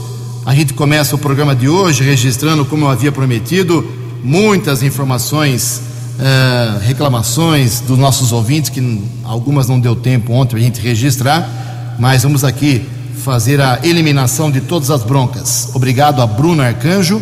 A 0.46 0.54
gente 0.54 0.72
começa 0.72 1.16
o 1.16 1.18
programa 1.18 1.54
de 1.54 1.68
hoje 1.68 2.04
registrando, 2.04 2.64
como 2.64 2.84
eu 2.84 2.90
havia 2.90 3.10
prometido, 3.10 3.84
muitas 4.22 4.84
informações, 4.84 5.82
eh, 6.20 6.78
reclamações 6.86 7.80
dos 7.80 7.98
nossos 7.98 8.30
ouvintes, 8.30 8.70
que 8.70 9.02
algumas 9.24 9.66
não 9.66 9.80
deu 9.80 9.96
tempo 9.96 10.32
ontem 10.32 10.56
a 10.56 10.60
gente 10.60 10.80
registrar, 10.80 11.96
mas 11.98 12.22
vamos 12.22 12.44
aqui 12.44 12.86
fazer 13.28 13.60
a 13.60 13.80
eliminação 13.82 14.50
de 14.50 14.58
todas 14.58 14.90
as 14.90 15.02
broncas. 15.02 15.68
Obrigado 15.74 16.22
a 16.22 16.26
Bruna 16.26 16.64
Arcanjo. 16.64 17.20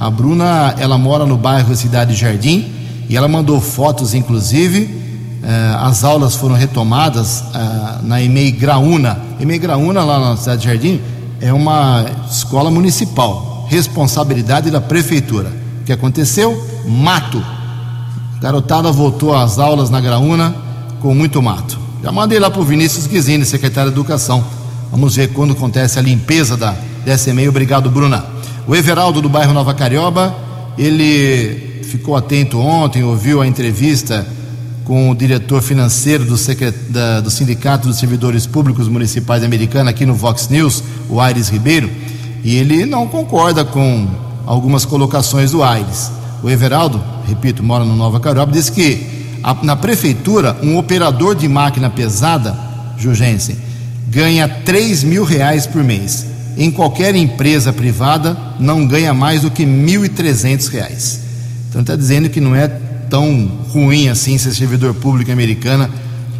A 0.00 0.10
Bruna, 0.10 0.74
ela 0.78 0.98
mora 0.98 1.24
no 1.24 1.36
bairro 1.36 1.76
Cidade 1.76 2.12
Jardim 2.12 2.72
e 3.08 3.16
ela 3.16 3.28
mandou 3.28 3.60
fotos, 3.60 4.14
inclusive. 4.14 4.90
Eh, 5.44 5.76
as 5.78 6.02
aulas 6.02 6.34
foram 6.34 6.56
retomadas 6.56 7.44
eh, 7.54 7.98
na 8.02 8.20
EMEI 8.20 8.50
Graúna. 8.50 9.16
EMEI 9.38 9.60
Graúna, 9.60 10.02
lá 10.02 10.18
na 10.18 10.36
cidade 10.36 10.62
de 10.62 10.66
Jardim, 10.66 11.00
é 11.40 11.52
uma 11.52 12.04
escola 12.28 12.68
municipal, 12.68 13.68
responsabilidade 13.70 14.72
da 14.72 14.80
prefeitura. 14.80 15.52
O 15.82 15.84
que 15.84 15.92
aconteceu? 15.92 16.60
Mato. 16.84 17.40
Garotada 18.40 18.90
voltou 18.90 19.32
às 19.32 19.60
aulas 19.60 19.88
na 19.88 20.00
Graúna 20.00 20.52
com 21.00 21.14
muito 21.14 21.40
mato. 21.40 21.78
Já 22.02 22.10
mandei 22.10 22.40
lá 22.40 22.50
para 22.50 22.60
o 22.60 22.64
Vinícius 22.64 23.06
Guizini, 23.06 23.44
secretário 23.44 23.92
de 23.92 23.96
Educação. 23.96 24.63
Vamos 24.94 25.16
ver 25.16 25.30
quando 25.30 25.54
acontece 25.54 25.98
a 25.98 26.02
limpeza 26.02 26.56
da, 26.56 26.72
dessa 27.04 27.28
EMEI. 27.28 27.48
Obrigado, 27.48 27.90
Bruna. 27.90 28.24
O 28.64 28.76
Everaldo 28.76 29.20
do 29.20 29.28
bairro 29.28 29.52
Nova 29.52 29.74
Carioba, 29.74 30.32
ele 30.78 31.82
ficou 31.82 32.14
atento 32.14 32.60
ontem, 32.60 33.02
ouviu 33.02 33.42
a 33.42 33.46
entrevista 33.46 34.24
com 34.84 35.10
o 35.10 35.14
diretor 35.16 35.60
financeiro 35.62 36.24
do, 36.24 36.36
secret... 36.38 36.72
da... 36.90 37.20
do 37.20 37.28
Sindicato 37.28 37.88
dos 37.88 37.98
Servidores 37.98 38.46
Públicos 38.46 38.86
Municipais 38.86 39.42
Americana, 39.42 39.90
aqui 39.90 40.06
no 40.06 40.14
Vox 40.14 40.48
News, 40.48 40.84
o 41.10 41.20
Aires 41.20 41.48
Ribeiro, 41.48 41.90
e 42.44 42.54
ele 42.54 42.86
não 42.86 43.08
concorda 43.08 43.64
com 43.64 44.06
algumas 44.46 44.84
colocações 44.84 45.50
do 45.50 45.64
Aires. 45.64 46.12
O 46.40 46.48
Everaldo, 46.48 47.02
repito, 47.26 47.64
mora 47.64 47.84
no 47.84 47.96
Nova 47.96 48.20
Carioba, 48.20 48.52
disse 48.52 48.70
que 48.70 49.04
a... 49.42 49.56
na 49.60 49.74
prefeitura, 49.74 50.56
um 50.62 50.78
operador 50.78 51.34
de 51.34 51.48
máquina 51.48 51.90
pesada, 51.90 52.56
Jugensen, 52.96 53.56
ganha 54.14 54.48
3 54.48 55.02
mil 55.02 55.24
reais 55.24 55.66
por 55.66 55.82
mês. 55.82 56.24
Em 56.56 56.70
qualquer 56.70 57.16
empresa 57.16 57.72
privada, 57.72 58.36
não 58.60 58.86
ganha 58.86 59.12
mais 59.12 59.42
do 59.42 59.50
que 59.50 59.64
1.300 59.66 60.68
reais. 60.68 61.20
Então 61.68 61.80
está 61.80 61.96
dizendo 61.96 62.30
que 62.30 62.40
não 62.40 62.54
é 62.54 62.68
tão 63.10 63.50
ruim 63.72 64.08
assim 64.08 64.38
ser 64.38 64.54
servidor 64.54 64.94
público 64.94 65.32
americana, 65.32 65.90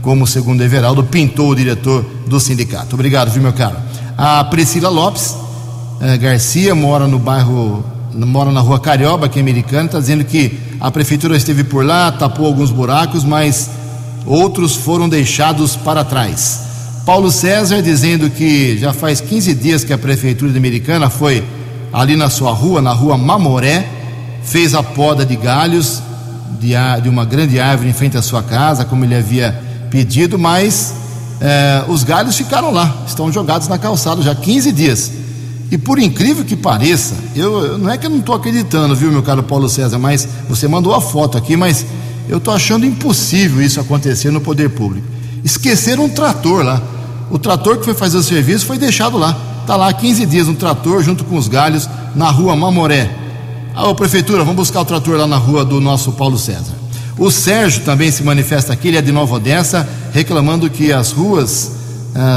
como 0.00 0.24
segundo 0.24 0.62
Everaldo 0.62 1.02
pintou 1.02 1.50
o 1.50 1.56
diretor 1.56 2.04
do 2.28 2.38
sindicato. 2.38 2.94
Obrigado, 2.94 3.32
viu, 3.32 3.42
meu 3.42 3.52
caro? 3.52 3.76
A 4.16 4.44
Priscila 4.44 4.88
Lopes 4.88 5.34
eh, 6.00 6.16
Garcia 6.16 6.74
mora 6.76 7.08
no 7.08 7.18
bairro, 7.18 7.84
mora 8.14 8.52
na 8.52 8.60
rua 8.60 8.78
Carioba, 8.78 9.28
que 9.28 9.40
é 9.40 9.42
americana, 9.42 9.86
está 9.86 9.98
dizendo 9.98 10.24
que 10.24 10.60
a 10.78 10.92
prefeitura 10.92 11.36
esteve 11.36 11.64
por 11.64 11.84
lá, 11.84 12.12
tapou 12.12 12.46
alguns 12.46 12.70
buracos, 12.70 13.24
mas 13.24 13.68
outros 14.24 14.76
foram 14.76 15.08
deixados 15.08 15.74
para 15.74 16.04
trás. 16.04 16.73
Paulo 17.04 17.30
César 17.30 17.82
dizendo 17.82 18.30
que 18.30 18.78
já 18.78 18.94
faz 18.94 19.20
15 19.20 19.54
dias 19.54 19.84
que 19.84 19.92
a 19.92 19.98
prefeitura 19.98 20.56
Americana 20.56 21.10
foi 21.10 21.44
ali 21.92 22.16
na 22.16 22.30
sua 22.30 22.50
rua, 22.50 22.80
na 22.80 22.92
rua 22.92 23.18
Mamoré, 23.18 23.86
fez 24.42 24.74
a 24.74 24.82
poda 24.82 25.24
de 25.24 25.36
galhos 25.36 26.02
de, 26.58 26.72
de, 27.02 27.08
uma 27.10 27.26
grande 27.26 27.60
árvore 27.60 27.90
em 27.90 27.92
frente 27.92 28.16
à 28.16 28.22
sua 28.22 28.42
casa, 28.42 28.86
como 28.86 29.04
ele 29.04 29.14
havia 29.14 29.60
pedido, 29.90 30.38
mas 30.38 30.94
eh, 31.42 31.84
os 31.88 32.04
galhos 32.04 32.36
ficaram 32.36 32.70
lá, 32.70 33.04
estão 33.06 33.30
jogados 33.30 33.68
na 33.68 33.76
calçada 33.76 34.22
já 34.22 34.34
15 34.34 34.72
dias. 34.72 35.12
E 35.70 35.76
por 35.76 35.98
incrível 35.98 36.42
que 36.42 36.56
pareça, 36.56 37.14
eu 37.36 37.76
não 37.76 37.90
é 37.90 37.98
que 37.98 38.06
eu 38.06 38.10
não 38.10 38.20
estou 38.20 38.34
acreditando, 38.34 38.96
viu, 38.96 39.12
meu 39.12 39.22
caro 39.22 39.42
Paulo 39.42 39.68
César, 39.68 39.98
mas 39.98 40.26
você 40.48 40.66
mandou 40.66 40.94
a 40.94 41.02
foto 41.02 41.36
aqui, 41.36 41.54
mas 41.54 41.84
eu 42.28 42.38
estou 42.38 42.54
achando 42.54 42.86
impossível 42.86 43.62
isso 43.62 43.78
acontecer 43.78 44.30
no 44.30 44.40
poder 44.40 44.70
público. 44.70 45.06
Esqueceram 45.44 46.04
um 46.04 46.08
trator 46.08 46.64
lá. 46.64 46.93
O 47.30 47.38
trator 47.38 47.78
que 47.78 47.84
foi 47.84 47.94
fazer 47.94 48.16
o 48.16 48.22
serviço 48.22 48.66
foi 48.66 48.78
deixado 48.78 49.18
lá. 49.18 49.36
Está 49.60 49.76
lá 49.76 49.92
15 49.92 50.26
dias 50.26 50.48
um 50.48 50.54
trator 50.54 51.02
junto 51.02 51.24
com 51.24 51.36
os 51.36 51.48
galhos 51.48 51.88
na 52.14 52.30
rua 52.30 52.54
Mamoré. 52.54 53.10
Ah, 53.74 53.88
ô 53.88 53.94
prefeitura, 53.94 54.40
vamos 54.40 54.56
buscar 54.56 54.80
o 54.80 54.84
trator 54.84 55.16
lá 55.16 55.26
na 55.26 55.36
rua 55.36 55.64
do 55.64 55.80
nosso 55.80 56.12
Paulo 56.12 56.38
César. 56.38 56.74
O 57.18 57.30
Sérgio 57.30 57.82
também 57.82 58.10
se 58.10 58.22
manifesta 58.22 58.72
aqui, 58.72 58.88
ele 58.88 58.96
é 58.98 59.02
de 59.02 59.10
Nova 59.10 59.36
Odessa, 59.36 59.88
reclamando 60.12 60.68
que 60.68 60.92
as 60.92 61.12
ruas, 61.12 61.72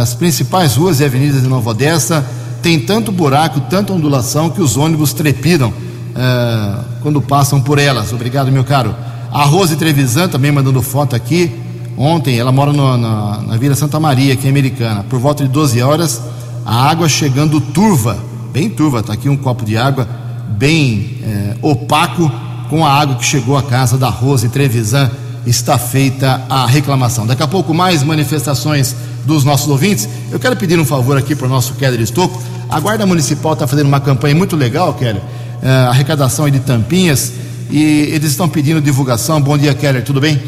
as 0.02 0.14
principais 0.14 0.76
ruas 0.76 1.00
e 1.00 1.06
avenidas 1.06 1.42
de 1.42 1.48
Nova 1.48 1.72
Odessa, 1.72 2.26
tem 2.62 2.80
tanto 2.80 3.12
buraco, 3.12 3.60
tanta 3.62 3.94
ondulação 3.94 4.50
que 4.50 4.62
os 4.62 4.78
ônibus 4.78 5.14
trepidam 5.14 5.70
uh, 5.70 6.84
quando 7.02 7.22
passam 7.22 7.62
por 7.62 7.80
elas. 7.80 8.12
Obrigado, 8.14 8.52
meu 8.52 8.64
caro. 8.64 8.96
A 9.32 9.44
Rose 9.44 9.76
Trevisan 9.76 10.28
também 10.28 10.52
mandando 10.52 10.82
foto 10.82 11.16
aqui. 11.16 11.52
Ontem, 11.98 12.38
ela 12.38 12.52
mora 12.52 12.72
no, 12.72 12.96
na, 12.96 13.42
na 13.42 13.58
Vila 13.58 13.74
Santa 13.74 14.00
Maria, 14.00 14.34
aqui 14.34 14.46
em 14.46 14.52
Americana. 14.52 15.04
Por 15.10 15.20
volta 15.20 15.44
de 15.44 15.50
12 15.50 15.82
horas, 15.82 16.22
a 16.64 16.88
água 16.88 17.10
chegando 17.10 17.60
turva, 17.60 18.24
bem 18.54 18.70
turva. 18.70 19.00
Está 19.00 19.14
aqui 19.14 19.28
um 19.28 19.36
copo 19.36 19.66
de 19.66 19.76
água 19.76 20.08
bem 20.50 21.18
é, 21.24 21.56
opaco 21.60 22.32
com 22.70 22.86
a 22.86 22.92
água 22.92 23.16
que 23.16 23.26
chegou 23.26 23.58
à 23.58 23.64
casa 23.64 23.98
da 23.98 24.10
Rose 24.10 24.48
Trevisan. 24.50 25.10
Está 25.44 25.80
feita 25.80 26.44
a 26.48 26.68
reclamação. 26.68 27.26
Daqui 27.26 27.42
a 27.42 27.48
pouco, 27.48 27.74
mais 27.74 28.04
manifestações 28.04 28.96
dos 29.26 29.44
nossos 29.44 29.68
ouvintes. 29.68 30.08
Eu 30.32 30.40
quero 30.40 30.56
pedir 30.56 30.80
um 30.80 30.86
favor 30.86 31.18
aqui 31.18 31.36
para 31.36 31.48
o 31.48 31.50
nosso 31.50 31.74
Keller 31.76 32.00
Estocco. 32.00 32.40
A 32.70 32.80
Guarda 32.80 33.08
Municipal 33.08 33.54
está 33.54 33.66
fazendo 33.66 33.88
uma 33.88 34.00
campanha 34.00 34.36
muito 34.36 34.56
legal, 34.56 34.94
Keller. 34.94 35.22
É, 35.64 35.70
arrecadação 35.88 36.48
de 36.48 36.60
tampinhas. 36.60 37.34
E 37.72 38.10
eles 38.14 38.32
estão 38.32 38.48
pedindo 38.48 38.80
divulgação. 38.80 39.42
Bom 39.42 39.58
dia, 39.58 39.74
Keller. 39.74 40.04
Tudo 40.04 40.22
bem? 40.22 40.40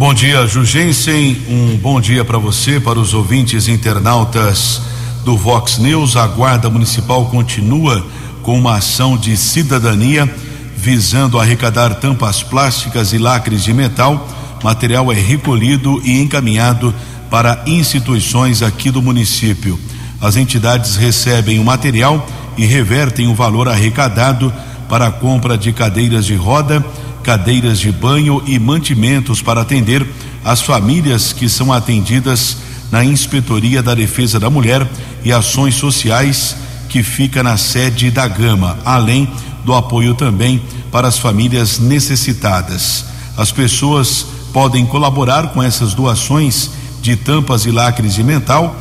Bom 0.00 0.14
dia, 0.14 0.46
Jugensen. 0.46 1.36
Um 1.46 1.76
bom 1.76 2.00
dia 2.00 2.24
para 2.24 2.38
você, 2.38 2.80
para 2.80 2.98
os 2.98 3.12
ouvintes 3.12 3.68
internautas 3.68 4.80
do 5.26 5.36
Vox 5.36 5.76
News. 5.76 6.16
A 6.16 6.26
Guarda 6.26 6.70
Municipal 6.70 7.26
continua 7.26 8.02
com 8.42 8.58
uma 8.58 8.76
ação 8.76 9.14
de 9.14 9.36
cidadania 9.36 10.26
visando 10.74 11.38
arrecadar 11.38 11.96
tampas 11.96 12.42
plásticas 12.42 13.12
e 13.12 13.18
lacres 13.18 13.62
de 13.62 13.74
metal. 13.74 14.26
Material 14.64 15.12
é 15.12 15.16
recolhido 15.16 16.00
e 16.02 16.18
encaminhado 16.18 16.94
para 17.30 17.62
instituições 17.66 18.62
aqui 18.62 18.90
do 18.90 19.02
município. 19.02 19.78
As 20.18 20.34
entidades 20.34 20.96
recebem 20.96 21.58
o 21.58 21.64
material 21.64 22.26
e 22.56 22.64
revertem 22.64 23.28
o 23.28 23.34
valor 23.34 23.68
arrecadado 23.68 24.50
para 24.88 25.08
a 25.08 25.12
compra 25.12 25.58
de 25.58 25.74
cadeiras 25.74 26.24
de 26.24 26.36
roda, 26.36 26.82
cadeiras 27.22 27.78
de 27.78 27.92
banho 27.92 28.42
e 28.46 28.58
mantimentos 28.58 29.42
para 29.42 29.60
atender 29.60 30.06
as 30.44 30.62
famílias 30.62 31.32
que 31.32 31.48
são 31.48 31.72
atendidas 31.72 32.56
na 32.90 33.04
Inspetoria 33.04 33.82
da 33.82 33.94
Defesa 33.94 34.40
da 34.40 34.50
Mulher 34.50 34.86
e 35.24 35.32
Ações 35.32 35.74
Sociais, 35.74 36.56
que 36.88 37.02
fica 37.02 37.42
na 37.42 37.56
sede 37.56 38.10
da 38.10 38.26
Gama, 38.26 38.78
além 38.84 39.28
do 39.64 39.74
apoio 39.74 40.14
também 40.14 40.60
para 40.90 41.06
as 41.06 41.18
famílias 41.18 41.78
necessitadas. 41.78 43.04
As 43.36 43.52
pessoas 43.52 44.26
podem 44.52 44.84
colaborar 44.84 45.48
com 45.48 45.62
essas 45.62 45.94
doações 45.94 46.70
de 47.00 47.16
tampas 47.16 47.64
e 47.64 47.70
lacres 47.70 48.14
de 48.14 48.24
mental. 48.24 48.74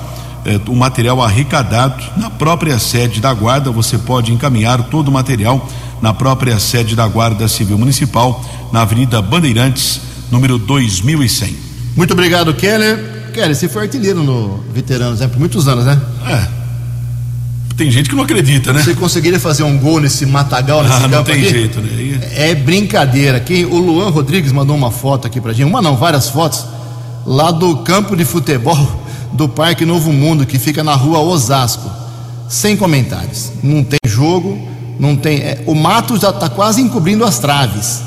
Eh, 0.45 0.59
o 0.68 0.75
material 0.75 1.21
arrecadado 1.21 2.03
na 2.18 2.30
própria 2.30 2.80
sede 2.80 3.21
da 3.21 3.33
Guarda, 3.33 3.71
você 3.71 3.97
pode 3.97 4.33
encaminhar 4.33 4.83
todo 4.83 5.09
o 5.09 5.12
material 5.12 5.68
na 6.01 6.13
própria 6.13 6.60
sede 6.60 6.96
da 6.96 7.07
Guarda 7.07 7.48
Civil 7.48 7.78
Municipal, 7.78 8.44
na 8.72 8.81
Avenida 8.81 9.22
Bandeirantes, 9.22 10.00
número 10.31 10.57
2100. 10.57 11.56
Muito 11.96 12.13
obrigado, 12.13 12.54
Keller. 12.54 13.31
Keller, 13.34 13.56
você 13.56 13.68
foi 13.68 13.84
artilheiro 13.84 14.24
no 14.24 14.63
Veteranos, 14.74 15.19
né? 15.19 15.28
Por 15.28 15.40
muitos 15.40 15.68
anos, 15.68 15.86
né? 15.86 16.00
É. 16.28 16.60
Tem 17.75 17.90
gente 17.90 18.10
que 18.10 18.16
não 18.16 18.24
acredita, 18.24 18.74
né? 18.74 18.81
Você 18.84 18.94
conseguiria 18.94 19.40
fazer 19.40 19.63
um 19.63 19.78
gol 19.78 20.01
nesse 20.01 20.25
matagal, 20.25 20.84
nesse 20.84 20.96
Ah, 20.96 21.00
não 21.01 21.10
campo 21.10 21.31
tem 21.31 21.42
aqui? 21.42 21.50
jeito, 21.50 21.80
né? 21.80 21.90
Aí- 21.98 22.19
É 22.52 22.56
brincadeira. 22.56 23.40
Quem, 23.40 23.66
o 23.66 23.78
Luan 23.78 24.10
Rodrigues 24.10 24.52
mandou 24.52 24.75
uma 24.75 24.92
foto 24.92 25.25
aqui 25.28 25.40
pra 25.40 25.54
gente, 25.54 25.66
uma 25.68 25.81
não, 25.81 25.95
várias 25.95 26.28
fotos, 26.30 26.66
lá 27.25 27.52
do 27.52 27.78
campo 27.78 28.18
de 28.18 28.25
futebol 28.25 28.78
do 29.31 29.48
Parque 29.48 29.86
Novo 29.86 30.12
Mundo, 30.12 30.45
que 30.45 30.60
fica 30.60 30.84
na 30.84 30.94
rua 30.95 31.19
Osasco. 31.19 31.90
Sem 32.50 32.75
comentários. 32.75 33.52
Não 33.63 33.84
tem 33.84 34.00
jogo, 34.07 34.68
não 35.00 35.16
tem. 35.16 35.38
é, 35.38 35.63
o 35.66 35.74
mato 35.74 36.19
já 36.19 36.30
está 36.30 36.50
quase 36.50 36.81
encobrindo 36.81 37.24
as 37.24 37.40
traves. 37.40 38.01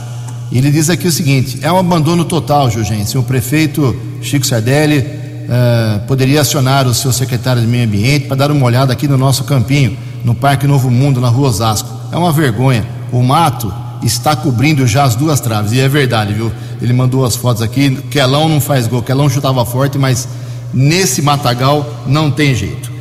Ele 0.53 0.71
diz 0.71 0.91
aqui 0.91 1.09
o 1.09 1.13
seguinte: 1.13 1.59
é 1.63 1.73
um 1.73 1.79
abandono 1.79 2.25
total, 2.25 2.71
Jurgense. 2.71 3.17
O 3.17 3.23
prefeito 3.23 3.97
Chico 4.21 4.47
Sardelli 4.47 5.23
eh, 5.49 6.01
poderia 6.07 6.41
acionar 6.41 6.87
o 6.87 6.95
seu 6.95 7.13
secretário 7.13 7.61
de 7.61 7.69
Meio 7.69 7.85
Ambiente 7.85 8.27
para 8.27 8.37
dar 8.37 8.51
uma 8.51 8.65
olhada 8.65 8.93
aqui 8.93 9.09
no 9.09 9.19
nosso 9.19 9.45
campinho, 9.45 9.97
no 10.25 10.35
Parque 10.35 10.67
Novo 10.67 10.91
Mundo, 10.91 11.21
na 11.21 11.29
rua 11.29 11.49
Osasco. 11.49 11.89
É 12.13 12.17
uma 12.17 12.33
vergonha. 12.33 12.87
O 13.11 13.23
mato 13.23 13.73
está 14.03 14.37
cobrindo 14.37 14.87
já 14.87 15.05
as 15.05 15.17
duas 15.17 15.41
traves. 15.41 15.73
E 15.73 15.81
é 15.81 15.89
verdade, 15.89 16.33
viu? 16.33 16.53
Ele 16.81 16.93
mandou 16.93 17.25
as 17.25 17.35
fotos 17.35 17.63
aqui. 17.63 17.97
Quelão 18.11 18.49
não 18.49 18.61
faz 18.61 18.87
gol. 18.87 19.03
Quelão 19.03 19.29
chutava 19.29 19.65
forte, 19.65 19.99
mas 19.99 20.29
nesse 20.73 21.23
matagal 21.23 21.87
não 22.07 22.31
tem 22.31 22.55
jeito. 22.55 22.92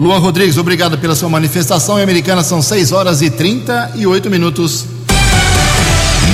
Luan 0.00 0.16
Rodrigues, 0.16 0.56
obrigado 0.56 0.96
pela 0.96 1.14
sua 1.14 1.28
manifestação. 1.28 1.98
Em 1.98 2.02
Americana 2.02 2.42
são 2.42 2.62
6 2.62 2.90
horas 2.90 3.20
e 3.20 3.28
38 3.28 4.30
minutos. 4.30 4.86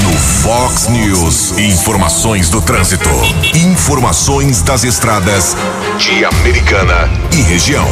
No 0.05 0.13
Fox 0.13 0.89
News, 0.89 1.59
informações 1.59 2.49
do 2.49 2.63
trânsito. 2.63 3.09
Informações 3.57 4.63
das 4.63 4.85
estradas 4.85 5.57
de 5.99 6.25
Americana 6.25 7.11
e 7.33 7.43
região. 7.43 7.89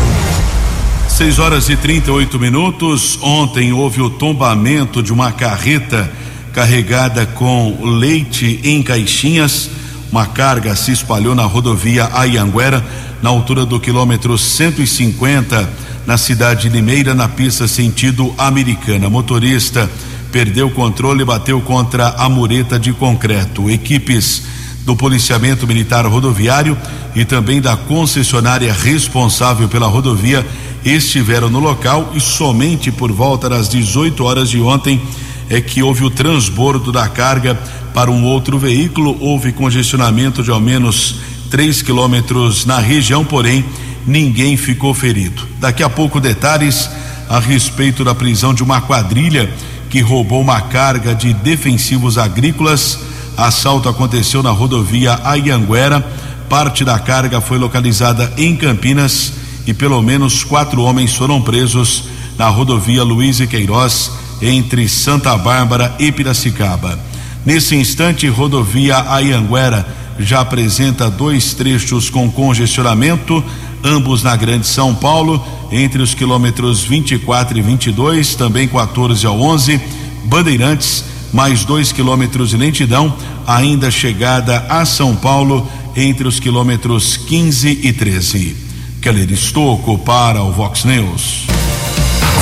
6 1.09 1.41
horas 1.41 1.69
e 1.69 1.77
38 1.77 2.39
minutos. 2.39 3.19
Ontem 3.21 3.73
houve 3.73 4.01
o 4.01 4.11
tombamento 4.11 5.03
de 5.03 5.13
uma 5.13 5.33
carreta 5.33 6.09
carregada 6.53 7.27
com 7.27 7.81
leite 7.99 8.61
em 8.63 8.81
caixinhas. 8.81 9.69
Uma 10.13 10.27
carga 10.27 10.77
se 10.77 10.93
espalhou 10.93 11.35
na 11.35 11.43
rodovia 11.43 12.09
Ayanguera, 12.13 12.87
na 13.23 13.31
altura 13.31 13.65
do 13.65 13.81
quilômetro 13.81 14.37
150, 14.37 15.69
na 16.07 16.17
cidade 16.17 16.63
de 16.63 16.69
Limeira, 16.69 17.15
na 17.15 17.29
pista 17.29 17.67
sentido 17.67 18.35
americana. 18.37 19.09
Motorista 19.09 19.91
perdeu 20.31 20.67
o 20.67 20.71
controle 20.71 21.23
e 21.23 21.25
bateu 21.25 21.61
contra 21.61 22.09
a 22.09 22.29
mureta 22.29 22.79
de 22.79 22.93
concreto. 22.93 23.71
Equipes 23.71 24.43
do 24.85 24.95
policiamento 24.95 25.67
militar 25.67 26.05
rodoviário 26.07 26.77
e 27.15 27.25
também 27.25 27.61
da 27.61 27.77
concessionária 27.77 28.73
responsável 28.73 29.69
pela 29.69 29.87
rodovia 29.87 30.47
estiveram 30.85 31.49
no 31.49 31.59
local 31.59 32.13
e 32.15 32.21
somente 32.21 32.93
por 32.93 33.11
volta 33.11 33.49
das 33.49 33.69
18 33.69 34.23
horas 34.25 34.51
de 34.51 34.61
ontem 34.61 35.01
é 35.49 35.61
que 35.61 35.83
houve 35.83 36.05
o 36.05 36.11
transbordo 36.11 36.93
da 36.93 37.09
carga 37.09 37.55
para 37.95 38.11
um 38.11 38.25
outro 38.25 38.59
veículo. 38.59 39.17
Houve 39.21 39.53
congestionamento 39.53 40.43
de 40.43 40.51
ao 40.51 40.61
menos 40.61 41.17
3 41.55 41.83
quilômetros 41.83 42.67
na 42.67 42.81
região, 42.81 43.25
porém 43.25 43.65
ninguém 44.05 44.57
ficou 44.57 44.93
ferido. 44.93 45.47
Daqui 45.61 45.85
a 45.85 45.89
pouco 45.89 46.19
detalhes 46.19 46.91
a 47.29 47.39
respeito 47.39 48.03
da 48.03 48.13
prisão 48.13 48.53
de 48.53 48.61
uma 48.61 48.81
quadrilha 48.81 49.49
que 49.89 50.01
roubou 50.01 50.41
uma 50.41 50.61
carga 50.63 51.15
de 51.15 51.33
defensivos 51.33 52.19
agrícolas. 52.19 52.99
Assalto 53.37 53.89
aconteceu 53.89 54.43
na 54.43 54.51
rodovia 54.51 55.21
Ayanguera. 55.23 56.05
Parte 56.49 56.85
da 56.85 56.99
carga 56.99 57.41
foi 57.41 57.57
localizada 57.57 58.33
em 58.37 58.57
Campinas 58.57 59.35
e 59.65 59.73
pelo 59.73 60.03
menos 60.03 60.43
quatro 60.43 60.83
homens 60.83 61.15
foram 61.15 61.41
presos 61.41 62.09
na 62.37 62.49
rodovia 62.49 63.05
Luiz 63.05 63.39
e 63.39 63.47
Queiroz, 63.47 64.11
entre 64.43 64.89
Santa 64.89 65.39
Bárbara 65.39 65.95
e 66.01 66.11
Piracicaba. 66.11 66.99
Nesse 67.47 67.77
instante, 67.77 68.27
rodovia 68.27 69.09
Ayanguera 69.09 70.03
já 70.19 70.41
apresenta 70.41 71.11
dois 71.11 71.55
trechos 71.55 72.09
com 72.11 72.31
congestionamento, 72.31 73.43
ambos 73.83 74.23
na 74.23 74.37
Grande 74.37 74.67
São 74.67 74.95
Paulo, 74.95 75.45
entre 75.71 76.03
os 76.03 76.15
quilômetros 76.15 76.83
24 76.83 77.59
e 77.59 77.63
22, 77.63 78.35
também 78.35 78.69
14 78.69 79.27
ao 79.27 79.41
11, 79.41 79.81
Bandeirantes, 80.25 81.05
mais 81.33 81.65
dois 81.65 81.93
quilômetros 81.93 82.51
de 82.51 82.57
lentidão, 82.57 83.15
ainda 83.47 83.91
chegada 83.91 84.65
a 84.69 84.85
São 84.85 85.15
Paulo, 85.15 85.69
entre 85.97 86.27
os 86.27 86.41
quilômetros 86.41 87.17
15 87.17 87.81
e 87.83 87.93
13. 87.93 88.57
Keller 89.01 89.31
Estocco 89.31 89.99
para 89.99 90.43
o 90.43 90.51
Vox 90.51 90.85
News. 90.85 91.47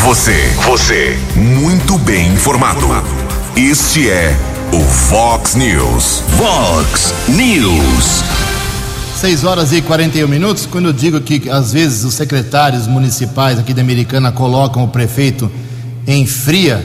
Você, 0.05 0.52
você, 0.64 1.19
muito 1.35 1.99
bem 1.99 2.33
informado. 2.33 2.87
Este 3.57 4.09
é 4.09 4.51
o 4.73 4.81
Fox 4.81 5.55
News. 5.55 6.23
Fox 6.38 7.14
News. 7.29 8.25
6 9.17 9.45
horas 9.45 9.71
e 9.71 9.83
41 9.83 10.26
minutos. 10.26 10.64
Quando 10.64 10.87
eu 10.87 10.93
digo 10.95 11.21
que 11.21 11.50
às 11.50 11.75
vezes 11.75 12.05
os 12.05 12.14
secretários 12.14 12.87
municipais 12.87 13.59
aqui 13.59 13.75
da 13.75 13.83
Americana 13.83 14.33
colocam 14.33 14.83
o 14.83 14.88
prefeito 14.88 15.50
em 16.07 16.26
fria, 16.26 16.83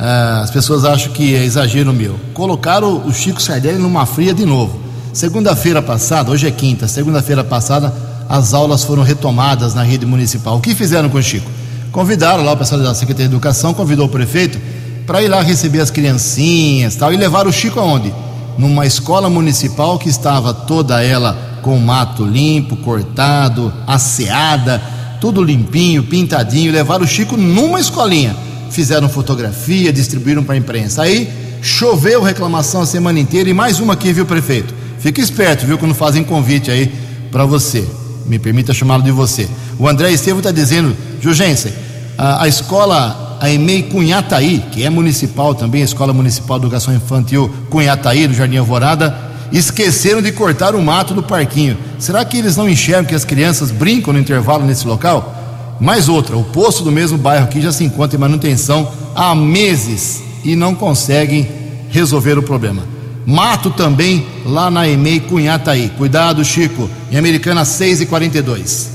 ah, 0.00 0.40
as 0.42 0.50
pessoas 0.50 0.84
acham 0.84 1.12
que 1.12 1.36
é 1.36 1.44
exagero 1.44 1.92
meu. 1.92 2.18
Colocaram 2.34 3.06
o 3.06 3.14
Chico 3.14 3.40
Sardelli 3.40 3.78
numa 3.78 4.04
fria 4.04 4.34
de 4.34 4.44
novo. 4.44 4.80
Segunda-feira 5.12 5.80
passada, 5.80 6.32
hoje 6.32 6.48
é 6.48 6.50
quinta, 6.50 6.88
segunda-feira 6.88 7.44
passada, 7.44 7.94
as 8.28 8.52
aulas 8.52 8.82
foram 8.82 9.04
retomadas 9.04 9.74
na 9.74 9.84
rede 9.84 10.04
municipal. 10.04 10.56
O 10.56 10.60
que 10.60 10.74
fizeram 10.74 11.08
com 11.08 11.18
o 11.18 11.22
Chico? 11.22 11.48
Convidaram 11.92 12.44
lá 12.44 12.52
o 12.52 12.56
pessoal 12.56 12.80
da 12.80 12.94
Secretaria 12.94 13.28
de 13.28 13.34
Educação, 13.34 13.72
convidou 13.72 14.06
o 14.06 14.08
prefeito 14.08 14.58
para 15.08 15.22
ir 15.22 15.28
lá 15.28 15.40
receber 15.40 15.80
as 15.80 15.90
criancinhas 15.90 16.94
tal, 16.94 17.10
e 17.10 17.16
levaram 17.16 17.48
o 17.48 17.52
Chico 17.52 17.80
aonde? 17.80 18.12
Numa 18.58 18.84
escola 18.84 19.30
municipal 19.30 19.98
que 19.98 20.10
estava 20.10 20.52
toda 20.52 21.02
ela 21.02 21.60
com 21.62 21.78
mato 21.78 22.26
limpo, 22.26 22.76
cortado, 22.76 23.72
asseada, 23.86 24.82
tudo 25.18 25.42
limpinho, 25.42 26.02
pintadinho. 26.02 26.70
Levaram 26.70 27.04
o 27.04 27.08
Chico 27.08 27.38
numa 27.38 27.80
escolinha. 27.80 28.36
Fizeram 28.70 29.08
fotografia, 29.08 29.90
distribuíram 29.90 30.44
para 30.44 30.54
a 30.54 30.58
imprensa. 30.58 31.02
Aí 31.02 31.32
Choveu 31.62 32.22
reclamação 32.22 32.82
a 32.82 32.86
semana 32.86 33.18
inteira 33.18 33.48
e 33.48 33.54
mais 33.54 33.80
uma 33.80 33.94
aqui, 33.94 34.12
viu, 34.12 34.26
prefeito? 34.26 34.74
Fica 34.98 35.22
esperto, 35.22 35.64
viu, 35.64 35.78
quando 35.78 35.94
fazem 35.94 36.22
convite 36.22 36.70
aí 36.70 36.92
para 37.32 37.46
você. 37.46 37.82
Me 38.26 38.38
permita 38.38 38.74
chamá-lo 38.74 39.02
de 39.02 39.10
você. 39.10 39.48
O 39.78 39.88
André 39.88 40.12
Estevam 40.12 40.40
está 40.40 40.50
dizendo, 40.50 40.94
Jurgensen, 41.18 41.72
a, 42.18 42.42
a 42.42 42.48
escola, 42.48 43.27
a 43.40 43.50
EMEI 43.50 43.84
Cunhataí, 43.84 44.64
que 44.72 44.84
é 44.84 44.90
municipal 44.90 45.54
também, 45.54 45.82
a 45.82 45.84
Escola 45.84 46.12
Municipal 46.12 46.58
de 46.58 46.66
Educação 46.66 46.94
Infantil 46.94 47.50
Cunhataí, 47.70 48.26
no 48.26 48.34
Jardim 48.34 48.56
Alvorada, 48.56 49.16
esqueceram 49.52 50.20
de 50.20 50.32
cortar 50.32 50.74
o 50.74 50.82
mato 50.82 51.14
do 51.14 51.22
parquinho. 51.22 51.76
Será 51.98 52.24
que 52.24 52.36
eles 52.36 52.56
não 52.56 52.68
enxergam 52.68 53.04
que 53.04 53.14
as 53.14 53.24
crianças 53.24 53.70
brincam 53.70 54.12
no 54.12 54.18
intervalo 54.18 54.64
nesse 54.64 54.86
local? 54.86 55.34
Mais 55.80 56.08
outra, 56.08 56.36
o 56.36 56.44
posto 56.44 56.82
do 56.82 56.90
mesmo 56.90 57.16
bairro 57.16 57.44
aqui 57.44 57.60
já 57.60 57.72
se 57.72 57.84
encontra 57.84 58.16
em 58.16 58.20
manutenção 58.20 58.90
há 59.14 59.34
meses 59.34 60.22
e 60.44 60.56
não 60.56 60.74
conseguem 60.74 61.48
resolver 61.90 62.38
o 62.38 62.42
problema. 62.42 62.82
Mato 63.24 63.70
também 63.70 64.26
lá 64.44 64.70
na 64.70 64.88
EMEI 64.88 65.20
Cunhataí. 65.20 65.90
Cuidado, 65.98 66.44
Chico. 66.44 66.88
Em 67.12 67.18
Americana 67.18 67.64
6 67.64 68.00
e 68.00 68.06
42 68.06 68.88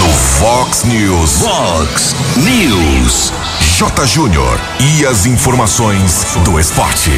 No 0.00 0.08
Fox 0.08 0.84
News. 0.84 1.38
Fox 1.38 2.14
News. 2.36 3.51
J. 3.82 4.06
Júnior. 4.06 4.60
E 4.78 5.04
as 5.04 5.26
informações 5.26 6.24
do 6.44 6.60
esporte. 6.60 7.10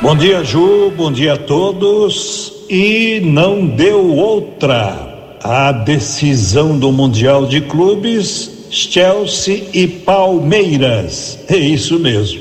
Bom 0.00 0.16
dia, 0.16 0.42
Ju. 0.42 0.90
Bom 0.96 1.12
dia 1.12 1.34
a 1.34 1.36
todos. 1.36 2.54
E 2.70 3.20
não 3.22 3.66
deu 3.66 4.16
outra. 4.16 5.36
A 5.44 5.70
decisão 5.70 6.78
do 6.78 6.90
Mundial 6.90 7.44
de 7.44 7.60
Clubes, 7.60 8.50
Chelsea 8.70 9.64
e 9.74 9.86
Palmeiras. 9.86 11.38
É 11.46 11.56
isso 11.58 11.98
mesmo. 11.98 12.40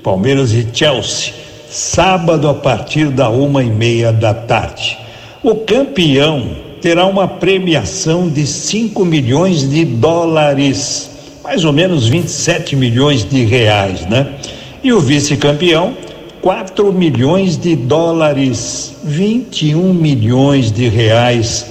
Palmeiras 0.00 0.52
e 0.52 0.64
Chelsea. 0.72 1.34
Sábado 1.68 2.48
a 2.48 2.54
partir 2.54 3.08
da 3.08 3.28
uma 3.28 3.64
e 3.64 3.70
meia 3.70 4.12
da 4.12 4.32
tarde. 4.32 4.96
O 5.42 5.56
campeão 5.56 6.58
terá 6.80 7.06
uma 7.06 7.26
premiação 7.26 8.28
de 8.28 8.46
5 8.46 9.04
milhões 9.04 9.68
de 9.68 9.84
dólares, 9.84 11.11
mais 11.42 11.64
ou 11.64 11.72
menos 11.72 12.06
27 12.08 12.76
milhões 12.76 13.24
de 13.24 13.44
reais, 13.44 14.06
né? 14.06 14.34
E 14.82 14.92
o 14.92 15.00
vice-campeão 15.00 15.94
4 16.40 16.92
milhões 16.92 17.56
de 17.56 17.76
dólares, 17.76 18.96
21 19.04 19.94
milhões 19.94 20.72
de 20.72 20.88
reais 20.88 21.66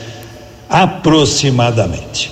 aproximadamente. 0.70 2.32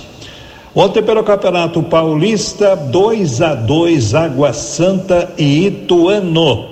Ontem 0.74 1.02
pelo 1.02 1.22
Campeonato 1.22 1.82
Paulista, 1.82 2.74
2 2.74 3.42
a 3.42 3.54
2 3.54 4.14
Água 4.14 4.52
Santa 4.54 5.30
e 5.36 5.66
Ituano. 5.66 6.68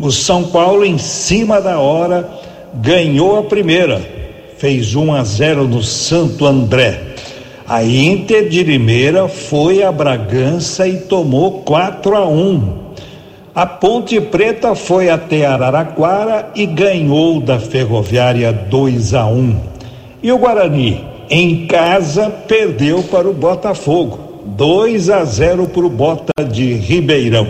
O 0.00 0.10
São 0.10 0.44
Paulo 0.44 0.84
em 0.84 0.98
cima 0.98 1.60
da 1.60 1.78
hora 1.78 2.28
ganhou 2.74 3.38
a 3.38 3.42
primeira, 3.44 4.02
fez 4.58 4.94
1 4.94 5.14
a 5.14 5.22
0 5.22 5.68
no 5.68 5.82
Santo 5.82 6.44
André. 6.46 7.14
A 7.68 7.82
Inter 7.82 8.48
de 8.48 8.62
Limeira 8.62 9.26
foi 9.26 9.82
a 9.82 9.90
Bragança 9.90 10.86
e 10.86 10.98
tomou 10.98 11.62
4 11.62 12.16
a 12.16 12.24
1. 12.24 12.86
A 13.52 13.66
Ponte 13.66 14.20
Preta 14.20 14.76
foi 14.76 15.10
até 15.10 15.44
Araraquara 15.44 16.52
e 16.54 16.64
ganhou 16.64 17.40
da 17.40 17.58
Ferroviária 17.58 18.52
2 18.52 19.14
a 19.14 19.26
1. 19.26 19.56
E 20.22 20.30
o 20.30 20.38
Guarani, 20.38 21.04
em 21.28 21.66
casa, 21.66 22.30
perdeu 22.30 23.02
para 23.02 23.28
o 23.28 23.34
Botafogo, 23.34 24.44
2 24.44 25.10
a 25.10 25.24
0 25.24 25.66
para 25.66 25.86
o 25.86 25.90
Bota 25.90 26.44
de 26.44 26.72
Ribeirão. 26.74 27.48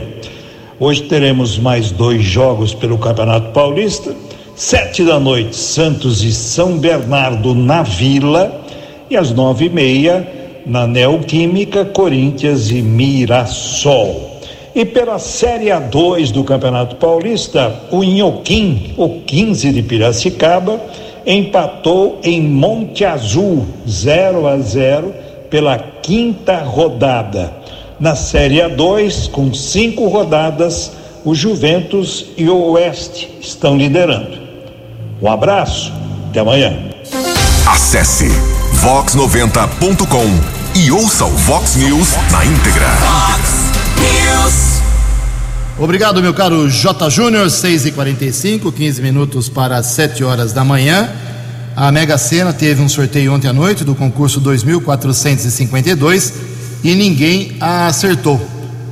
Hoje 0.81 1.03
teremos 1.03 1.59
mais 1.59 1.91
dois 1.91 2.25
jogos 2.25 2.73
pelo 2.73 2.97
Campeonato 2.97 3.53
Paulista. 3.53 4.15
Sete 4.55 5.05
da 5.05 5.21
noite, 5.21 5.55
Santos 5.55 6.25
e 6.25 6.33
São 6.33 6.79
Bernardo 6.79 7.55
na 7.55 7.83
Vila. 7.83 8.65
E 9.09 9.17
às 9.17 9.31
nove 9.31 9.67
e 9.67 9.71
meia, 9.71 10.27
na 10.67 10.87
Neoquímica, 10.87 11.85
Corinthians 11.85 12.71
e 12.71 12.83
Mirassol. 12.83 14.41
E 14.75 14.85
pela 14.85 15.19
Série 15.19 15.67
A2 15.67 16.33
do 16.33 16.45
Campeonato 16.45 16.97
Paulista, 16.97 17.75
o 17.91 18.03
Inhoquim, 18.03 18.95
o 18.97 19.21
15 19.21 19.73
de 19.73 19.83
Piracicaba, 19.83 20.81
empatou 21.25 22.21
em 22.23 22.43
Monte 22.43 23.05
Azul, 23.05 23.65
0 23.89 24.47
a 24.47 24.59
0, 24.59 25.15
pela 25.49 25.79
quinta 25.79 26.59
rodada. 26.59 27.53
Na 27.99 28.15
Série 28.15 28.57
A2, 28.57 29.31
com 29.31 29.55
cinco 29.55 30.09
rodadas, 30.09 30.93
o 31.25 31.35
Juventus 31.35 32.27
e 32.37 32.49
o 32.49 32.73
Oeste 32.73 33.31
estão 33.41 33.77
liderando. 33.77 34.39
Um 35.23 35.31
abraço, 35.31 35.93
até 36.29 36.41
amanhã. 36.41 36.77
Acesse 37.67 38.56
vox90.com 38.81 40.79
e 40.79 40.93
ouça 40.93 41.25
o 41.25 41.31
Vox 41.31 41.77
News 41.77 42.09
na 42.31 42.45
íntegra. 42.45 42.87
Fox 42.99 43.73
News. 43.97 44.83
Obrigado, 45.79 46.21
meu 46.23 46.35
caro 46.35 46.69
J. 46.69 47.09
Júnior, 47.09 47.51
6 47.51 47.87
e 47.87 47.93
45 47.93 48.71
15 48.71 49.03
minutos 49.03 49.49
para 49.49 49.83
7 49.83 50.23
horas 50.23 50.53
da 50.53 50.63
manhã. 50.63 51.11
A 51.75 51.91
Mega 51.91 52.19
Sena 52.19 52.53
teve 52.53 52.83
um 52.83 52.89
sorteio 52.89 53.33
ontem 53.33 53.49
à 53.49 53.53
noite 53.53 53.83
do 53.83 53.95
concurso 53.95 54.41
2452 54.41 56.33
e 56.85 56.95
ninguém 56.95 57.57
acertou. 57.61 58.41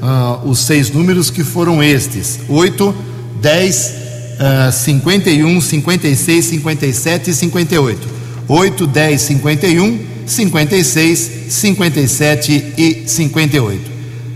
Ah, 0.02 0.38
os 0.44 0.60
seis 0.60 0.90
números 0.90 1.30
que 1.30 1.44
foram 1.44 1.82
estes: 1.82 2.40
8, 2.48 2.94
10, 3.40 3.94
ah, 4.38 4.72
51, 4.72 5.60
56, 5.60 6.44
57 6.44 7.30
e 7.30 7.34
58. 7.34 8.13
8, 8.48 8.86
10, 8.86 9.20
51, 9.20 9.98
56, 10.26 11.30
57 11.48 12.74
e 12.76 13.04
58. 13.06 13.94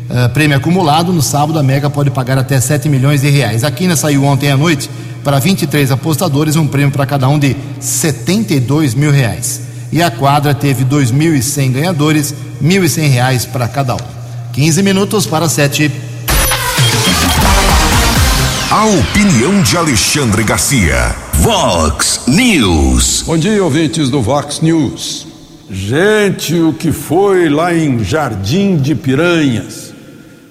Uh, 0.08 0.28
prêmio 0.30 0.56
acumulado, 0.56 1.12
no 1.12 1.20
sábado 1.20 1.58
a 1.58 1.62
Mega 1.62 1.90
pode 1.90 2.10
pagar 2.10 2.38
até 2.38 2.58
7 2.58 2.88
milhões 2.88 3.20
de 3.20 3.28
reais. 3.28 3.62
A 3.62 3.70
Quina 3.70 3.94
saiu 3.94 4.24
ontem 4.24 4.50
à 4.50 4.56
noite 4.56 4.88
para 5.22 5.38
23 5.38 5.90
apostadores, 5.90 6.56
um 6.56 6.66
prêmio 6.66 6.90
para 6.90 7.04
cada 7.04 7.28
um 7.28 7.38
de 7.38 7.54
72 7.78 8.94
mil 8.94 9.10
reais. 9.10 9.60
E 9.92 10.02
a 10.02 10.10
quadra 10.10 10.54
teve 10.54 10.84
2.100 10.84 11.72
ganhadores, 11.72 12.34
1.100 12.62 13.10
reais 13.10 13.44
para 13.44 13.68
cada 13.68 13.94
um. 13.94 14.18
15 14.52 14.82
minutos 14.82 15.26
para 15.26 15.48
7. 15.48 15.90
A 18.70 18.84
opinião 18.86 19.62
de 19.62 19.76
Alexandre 19.76 20.42
Garcia. 20.44 21.27
Vox 21.50 22.26
News. 22.26 23.22
Bom 23.26 23.38
dia, 23.38 23.64
ouvintes 23.64 24.10
do 24.10 24.20
Vox 24.20 24.60
News. 24.60 25.26
Gente, 25.70 26.54
o 26.54 26.74
que 26.74 26.92
foi 26.92 27.48
lá 27.48 27.74
em 27.74 28.04
Jardim 28.04 28.76
de 28.76 28.94
Piranhas? 28.94 29.94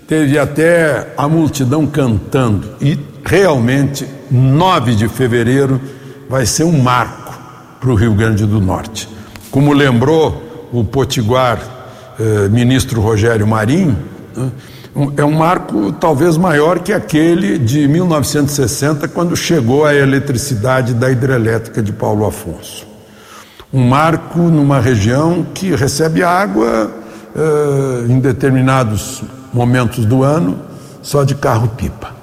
Teve 0.08 0.40
até 0.40 1.14
a 1.16 1.30
multidão 1.30 1.86
cantando. 1.86 2.70
E 2.82 2.98
realmente, 3.24 4.08
9 4.32 4.96
de 4.96 5.08
fevereiro 5.08 5.80
vai 6.28 6.48
ser 6.48 6.64
um 6.64 6.82
marco 6.82 7.40
para 7.80 7.92
o 7.92 7.94
Rio 7.94 8.16
Grande 8.16 8.48
do 8.48 8.60
Norte. 8.60 9.08
Como 9.52 9.74
lembrou 9.74 10.68
o 10.74 10.84
potiguar 10.84 11.62
eh, 12.20 12.50
ministro 12.50 13.02
Rogério 13.02 13.46
Marinho, 13.46 13.96
né, 14.36 14.52
é 15.16 15.24
um 15.24 15.32
marco 15.32 15.92
talvez 15.94 16.38
maior 16.38 16.80
que 16.80 16.92
aquele 16.92 17.58
de 17.58 17.88
1960, 17.88 19.08
quando 19.08 19.36
chegou 19.36 19.86
a 19.86 19.94
eletricidade 19.94 20.94
da 20.94 21.12
hidrelétrica 21.12 21.82
de 21.82 21.94
Paulo 21.94 22.26
Afonso 22.26 22.88
um 23.72 23.88
marco 23.88 24.40
numa 24.40 24.80
região 24.80 25.46
que 25.54 25.76
recebe 25.76 26.24
água 26.24 26.92
eh, 27.36 28.06
em 28.10 28.20
determinados 28.20 29.22
momentos 29.54 30.06
do 30.06 30.24
ano 30.24 30.60
só 31.02 31.24
de 31.24 31.36
carro-pipa. 31.36 32.16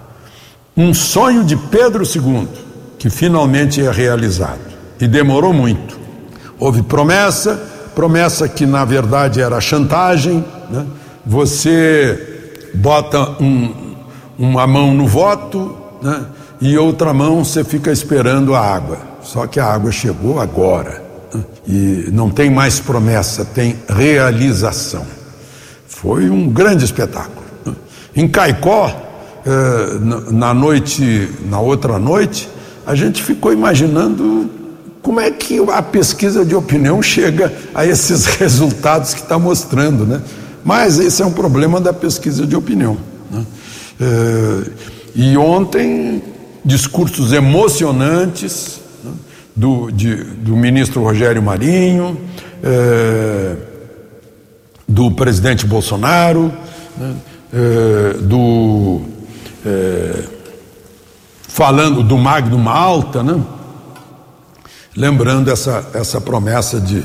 Um 0.76 0.92
sonho 0.92 1.44
de 1.44 1.56
Pedro 1.56 2.04
II 2.04 2.48
que 2.98 3.10
finalmente 3.10 3.84
é 3.84 3.90
realizado 3.90 4.60
e 5.00 5.06
demorou 5.06 5.52
muito. 5.52 5.98
Houve 6.58 6.82
promessa, 6.82 7.62
promessa 7.94 8.48
que 8.48 8.64
na 8.64 8.84
verdade 8.84 9.40
era 9.40 9.60
chantagem. 9.60 10.44
Né? 10.70 10.86
Você 11.26 12.33
bota 12.74 13.20
um- 13.42 13.94
uma 14.38 14.66
mão 14.66 14.92
no 14.94 15.06
voto 15.06 15.76
né? 16.02 16.24
e 16.60 16.76
outra 16.76 17.12
mão 17.14 17.44
você 17.44 17.62
fica 17.64 17.90
esperando 17.92 18.54
a 18.54 18.60
água. 18.60 18.98
Só 19.22 19.46
que 19.46 19.58
a 19.60 19.66
água 19.66 19.90
chegou 19.92 20.40
agora 20.40 21.02
né? 21.32 21.42
e 21.66 22.08
não 22.12 22.28
tem 22.30 22.50
mais 22.50 22.80
promessa, 22.80 23.44
tem 23.44 23.76
realização. 23.88 25.04
Foi 25.86 26.28
um 26.28 26.48
grande 26.48 26.84
espetáculo. 26.84 27.44
né? 27.64 27.72
Em 28.14 28.28
Caicó, 28.28 28.90
eh, 29.46 30.30
na- 30.30 30.52
noite, 30.54 31.28
na 31.48 31.60
outra 31.60 31.98
noite, 31.98 32.48
a 32.86 32.94
gente 32.94 33.22
ficou 33.22 33.52
imaginando 33.52 34.50
como 35.02 35.20
é 35.20 35.30
que 35.30 35.58
a 35.70 35.82
pesquisa 35.82 36.44
de 36.44 36.54
opinião 36.54 37.00
chega 37.02 37.52
a 37.74 37.84
esses 37.86 38.26
resultados 38.36 39.14
que 39.14 39.20
está 39.20 39.38
mostrando, 39.38 40.06
né? 40.06 40.20
Mas 40.64 40.98
esse 40.98 41.22
é 41.22 41.26
um 41.26 41.32
problema 41.32 41.80
da 41.80 41.92
pesquisa 41.92 42.46
de 42.46 42.56
opinião. 42.56 42.96
né? 43.30 43.44
Eh, 44.00 44.70
E 45.16 45.36
ontem, 45.36 46.22
discursos 46.64 47.32
emocionantes 47.32 48.80
né, 49.04 49.12
do, 49.54 49.90
de, 49.92 50.16
do 50.16 50.56
ministro 50.56 51.02
Rogério 51.02 51.40
Marinho, 51.42 52.18
eh, 52.62 53.54
do 54.88 55.10
presidente 55.12 55.66
Bolsonaro, 55.66 56.52
né, 56.96 57.14
eh, 57.52 58.16
do. 58.22 59.02
Eh, 59.64 60.24
falando 61.46 62.02
do 62.02 62.18
Magno 62.18 62.58
Malta, 62.58 63.22
né? 63.22 63.40
lembrando 64.96 65.50
essa, 65.50 65.88
essa 65.94 66.20
promessa 66.20 66.80
de, 66.80 67.04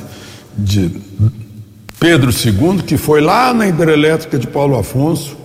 de 0.57 0.99
Pedro 1.99 2.31
II, 2.31 2.81
que 2.83 2.97
foi 2.97 3.19
lá 3.19 3.53
na 3.53 3.67
hidrelétrica 3.67 4.39
de 4.39 4.47
Paulo 4.47 4.77
Afonso 4.77 5.35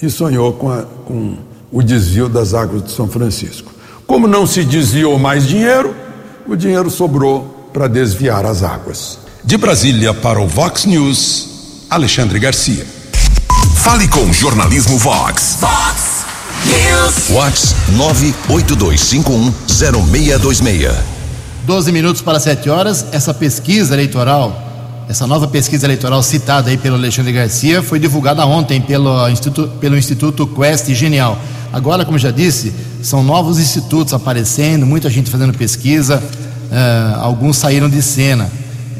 e 0.00 0.08
sonhou 0.08 0.54
com, 0.54 0.70
a, 0.70 0.84
com 1.04 1.36
o 1.70 1.82
desvio 1.82 2.26
das 2.28 2.54
águas 2.54 2.84
de 2.84 2.92
São 2.92 3.08
Francisco. 3.08 3.70
Como 4.06 4.26
não 4.26 4.46
se 4.46 4.64
desviou 4.64 5.18
mais 5.18 5.46
dinheiro, 5.46 5.94
o 6.46 6.56
dinheiro 6.56 6.88
sobrou 6.88 7.68
para 7.74 7.86
desviar 7.88 8.46
as 8.46 8.62
águas. 8.62 9.18
De 9.44 9.58
Brasília 9.58 10.14
para 10.14 10.40
o 10.40 10.48
Vox 10.48 10.86
News, 10.86 11.84
Alexandre 11.90 12.38
Garcia. 12.38 12.86
Fale 13.76 14.08
com 14.08 14.24
o 14.24 14.32
Jornalismo 14.32 14.96
Vox. 14.96 15.58
Vox 15.60 16.24
News. 16.64 17.28
Vox 17.28 17.74
982510626. 18.48 20.94
12 21.64 21.92
minutos 21.92 22.22
para 22.22 22.40
7 22.40 22.70
horas. 22.70 23.04
Essa 23.12 23.34
pesquisa 23.34 23.92
eleitoral, 23.94 24.67
essa 25.08 25.26
nova 25.26 25.48
pesquisa 25.48 25.86
eleitoral 25.86 26.22
citada 26.22 26.68
aí 26.68 26.76
pelo 26.76 26.96
Alexandre 26.96 27.32
Garcia, 27.32 27.82
foi 27.82 27.98
divulgada 27.98 28.44
ontem 28.44 28.78
pelo 28.78 29.26
Instituto, 29.30 29.68
pelo 29.80 29.96
Instituto 29.96 30.46
Quest 30.46 30.90
Genial. 30.92 31.38
Agora, 31.72 32.04
como 32.04 32.18
já 32.18 32.30
disse, 32.30 32.74
são 33.02 33.22
novos 33.22 33.58
institutos 33.58 34.12
aparecendo, 34.12 34.84
muita 34.84 35.08
gente 35.08 35.30
fazendo 35.30 35.56
pesquisa, 35.56 36.22
uh, 36.22 37.20
alguns 37.20 37.56
saíram 37.56 37.88
de 37.88 38.02
cena 38.02 38.50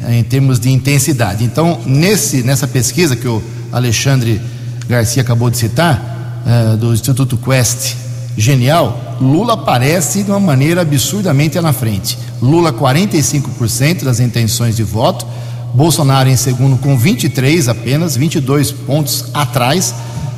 uh, 0.03 0.11
em 0.11 0.23
termos 0.23 0.59
de 0.59 0.71
intensidade. 0.71 1.43
Então, 1.43 1.79
nesse, 1.85 2.41
nessa 2.41 2.67
pesquisa 2.67 3.15
que 3.15 3.27
o 3.27 3.41
Alexandre 3.71 4.41
Garcia 4.87 5.21
acabou 5.21 5.51
de 5.51 5.57
citar, 5.57 6.41
uh, 6.73 6.77
do 6.77 6.91
Instituto 6.91 7.37
Quest 7.37 7.95
Genial, 8.35 9.17
Lula 9.21 9.53
aparece 9.53 10.23
de 10.23 10.31
uma 10.31 10.39
maneira 10.39 10.81
absurdamente 10.81 11.59
na 11.61 11.73
frente. 11.73 12.17
Lula 12.41 12.73
45% 12.73 14.03
das 14.03 14.19
intenções 14.19 14.75
de 14.75 14.83
voto, 14.83 15.27
Bolsonaro 15.73 16.29
em 16.29 16.35
segundo 16.35 16.77
com 16.77 16.97
23 16.97 17.69
apenas, 17.69 18.15
22 18.15 18.71
pontos 18.71 19.25
atrás. 19.33 19.93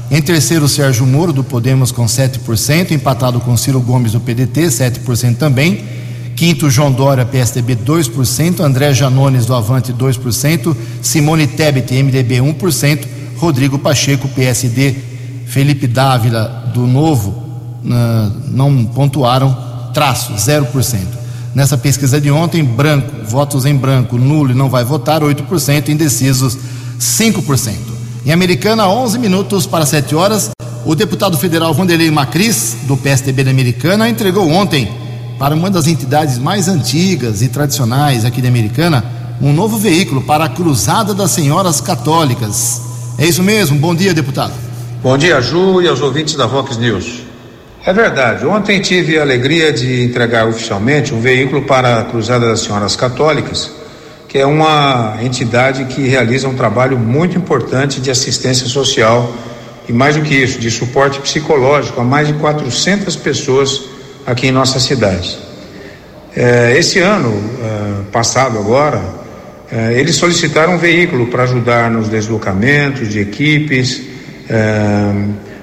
Em 0.10 0.22
terceiro, 0.22 0.68
Sérgio 0.68 1.06
Moro 1.06 1.32
do 1.32 1.44
Podemos 1.44 1.92
com 1.92 2.06
7%, 2.06 2.92
empatado 2.92 3.40
com 3.40 3.56
Ciro 3.56 3.80
Gomes 3.80 4.12
do 4.12 4.20
PDT, 4.20 4.68
7% 4.68 5.38
também. 5.38 5.84
Quinto, 6.36 6.70
João 6.70 6.92
Dória, 6.92 7.26
PSDB, 7.26 7.76
2%, 7.76 8.60
André 8.60 8.94
Janones 8.94 9.46
do 9.46 9.54
Avante, 9.54 9.94
2%, 9.94 10.76
Simone 11.02 11.48
Tebet, 11.48 11.94
MDB, 11.94 12.40
1%, 12.40 13.06
Rodrigo 13.38 13.80
Pacheco, 13.80 14.28
PSD, 14.28 14.96
Felipe 15.46 15.88
Dávila 15.88 16.72
do 16.74 16.88
Novo, 16.88 17.44
não 17.84 18.86
pontuaram, 18.86 19.56
traço, 19.94 20.34
0%. 20.34 21.21
Nessa 21.53 21.77
pesquisa 21.77 22.20
de 22.20 22.31
ontem, 22.31 22.63
branco, 22.63 23.25
votos 23.25 23.65
em 23.65 23.75
branco, 23.75 24.17
nulo 24.17 24.51
e 24.51 24.55
não 24.55 24.70
vai 24.70 24.86
votar, 24.86 25.22
8%, 25.22 25.89
indecisos, 25.89 26.58
5%. 27.00 27.74
Em 28.25 28.31
Americana, 28.31 28.88
11 28.88 29.20
minutos 29.20 29.65
para 29.65 29.86
7 29.86 30.15
horas, 30.15 30.51
o 30.86 30.96
deputado 30.96 31.38
federal 31.38 31.74
Vanderlei 31.74 32.10
Macris, 32.10 32.77
do 32.84 32.96
PSDB 32.96 33.43
da 33.43 33.51
Americana, 33.51 34.08
entregou 34.08 34.50
ontem 34.50 34.89
para 35.38 35.53
uma 35.53 35.70
das 35.70 35.88
entidades 35.88 36.38
mais 36.38 36.67
antigas 36.67 37.41
e 37.41 37.50
tradicionais 37.50 38.24
aqui 38.24 38.41
da 38.41 38.48
Americana 38.48 39.03
um 39.41 39.51
novo 39.51 39.77
veículo 39.77 40.22
para 40.22 40.46
a 40.46 40.50
Cruzada 40.50 41.13
das 41.13 41.31
Senhoras 41.31 41.82
Católicas. 41.82 42.82
É 43.17 43.26
isso 43.26 43.41
mesmo? 43.41 43.78
Bom 43.78 43.95
dia, 43.95 44.13
deputado. 44.13 44.54
Bom 45.02 45.17
dia, 45.17 45.41
Ju, 45.41 45.82
e 45.82 45.88
aos 45.88 45.99
ouvintes 45.99 46.36
da 46.36 46.45
Vox 46.45 46.78
News. 46.78 47.31
É 47.84 47.91
verdade. 47.91 48.46
Ontem 48.46 48.80
tive 48.80 49.17
a 49.17 49.24
alegria 49.24 49.74
de 49.74 50.04
entregar 50.04 50.48
oficialmente 50.48 51.15
um 51.15 51.20
veículo 51.20 51.63
para 51.63 52.00
a 52.00 52.04
Cruzada 52.04 52.48
das 52.48 52.60
Senhoras 52.60 52.96
Católicas, 52.96 53.72
que 54.28 54.38
é 54.38 54.46
uma 54.46 55.17
entidade 55.24 55.86
que 55.86 56.08
realiza 56.08 56.48
um 56.48 56.54
trabalho 56.54 56.98
muito 56.98 57.39
importante 57.39 58.00
de 58.00 58.12
assistência 58.12 58.67
social 58.67 59.34
e, 59.89 59.91
mais 59.91 60.15
do 60.15 60.22
que 60.22 60.36
isso, 60.36 60.60
de 60.60 60.70
suporte 60.70 61.20
psicológico 61.22 62.00
a 62.00 62.04
mais 62.04 62.28
de 62.28 62.34
400 62.36 63.15
pessoas 63.15 63.82
aqui 64.28 64.48
em 64.48 64.52
nossa 64.52 64.80
cidade. 64.80 65.39
É, 66.36 66.78
esse 66.78 67.00
ano 67.00 67.34
é, 67.34 68.12
passado, 68.12 68.60
agora, 68.60 69.02
é, 69.72 70.00
eles 70.00 70.15
solicitaram 70.17 70.76
um 70.76 70.78
veículo 70.78 71.28
para 71.28 71.44
ajudar 71.44 71.89
nos 71.89 72.08
deslocamentos 72.08 73.10
de 73.10 73.20
equipes 73.20 74.04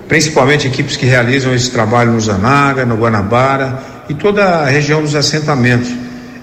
principalmente 0.09 0.67
equipes 0.67 0.97
que 0.97 1.07
realizam 1.07 1.55
esse 1.55 1.71
trabalho 1.71 2.13
no 2.13 2.21
Zanaga, 2.21 2.85
no 2.87 2.97
Guanabara 2.97 3.79
e 4.09 4.15
toda 4.15 4.43
a 4.43 4.67
região 4.67 5.03
dos 5.03 5.15
assentamentos. 5.15 5.93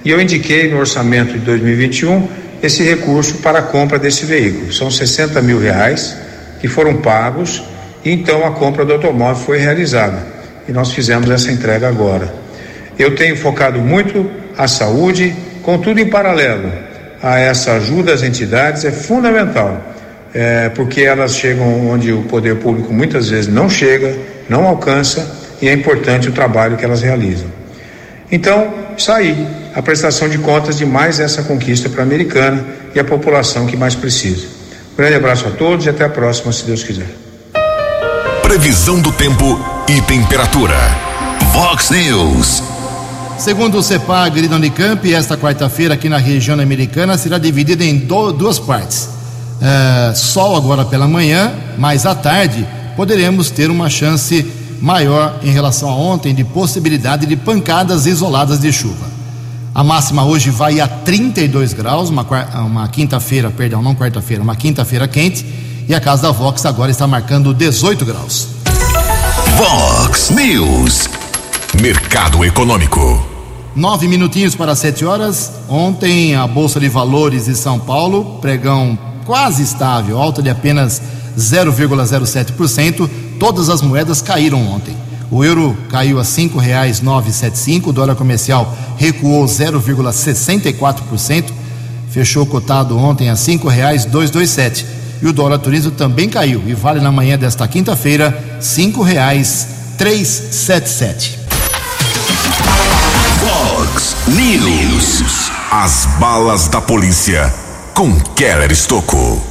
E 0.04 0.12
eu 0.12 0.21
indiquei 0.21 0.69
no 0.69 0.78
orçamento 0.78 1.34
de 1.34 1.39
2021 1.39 2.28
esse 2.62 2.84
recurso 2.84 3.36
para 3.39 3.60
a 3.60 3.63
compra 3.63 3.97
desse 3.97 4.25
veículo. 4.25 4.71
São 4.71 4.91
60 4.91 5.41
mil 5.41 5.60
reais 5.60 6.15
que 6.62 6.67
foram 6.67 6.97
pagos 6.97 7.63
e 8.04 8.12
então 8.12 8.45
a 8.45 8.51
compra 8.51 8.86
do 8.86 8.93
automóvel 8.93 9.43
foi 9.43 9.58
realizada. 9.58 10.19
E 10.69 10.71
nós 10.71 10.91
fizemos 10.91 11.30
essa 11.30 11.51
entrega 11.51 11.88
agora. 11.88 12.34
Eu 12.97 13.15
tenho 13.15 13.36
focado 13.36 13.80
muito 13.80 14.30
a 14.58 14.67
saúde, 14.67 15.36
contudo 15.63 15.99
em 15.99 16.08
paralelo 16.08 16.71
a 17.21 17.39
essa 17.39 17.73
ajuda 17.73 18.13
às 18.13 18.21
entidades 18.21 18.86
é 18.86 18.91
fundamental 18.91 19.95
é, 20.36 20.67
porque 20.67 21.00
elas 21.00 21.34
chegam 21.34 21.89
onde 21.89 22.12
o 22.12 22.24
poder 22.24 22.58
público 22.58 22.91
muitas 22.91 23.30
vezes 23.30 23.48
não 23.48 23.69
chega, 23.69 24.13
não 24.50 24.67
alcança 24.67 25.26
e 25.62 25.69
é 25.69 25.74
importante 25.74 26.28
o 26.28 26.34
trabalho 26.34 26.76
que 26.76 26.84
elas 26.84 27.02
realizam. 27.02 27.48
Então, 28.30 28.74
sair 28.98 29.48
a 29.74 29.82
prestação 29.82 30.28
de 30.28 30.38
contas 30.38 30.78
de 30.78 30.86
mais 30.86 31.21
essa 31.21 31.41
conquista 31.43 31.88
para 31.88 32.02
a 32.02 32.04
americana 32.04 32.65
e 32.93 33.00
a 33.00 33.04
população 33.04 33.65
que 33.65 33.78
mais 33.78 33.95
precisa. 33.95 34.45
Um 34.91 34.98
grande 34.98 35.15
abraço 35.15 35.48
a 35.48 35.52
todos 35.52 35.86
e 35.86 35.89
até 35.89 36.04
a 36.04 36.10
próxima, 36.10 36.52
se 36.52 36.65
Deus 36.65 36.84
quiser. 36.84 37.08
Previsão 38.41 39.00
do 39.00 39.13
tempo 39.13 39.58
e 39.88 40.02
temperatura. 40.02 40.76
Vox 41.54 41.91
News. 41.91 42.62
Segundo 43.38 43.78
o 43.78 43.84
CEPAG 43.84 44.50
da 44.50 44.58
Unicamp, 44.58 45.13
esta 45.13 45.38
quarta-feira 45.38 45.93
aqui 45.93 46.10
na 46.10 46.17
região 46.17 46.60
americana 46.60 47.17
será 47.17 47.38
dividida 47.38 47.86
em 47.86 47.98
do, 47.98 48.34
duas 48.34 48.60
partes 48.60 49.14
é, 49.62 50.13
sol 50.13 50.56
agora 50.56 50.86
pela 50.86 51.08
manhã, 51.08 51.54
mas 51.78 52.06
à 52.06 52.13
tarde 52.13 52.68
poderemos 52.96 53.50
ter 53.50 53.70
uma 53.70 53.89
chance 53.89 54.46
maior 54.82 55.39
em 55.44 55.52
relação 55.52 55.89
a 55.89 55.96
ontem 55.96 56.34
de 56.34 56.44
possibilidade 56.44 57.26
de 57.26 57.36
pancadas 57.36 58.06
isoladas 58.06 58.60
de 58.60 58.72
chuva. 58.72 59.15
A 59.74 59.84
máxima 59.84 60.24
hoje 60.24 60.50
vai 60.50 60.80
a 60.80 60.88
32 60.88 61.74
graus, 61.74 62.10
uma, 62.10 62.26
uma 62.65 62.88
quinta-feira, 62.88 63.52
perdão, 63.52 63.82
não 63.82 63.94
quarta-feira, 63.94 64.41
uma 64.41 64.56
quinta-feira 64.56 65.08
quente, 65.08 65.46
e 65.88 65.94
a 65.94 66.00
casa 66.00 66.24
da 66.24 66.32
Vox 66.32 66.65
agora 66.65 66.89
está 66.89 67.06
marcando 67.06 67.54
18 67.54 68.06
graus. 68.06 68.48
Vox 69.58 70.30
News, 70.30 71.10
Mercado 71.82 72.44
Econômico. 72.46 73.36
Nove 73.76 74.08
minutinhos 74.08 74.56
para 74.56 74.74
sete 74.74 75.04
horas. 75.04 75.52
Ontem 75.68 76.34
a 76.34 76.48
Bolsa 76.48 76.80
de 76.80 76.88
Valores 76.88 77.46
de 77.46 77.56
São 77.56 77.78
Paulo, 77.78 78.39
pregão 78.39 78.98
quase 79.26 79.64
estável, 79.64 80.18
alta 80.18 80.42
de 80.42 80.50
apenas 80.50 81.02
0,07%. 81.38 83.10
Todas 83.40 83.70
as 83.70 83.82
moedas 83.82 84.22
caíram 84.22 84.68
ontem. 84.68 84.94
O 85.30 85.44
euro 85.44 85.78
caiu 85.90 86.18
a 86.20 86.22
R$ 86.22 86.28
5,975, 86.28 87.90
o 87.90 87.94
dólar 87.94 88.16
comercial 88.16 88.74
recuou 88.96 89.44
0,64%, 89.46 91.52
fechou 92.10 92.46
cotado 92.46 92.98
ontem 92.98 93.28
a 93.30 93.34
R$ 93.34 93.38
5,227. 93.38 94.86
E 95.22 95.28
o 95.28 95.34
dólar 95.34 95.60
turismo 95.60 95.92
também 95.92 96.30
caiu 96.30 96.64
e 96.68 96.74
vale 96.74 97.02
na 97.02 97.12
manhã 97.12 97.38
desta 97.38 97.68
quinta-feira 97.68 98.30
R$ 98.30 98.62
5,377. 98.62 101.40
Fox 103.40 104.16
News. 104.28 105.52
As 105.72 106.06
balas 106.20 106.68
da 106.68 106.80
polícia 106.80 107.64
com 107.96 108.14
Keller 108.36 108.74
Estocou. 108.74 109.42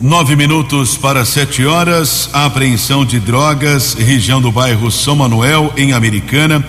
Nove 0.00 0.36
minutos 0.36 0.96
para 0.96 1.24
sete 1.24 1.66
horas. 1.66 2.30
A 2.32 2.46
apreensão 2.46 3.04
de 3.04 3.18
drogas, 3.18 3.94
região 3.94 4.40
do 4.40 4.52
bairro 4.52 4.88
São 4.88 5.16
Manuel, 5.16 5.72
em 5.76 5.92
Americana. 5.92 6.64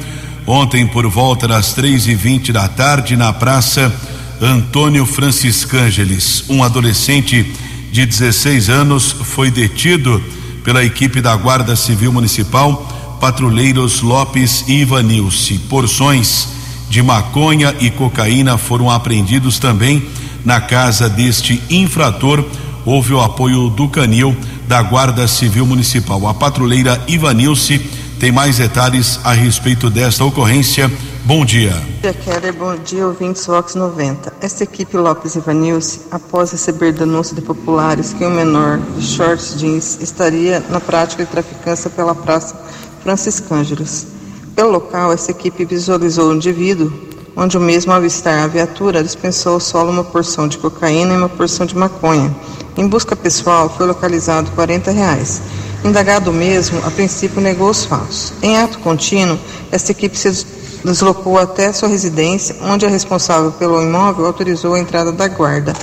Ontem, 0.47 0.87
por 0.87 1.07
volta 1.07 1.47
das 1.47 1.73
três 1.73 2.07
e 2.07 2.15
vinte 2.15 2.51
da 2.51 2.67
tarde, 2.67 3.15
na 3.15 3.31
praça 3.31 3.93
Antônio 4.41 5.05
Franciscângeles, 5.05 6.45
um 6.49 6.63
adolescente 6.63 7.45
de 7.91 8.07
16 8.07 8.67
anos 8.67 9.11
foi 9.11 9.51
detido 9.51 10.19
pela 10.63 10.83
equipe 10.83 11.21
da 11.21 11.35
Guarda 11.35 11.75
Civil 11.75 12.11
Municipal 12.11 13.17
patrulheiros 13.21 14.01
Lopes 14.01 14.63
e 14.67 14.81
Ivanilce. 14.81 15.59
Porções 15.69 16.47
de 16.89 17.03
maconha 17.03 17.75
e 17.79 17.91
cocaína 17.91 18.57
foram 18.57 18.89
apreendidos 18.89 19.59
também 19.59 20.09
na 20.43 20.61
casa 20.61 21.09
deste 21.09 21.61
infrator. 21.69 22.43
Houve 22.85 23.13
o 23.13 23.21
apoio 23.21 23.69
do 23.69 23.87
canil 23.87 24.35
da 24.67 24.81
Guarda 24.81 25.27
Civil 25.27 25.65
Municipal. 25.65 26.27
A 26.27 26.33
patrulheira 26.33 27.01
Ivanilce 27.07 27.79
tem 28.19 28.31
mais 28.31 28.57
detalhes 28.57 29.19
a 29.23 29.31
respeito 29.31 29.89
desta 29.89 30.23
ocorrência. 30.25 30.91
Bom 31.25 31.45
dia. 31.45 31.71
Bom 31.71 32.01
dia, 32.01 32.13
Keller. 32.13 32.53
Bom 32.53 32.75
dia, 32.77 33.05
ouvintes 33.05 33.45
Vox 33.45 33.75
90. 33.75 34.33
Esta 34.41 34.63
equipe 34.63 34.97
Lopes 34.97 35.35
Ivanilce, 35.35 36.01
após 36.11 36.51
receber 36.51 36.91
denúncia 36.91 37.35
de 37.35 37.41
populares 37.41 38.13
que 38.13 38.25
um 38.25 38.29
menor 38.29 38.79
de 38.97 39.05
shorts 39.05 39.55
jeans 39.57 39.99
estaria 40.01 40.63
na 40.69 40.79
prática 40.79 41.23
de 41.23 41.31
traficância 41.31 41.89
pela 41.89 42.15
Praça 42.15 42.59
Francis 43.03 43.39
Cângelos. 43.39 44.07
Pelo 44.55 44.71
local, 44.71 45.13
essa 45.13 45.31
equipe 45.31 45.63
visualizou 45.65 46.31
o 46.31 46.35
indivíduo, 46.35 46.91
onde 47.39 47.57
o 47.57 47.61
mesmo, 47.61 47.93
avistar 47.93 48.43
a 48.43 48.47
viatura, 48.47 49.01
dispensou 49.01 49.53
ao 49.53 49.59
solo 49.61 49.89
uma 49.89 50.03
porção 50.03 50.45
de 50.45 50.57
cocaína 50.57 51.13
e 51.13 51.17
uma 51.17 51.29
porção 51.29 51.65
de 51.65 51.75
maconha. 51.75 52.35
Em 52.75 52.85
busca 52.85 53.15
pessoal, 53.15 53.69
foi 53.69 53.87
localizado 53.87 54.51
40 54.51 54.91
reais. 54.91 55.41
Indagado 55.85 56.33
mesmo, 56.33 56.85
a 56.85 56.91
princípio 56.91 57.39
negou 57.39 57.69
os 57.69 57.85
fatos. 57.85 58.33
Em 58.41 58.57
ato 58.57 58.79
contínuo, 58.79 59.39
essa 59.71 59.93
equipe 59.93 60.17
se 60.17 60.45
deslocou 60.83 61.39
até 61.39 61.71
sua 61.71 61.87
residência, 61.87 62.57
onde 62.61 62.85
a 62.85 62.89
responsável 62.89 63.53
pelo 63.53 63.81
imóvel 63.81 64.25
autorizou 64.25 64.73
a 64.73 64.79
entrada 64.79 65.13
da 65.13 65.27
guarda 65.29 65.73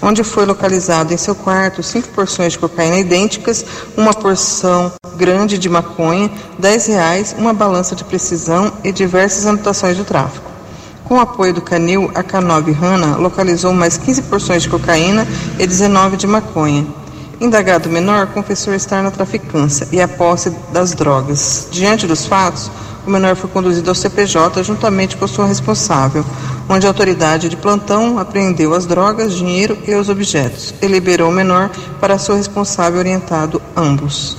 onde 0.00 0.22
foi 0.22 0.46
localizado 0.46 1.12
em 1.12 1.16
seu 1.16 1.34
quarto 1.34 1.82
cinco 1.82 2.08
porções 2.10 2.52
de 2.52 2.58
cocaína 2.60 2.98
idênticas, 3.00 3.64
uma 3.96 4.14
porção 4.14 4.92
grande 5.16 5.58
de 5.58 5.68
maconha, 5.68 6.30
dez 6.56 6.86
reais, 6.86 7.34
uma 7.36 7.52
balança 7.52 7.96
de 7.96 8.04
precisão 8.04 8.72
e 8.84 8.92
diversas 8.92 9.44
anotações 9.44 9.96
do 9.96 10.04
tráfico. 10.04 10.57
Com 11.08 11.14
o 11.14 11.20
apoio 11.20 11.54
do 11.54 11.62
canil, 11.62 12.10
a 12.14 12.22
K9 12.22 12.70
Rana 12.70 13.16
localizou 13.16 13.72
mais 13.72 13.96
15 13.96 14.22
porções 14.24 14.64
de 14.64 14.68
cocaína 14.68 15.26
e 15.58 15.66
19 15.66 16.18
de 16.18 16.26
maconha. 16.26 16.86
Indagado 17.40 17.88
menor 17.88 18.26
confessou 18.26 18.74
estar 18.74 19.02
na 19.02 19.10
traficância 19.10 19.88
e 19.90 20.02
a 20.02 20.06
posse 20.06 20.50
das 20.70 20.92
drogas. 20.92 21.66
Diante 21.70 22.06
dos 22.06 22.26
fatos, 22.26 22.70
o 23.06 23.10
menor 23.10 23.36
foi 23.36 23.48
conduzido 23.48 23.88
ao 23.88 23.94
CPJ 23.94 24.62
juntamente 24.62 25.16
com 25.16 25.26
sua 25.26 25.46
responsável, 25.46 26.22
onde 26.68 26.86
a 26.86 26.90
autoridade 26.90 27.48
de 27.48 27.56
plantão 27.56 28.18
apreendeu 28.18 28.74
as 28.74 28.84
drogas, 28.84 29.32
dinheiro 29.32 29.78
e 29.86 29.94
os 29.94 30.10
objetos 30.10 30.74
e 30.82 30.86
liberou 30.86 31.30
o 31.30 31.32
menor 31.32 31.70
para 31.98 32.18
seu 32.18 32.36
responsável 32.36 32.98
orientado 32.98 33.62
ambos. 33.74 34.36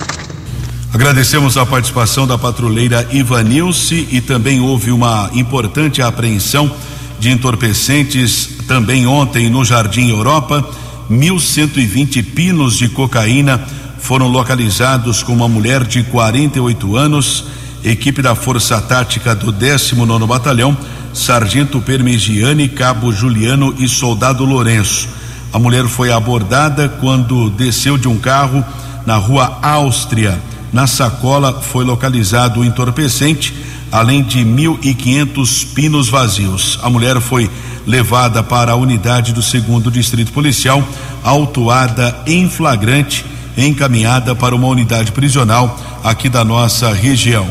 Agradecemos 0.92 1.56
a 1.56 1.64
participação 1.64 2.26
da 2.26 2.36
patrulheira 2.36 3.06
Ivanilce 3.12 4.08
e 4.10 4.20
também 4.20 4.60
houve 4.60 4.90
uma 4.90 5.30
importante 5.34 6.02
apreensão 6.02 6.70
de 7.18 7.30
entorpecentes 7.30 8.58
também 8.66 9.06
ontem 9.06 9.48
no 9.48 9.64
Jardim 9.64 10.10
Europa. 10.10 10.68
1.120 11.10 12.24
pinos 12.34 12.76
de 12.76 12.88
cocaína 12.88 13.60
foram 13.98 14.28
localizados 14.28 15.22
com 15.22 15.32
uma 15.32 15.48
mulher 15.48 15.84
de 15.84 16.02
48 16.02 16.96
anos 16.96 17.44
equipe 17.84 18.20
da 18.20 18.34
Força 18.34 18.80
Tática 18.80 19.34
do 19.34 19.50
19 19.50 20.26
Batalhão, 20.26 20.76
Sargento 21.14 21.80
Permigiani, 21.80 22.68
Cabo 22.68 23.12
Juliano 23.12 23.74
e 23.78 23.88
Soldado 23.88 24.44
Lourenço. 24.44 25.08
A 25.52 25.58
mulher 25.58 25.86
foi 25.86 26.12
abordada 26.12 26.88
quando 26.88 27.50
desceu 27.50 27.96
de 27.96 28.06
um 28.06 28.18
carro 28.18 28.64
na 29.06 29.16
rua 29.16 29.58
Áustria. 29.62 30.40
Na 30.72 30.86
sacola 30.86 31.60
foi 31.60 31.84
localizado 31.84 32.60
o 32.60 32.64
entorpecente, 32.64 33.52
além 33.90 34.22
de 34.22 34.44
1.500 34.44 35.74
pinos 35.74 36.08
vazios. 36.08 36.78
A 36.82 36.88
mulher 36.88 37.20
foi 37.20 37.50
levada 37.86 38.42
para 38.42 38.72
a 38.72 38.76
unidade 38.76 39.32
do 39.32 39.42
segundo 39.42 39.90
distrito 39.90 40.32
policial, 40.32 40.86
autuada 41.24 42.16
em 42.26 42.48
flagrante, 42.48 43.24
encaminhada 43.56 44.34
para 44.34 44.54
uma 44.54 44.68
unidade 44.68 45.10
prisional 45.10 45.78
aqui 46.04 46.28
da 46.28 46.44
nossa 46.44 46.92
região. 46.92 47.48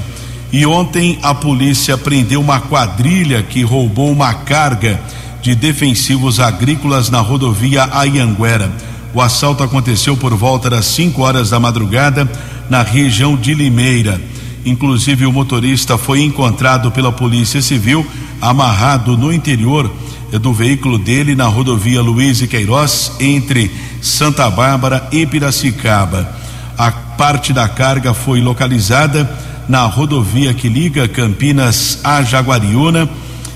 E 0.52 0.66
ontem 0.66 1.20
a 1.22 1.36
polícia 1.36 1.98
prendeu 1.98 2.40
uma 2.40 2.60
quadrilha 2.60 3.44
que 3.44 3.62
roubou 3.62 4.12
uma 4.12 4.34
carga 4.34 5.00
de 5.42 5.54
defensivos 5.56 6.40
agrícolas 6.40 7.10
na 7.10 7.20
rodovia 7.20 7.88
Ayanguera. 7.92 8.72
O 9.14 9.22
assalto 9.22 9.64
aconteceu 9.64 10.16
por 10.16 10.34
volta 10.36 10.70
das 10.70 10.86
5 10.86 11.22
horas 11.22 11.50
da 11.50 11.60
madrugada 11.60 12.30
na 12.70 12.84
região 12.84 13.36
de 13.36 13.54
Limeira. 13.54 14.22
Inclusive, 14.66 15.26
o 15.26 15.32
motorista 15.32 15.98
foi 15.98 16.22
encontrado 16.22 16.92
pela 16.92 17.12
Polícia 17.12 17.62
Civil 17.62 18.06
amarrado 18.42 19.18
no 19.18 19.34
interior 19.34 19.92
do 20.38 20.54
veículo 20.54 21.00
dele 21.00 21.36
na 21.36 21.46
rodovia 21.46 22.02
Luiz 22.02 22.42
e 22.42 22.48
Queiroz, 22.48 23.14
entre 23.20 23.72
Santa 24.02 24.50
Bárbara 24.50 25.08
e 25.12 25.26
Piracicaba. 25.26 26.30
A 26.78 26.92
parte 26.92 27.52
da 27.52 27.68
carga 27.68 28.14
foi 28.14 28.40
localizada 28.40 29.30
na 29.68 29.84
rodovia 29.84 30.54
que 30.54 30.70
liga 30.70 31.08
Campinas 31.08 32.00
a 32.04 32.22
Jaguariúna. 32.22 33.10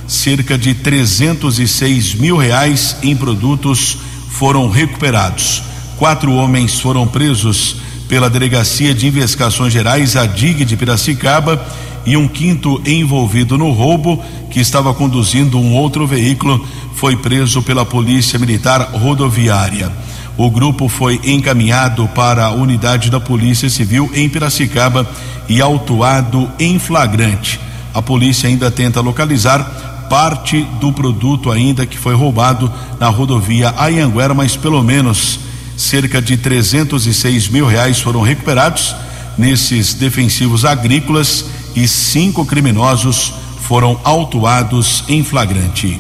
Cerca 0.08 0.58
de 0.58 0.74
306 0.74 2.16
mil 2.16 2.38
reais 2.38 2.98
em 3.02 3.16
produtos 3.16 3.98
foram 4.30 4.70
recuperados. 4.70 5.64
Quatro 5.98 6.34
homens 6.34 6.80
foram 6.80 7.08
presos 7.08 7.78
pela 8.08 8.30
Delegacia 8.30 8.94
de 8.94 9.08
Investigações 9.08 9.72
Gerais, 9.74 10.16
a 10.16 10.26
DIG 10.26 10.66
de 10.66 10.78
Piracicaba, 10.78 11.66
e 12.06 12.18
um 12.18 12.28
quinto 12.28 12.82
envolvido 12.86 13.58
no 13.58 13.72
roubo, 13.72 14.22
que 14.52 14.60
estava 14.60 14.94
conduzindo 14.94 15.58
um 15.58 15.74
outro 15.74 16.06
veículo, 16.06 16.66
foi 16.96 17.16
preso 17.16 17.62
pela 17.62 17.86
Polícia 17.86 18.38
Militar 18.38 18.92
Rodoviária. 18.94 19.92
O 20.38 20.50
grupo 20.50 20.90
foi 20.90 21.20
encaminhado 21.24 22.08
para 22.10 22.48
a 22.48 22.52
unidade 22.52 23.10
da 23.10 23.20
Polícia 23.20 23.70
Civil 23.70 24.10
em 24.14 24.28
Piracicaba 24.28 25.08
e 25.48 25.62
autuado 25.62 26.50
em 26.60 26.80
flagrante. 26.80 27.60
A 27.94 28.02
polícia 28.02 28.50
ainda 28.50 28.72
tenta 28.72 29.00
localizar 29.00 30.08
parte 30.10 30.62
do 30.80 30.92
produto 30.92 31.52
ainda 31.52 31.86
que 31.86 31.98
foi 31.98 32.16
roubado 32.16 32.72
na 33.00 33.10
rodovia 33.10 33.74
Ayanguera, 33.78 34.34
mas 34.34 34.56
pelo 34.58 34.84
menos 34.84 35.40
cerca 35.78 36.22
de 36.22 36.38
306 36.38 37.48
mil 37.50 37.66
reais 37.66 38.00
foram 38.00 38.22
recuperados 38.22 38.96
nesses 39.38 39.94
defensivos 39.94 40.66
agrícolas 40.66 41.46
e 41.76 41.88
cinco 41.88 42.46
criminosos 42.46 43.34
foram 43.62 44.00
autuados 44.04 45.04
em 45.08 45.24
flagrante. 45.24 46.00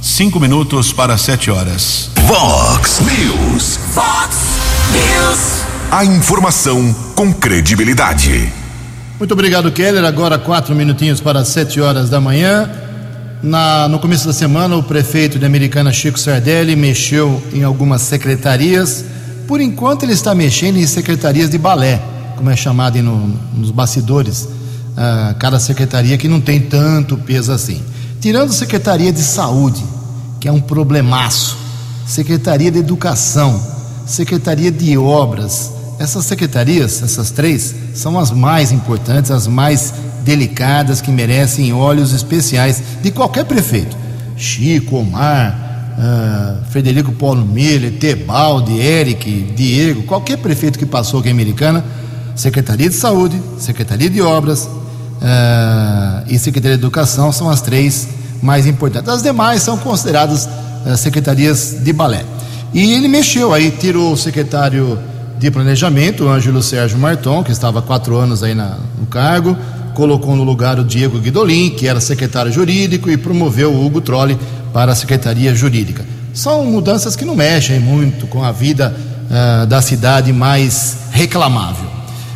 Cinco 0.00 0.38
minutos 0.38 0.92
para 0.92 1.16
sete 1.16 1.50
horas. 1.50 2.10
Vox 2.26 3.00
News. 3.00 3.78
Fox 3.94 4.36
News. 4.92 5.64
A 5.90 6.04
informação 6.04 6.94
com 7.14 7.32
credibilidade. 7.32 8.52
Muito 9.18 9.32
obrigado, 9.32 9.70
Keller. 9.72 10.04
Agora 10.04 10.38
quatro 10.38 10.74
minutinhos 10.74 11.20
para 11.20 11.44
sete 11.44 11.80
horas 11.80 12.10
da 12.10 12.20
manhã. 12.20 12.70
Na, 13.42 13.88
no 13.88 13.98
começo 13.98 14.26
da 14.26 14.32
semana, 14.32 14.76
o 14.76 14.82
prefeito 14.82 15.38
de 15.38 15.46
Americana, 15.46 15.92
Chico 15.92 16.18
Sardelli, 16.18 16.74
mexeu 16.74 17.42
em 17.52 17.62
algumas 17.62 18.02
secretarias. 18.02 19.04
Por 19.46 19.60
enquanto, 19.60 20.04
ele 20.04 20.12
está 20.12 20.34
mexendo 20.34 20.76
em 20.76 20.86
secretarias 20.86 21.50
de 21.50 21.58
balé, 21.58 22.00
como 22.36 22.50
é 22.50 22.56
chamado 22.56 23.02
no, 23.02 23.28
nos 23.54 23.70
bastidores. 23.70 24.48
Ah, 24.96 25.34
cada 25.38 25.58
secretaria 25.58 26.16
que 26.16 26.28
não 26.28 26.40
tem 26.40 26.60
tanto 26.60 27.16
peso 27.16 27.52
assim. 27.52 27.82
Tirando 28.20 28.50
a 28.50 28.54
Secretaria 28.54 29.12
de 29.12 29.22
Saúde, 29.22 29.84
que 30.40 30.48
é 30.48 30.52
um 30.52 30.60
problemaço, 30.60 31.56
Secretaria 32.06 32.70
de 32.70 32.78
Educação, 32.78 33.60
Secretaria 34.06 34.70
de 34.70 34.96
Obras. 34.96 35.72
Essas 35.98 36.24
secretarias, 36.24 37.02
essas 37.02 37.30
três, 37.30 37.74
são 37.94 38.18
as 38.18 38.30
mais 38.30 38.72
importantes, 38.72 39.30
as 39.30 39.46
mais 39.46 39.92
delicadas, 40.24 41.00
que 41.00 41.10
merecem 41.10 41.72
olhos 41.72 42.12
especiais 42.12 42.82
de 43.02 43.10
qualquer 43.10 43.44
prefeito. 43.44 43.96
Chico, 44.36 44.96
Omar, 44.96 45.63
uh, 45.98 46.64
Frederico 46.70 47.12
Paulo 47.12 47.44
Miller, 47.44 47.92
Tebaldi, 47.98 48.78
Eric, 48.78 49.52
Diego, 49.56 50.02
qualquer 50.02 50.38
prefeito 50.38 50.78
que 50.78 50.86
passou 50.86 51.20
aqui 51.20 51.28
em 51.28 51.32
Americana, 51.32 51.84
Secretaria 52.34 52.88
de 52.88 52.94
Saúde, 52.94 53.40
Secretaria 53.58 54.10
de 54.10 54.20
Obras 54.20 54.64
uh, 54.64 56.24
e 56.28 56.38
Secretaria 56.38 56.76
de 56.76 56.82
Educação 56.82 57.30
são 57.32 57.48
as 57.48 57.60
três 57.60 58.08
mais 58.42 58.66
importantes. 58.66 59.08
As 59.08 59.22
demais 59.22 59.62
são 59.62 59.78
consideradas 59.78 60.46
uh, 60.86 60.96
secretarias 60.96 61.76
de 61.82 61.92
balé. 61.92 62.24
E 62.72 62.92
ele 62.92 63.06
mexeu 63.06 63.54
aí, 63.54 63.70
tirou 63.70 64.12
o 64.12 64.16
secretário 64.16 64.98
de 65.38 65.50
Planejamento, 65.50 66.28
Ângelo 66.28 66.62
Sérgio 66.62 66.98
Marton, 66.98 67.44
que 67.44 67.52
estava 67.52 67.78
há 67.78 67.82
quatro 67.82 68.16
anos 68.16 68.42
aí 68.42 68.54
na, 68.54 68.78
no 68.98 69.06
cargo, 69.06 69.56
colocou 69.94 70.34
no 70.34 70.42
lugar 70.42 70.78
o 70.78 70.84
Diego 70.84 71.20
Guidolin, 71.20 71.70
que 71.70 71.86
era 71.86 72.00
secretário 72.00 72.50
jurídico, 72.50 73.08
e 73.08 73.16
promoveu 73.16 73.72
o 73.72 73.86
Hugo 73.86 74.00
Trolli 74.00 74.36
para 74.74 74.90
a 74.90 74.94
Secretaria 74.96 75.54
Jurídica. 75.54 76.04
São 76.34 76.64
mudanças 76.64 77.14
que 77.14 77.24
não 77.24 77.36
mexem 77.36 77.78
muito 77.78 78.26
com 78.26 78.42
a 78.42 78.50
vida 78.50 78.92
uh, 78.92 79.66
da 79.66 79.80
cidade 79.80 80.32
mais 80.32 80.96
reclamável. 81.12 81.88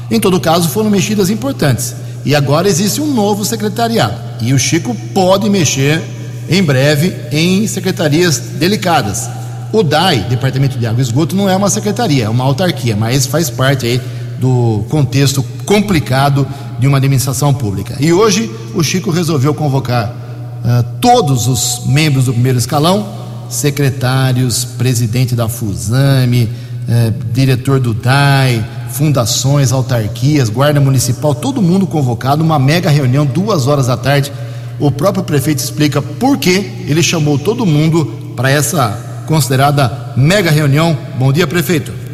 Em 0.09 0.21
todo 0.21 0.39
caso, 0.39 0.69
foram 0.69 0.89
mexidas 0.89 1.31
importantes. 1.31 1.97
E 2.25 2.37
agora 2.37 2.69
existe 2.69 3.01
um 3.01 3.13
novo 3.13 3.45
secretariado. 3.45 4.15
E 4.41 4.55
o 4.55 4.59
Chico 4.59 4.95
pode 5.13 5.51
mexer 5.51 6.01
em 6.49 6.63
breve 6.63 7.13
em 7.33 7.67
secretarias 7.67 8.39
delicadas. 8.39 9.29
O 9.73 9.83
DAI, 9.83 10.21
Departamento 10.31 10.79
de 10.79 10.87
Água 10.87 11.01
e 11.01 11.03
Esgoto, 11.03 11.35
não 11.35 11.51
é 11.51 11.57
uma 11.57 11.69
secretaria, 11.69 12.27
é 12.27 12.29
uma 12.29 12.45
autarquia, 12.45 12.95
mas 12.95 13.27
faz 13.27 13.51
parte 13.51 13.85
aí 13.85 14.01
do 14.39 14.85
contexto 14.89 15.43
complicado 15.67 16.47
de 16.79 16.87
uma 16.87 16.99
administração 16.99 17.53
pública. 17.53 17.97
E 17.99 18.13
hoje 18.13 18.49
o 18.77 18.85
Chico 18.85 19.11
resolveu 19.11 19.53
convocar 19.53 20.28
uh, 20.65 20.85
todos 21.01 21.47
os 21.47 21.87
membros 21.87 22.27
do 22.27 22.33
primeiro 22.33 22.59
escalão, 22.59 23.07
secretários, 23.49 24.65
presidente 24.65 25.35
da 25.35 25.49
FUSAME, 25.49 26.45
uh, 26.45 27.33
diretor 27.33 27.81
do 27.81 27.95
DAI, 27.95 28.65
fundações, 28.91 29.73
autarquias, 29.73 30.49
guarda 30.49 30.81
municipal, 30.81 31.35
todo 31.35 31.63
mundo 31.63 31.87
convocado, 31.87 32.43
uma 32.43 32.59
mega 32.59 32.91
reunião, 32.91 33.27
duas 33.27 33.67
horas 33.67 33.87
da 33.87 33.97
tarde. 33.97 34.33
O 34.79 34.91
próprio 34.91 35.25
prefeito 35.25 35.59
explica 35.59 36.01
por 36.01 36.39
que 36.39 36.85
ele 36.87 37.03
chamou 37.03 37.39
todo 37.39 37.67
mundo 37.67 38.33
para 38.37 38.51
essa 38.51 39.25
considerada 39.27 40.13
mega 40.17 40.51
reunião. 40.51 40.97
Bom 41.19 41.33
dia, 41.33 41.47
prefeito. 41.47 42.08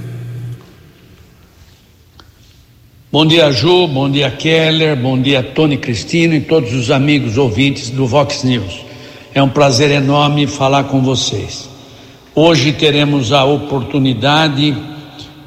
Bom 3.14 3.24
dia, 3.24 3.53
Ju, 3.53 3.87
bom 3.87 4.11
dia, 4.11 4.29
Keller, 4.29 4.96
bom 4.96 5.16
dia, 5.16 5.40
Tony 5.40 5.77
Cristino 5.77 6.35
e 6.35 6.40
todos 6.40 6.72
os 6.72 6.90
amigos 6.90 7.38
ouvintes 7.38 7.88
do 7.88 8.09
Vox 8.09 8.42
News. 8.42 8.85
É 9.33 9.40
um 9.40 9.48
prazer 9.48 9.92
enorme 9.92 10.48
falar 10.48 10.83
com 10.83 11.00
vocês. 11.00 11.70
Hoje 12.35 12.72
teremos 12.72 13.33
a 13.33 13.44
oportunidade 13.44 14.77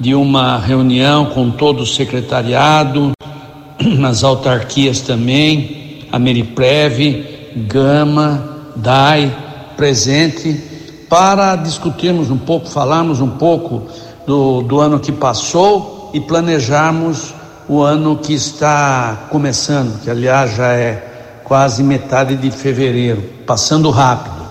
de 0.00 0.14
uma 0.14 0.56
reunião 0.56 1.26
com 1.26 1.50
todo 1.50 1.80
o 1.82 1.86
secretariado, 1.86 3.12
as 4.02 4.24
autarquias 4.24 5.02
também, 5.02 6.06
a 6.10 6.18
Meriprev, 6.18 7.52
Gama, 7.54 8.72
DAI, 8.76 9.30
presente, 9.76 10.58
para 11.06 11.54
discutirmos 11.54 12.30
um 12.30 12.38
pouco, 12.38 12.66
falarmos 12.66 13.20
um 13.20 13.32
pouco 13.32 13.82
do, 14.26 14.62
do 14.62 14.80
ano 14.80 14.98
que 14.98 15.12
passou 15.12 16.10
e 16.14 16.20
planejarmos 16.22 17.36
o 17.68 17.82
ano 17.82 18.16
que 18.16 18.32
está 18.32 19.26
começando, 19.30 20.00
que 20.02 20.10
aliás 20.10 20.56
já 20.56 20.72
é 20.72 21.40
quase 21.44 21.82
metade 21.82 22.34
de 22.34 22.50
fevereiro, 22.50 23.22
passando 23.46 23.90
rápido. 23.90 24.46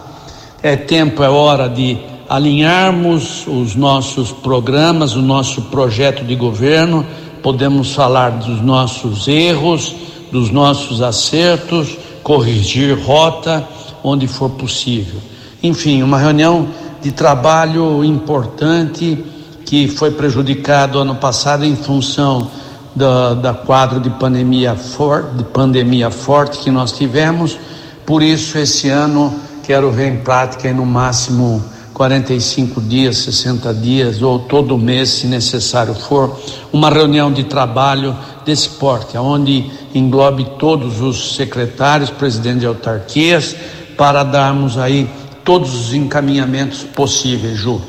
É 0.62 0.75
tempo, 0.75 1.23
é 1.23 1.30
hora 1.30 1.67
de 1.67 1.97
alinharmos 2.30 3.47
os 3.47 3.75
nossos 3.75 4.32
programas, 4.32 5.15
o 5.15 5.21
nosso 5.21 5.63
projeto 5.63 6.23
de 6.23 6.36
governo, 6.36 7.06
podemos 7.41 7.93
falar 7.93 8.32
dos 8.32 8.62
nossos 8.62 9.27
erros, 9.27 9.95
dos 10.32 10.51
nossos 10.51 11.01
acertos, 11.01 11.97
corrigir 12.21 12.99
rota 12.99 13.67
onde 14.03 14.27
for 14.27 14.49
possível. 14.51 15.19
Enfim, 15.63 16.03
uma 16.03 16.19
reunião 16.19 16.67
de 17.01 17.12
trabalho 17.12 18.03
importante 18.03 19.23
que 19.65 19.88
foi 19.88 20.12
prejudicado 20.12 20.99
ano 20.99 21.15
passado 21.15 21.65
em 21.65 21.75
função 21.75 22.49
da, 22.97 23.36
da 23.36 23.53
quadro 23.53 23.99
de 23.99 24.10
pandemia, 24.10 24.75
for, 24.75 25.31
de 25.36 25.43
pandemia 25.43 26.10
forte 26.10 26.57
que 26.57 26.71
nós 26.71 26.91
tivemos. 26.91 27.57
Por 28.05 28.23
isso, 28.23 28.57
esse 28.57 28.89
ano 28.89 29.33
quero 29.63 29.91
ver 29.91 30.07
em 30.07 30.17
prática 30.17 30.73
no 30.73 30.86
máximo 30.86 31.63
45 31.93 32.81
dias, 32.81 33.17
60 33.17 33.73
dias 33.73 34.21
ou 34.21 34.39
todo 34.39 34.77
mês, 34.77 35.10
se 35.10 35.27
necessário 35.27 35.93
for, 35.93 36.39
uma 36.71 36.89
reunião 36.89 37.31
de 37.31 37.43
trabalho 37.43 38.15
desse 38.45 38.69
porte, 38.69 39.17
onde 39.17 39.69
englobe 39.93 40.45
todos 40.57 41.01
os 41.01 41.36
secretários, 41.36 42.10
presidentes 42.10 42.62
de 42.62 42.65
autarquias, 42.65 43.55
para 43.97 44.23
darmos 44.23 44.77
aí 44.77 45.10
todos 45.43 45.73
os 45.73 45.93
encaminhamentos 45.93 46.83
possíveis, 46.83 47.57
Ju. 47.57 47.81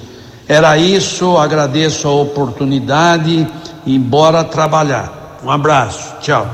Era 0.49 0.79
isso, 0.79 1.37
agradeço 1.37 2.09
a 2.09 2.13
oportunidade 2.13 3.47
e 3.89 3.99
bora 3.99 4.45
trabalhar. 4.45 5.39
Um 5.43 5.51
abraço, 5.51 6.15
tchau. 6.21 6.47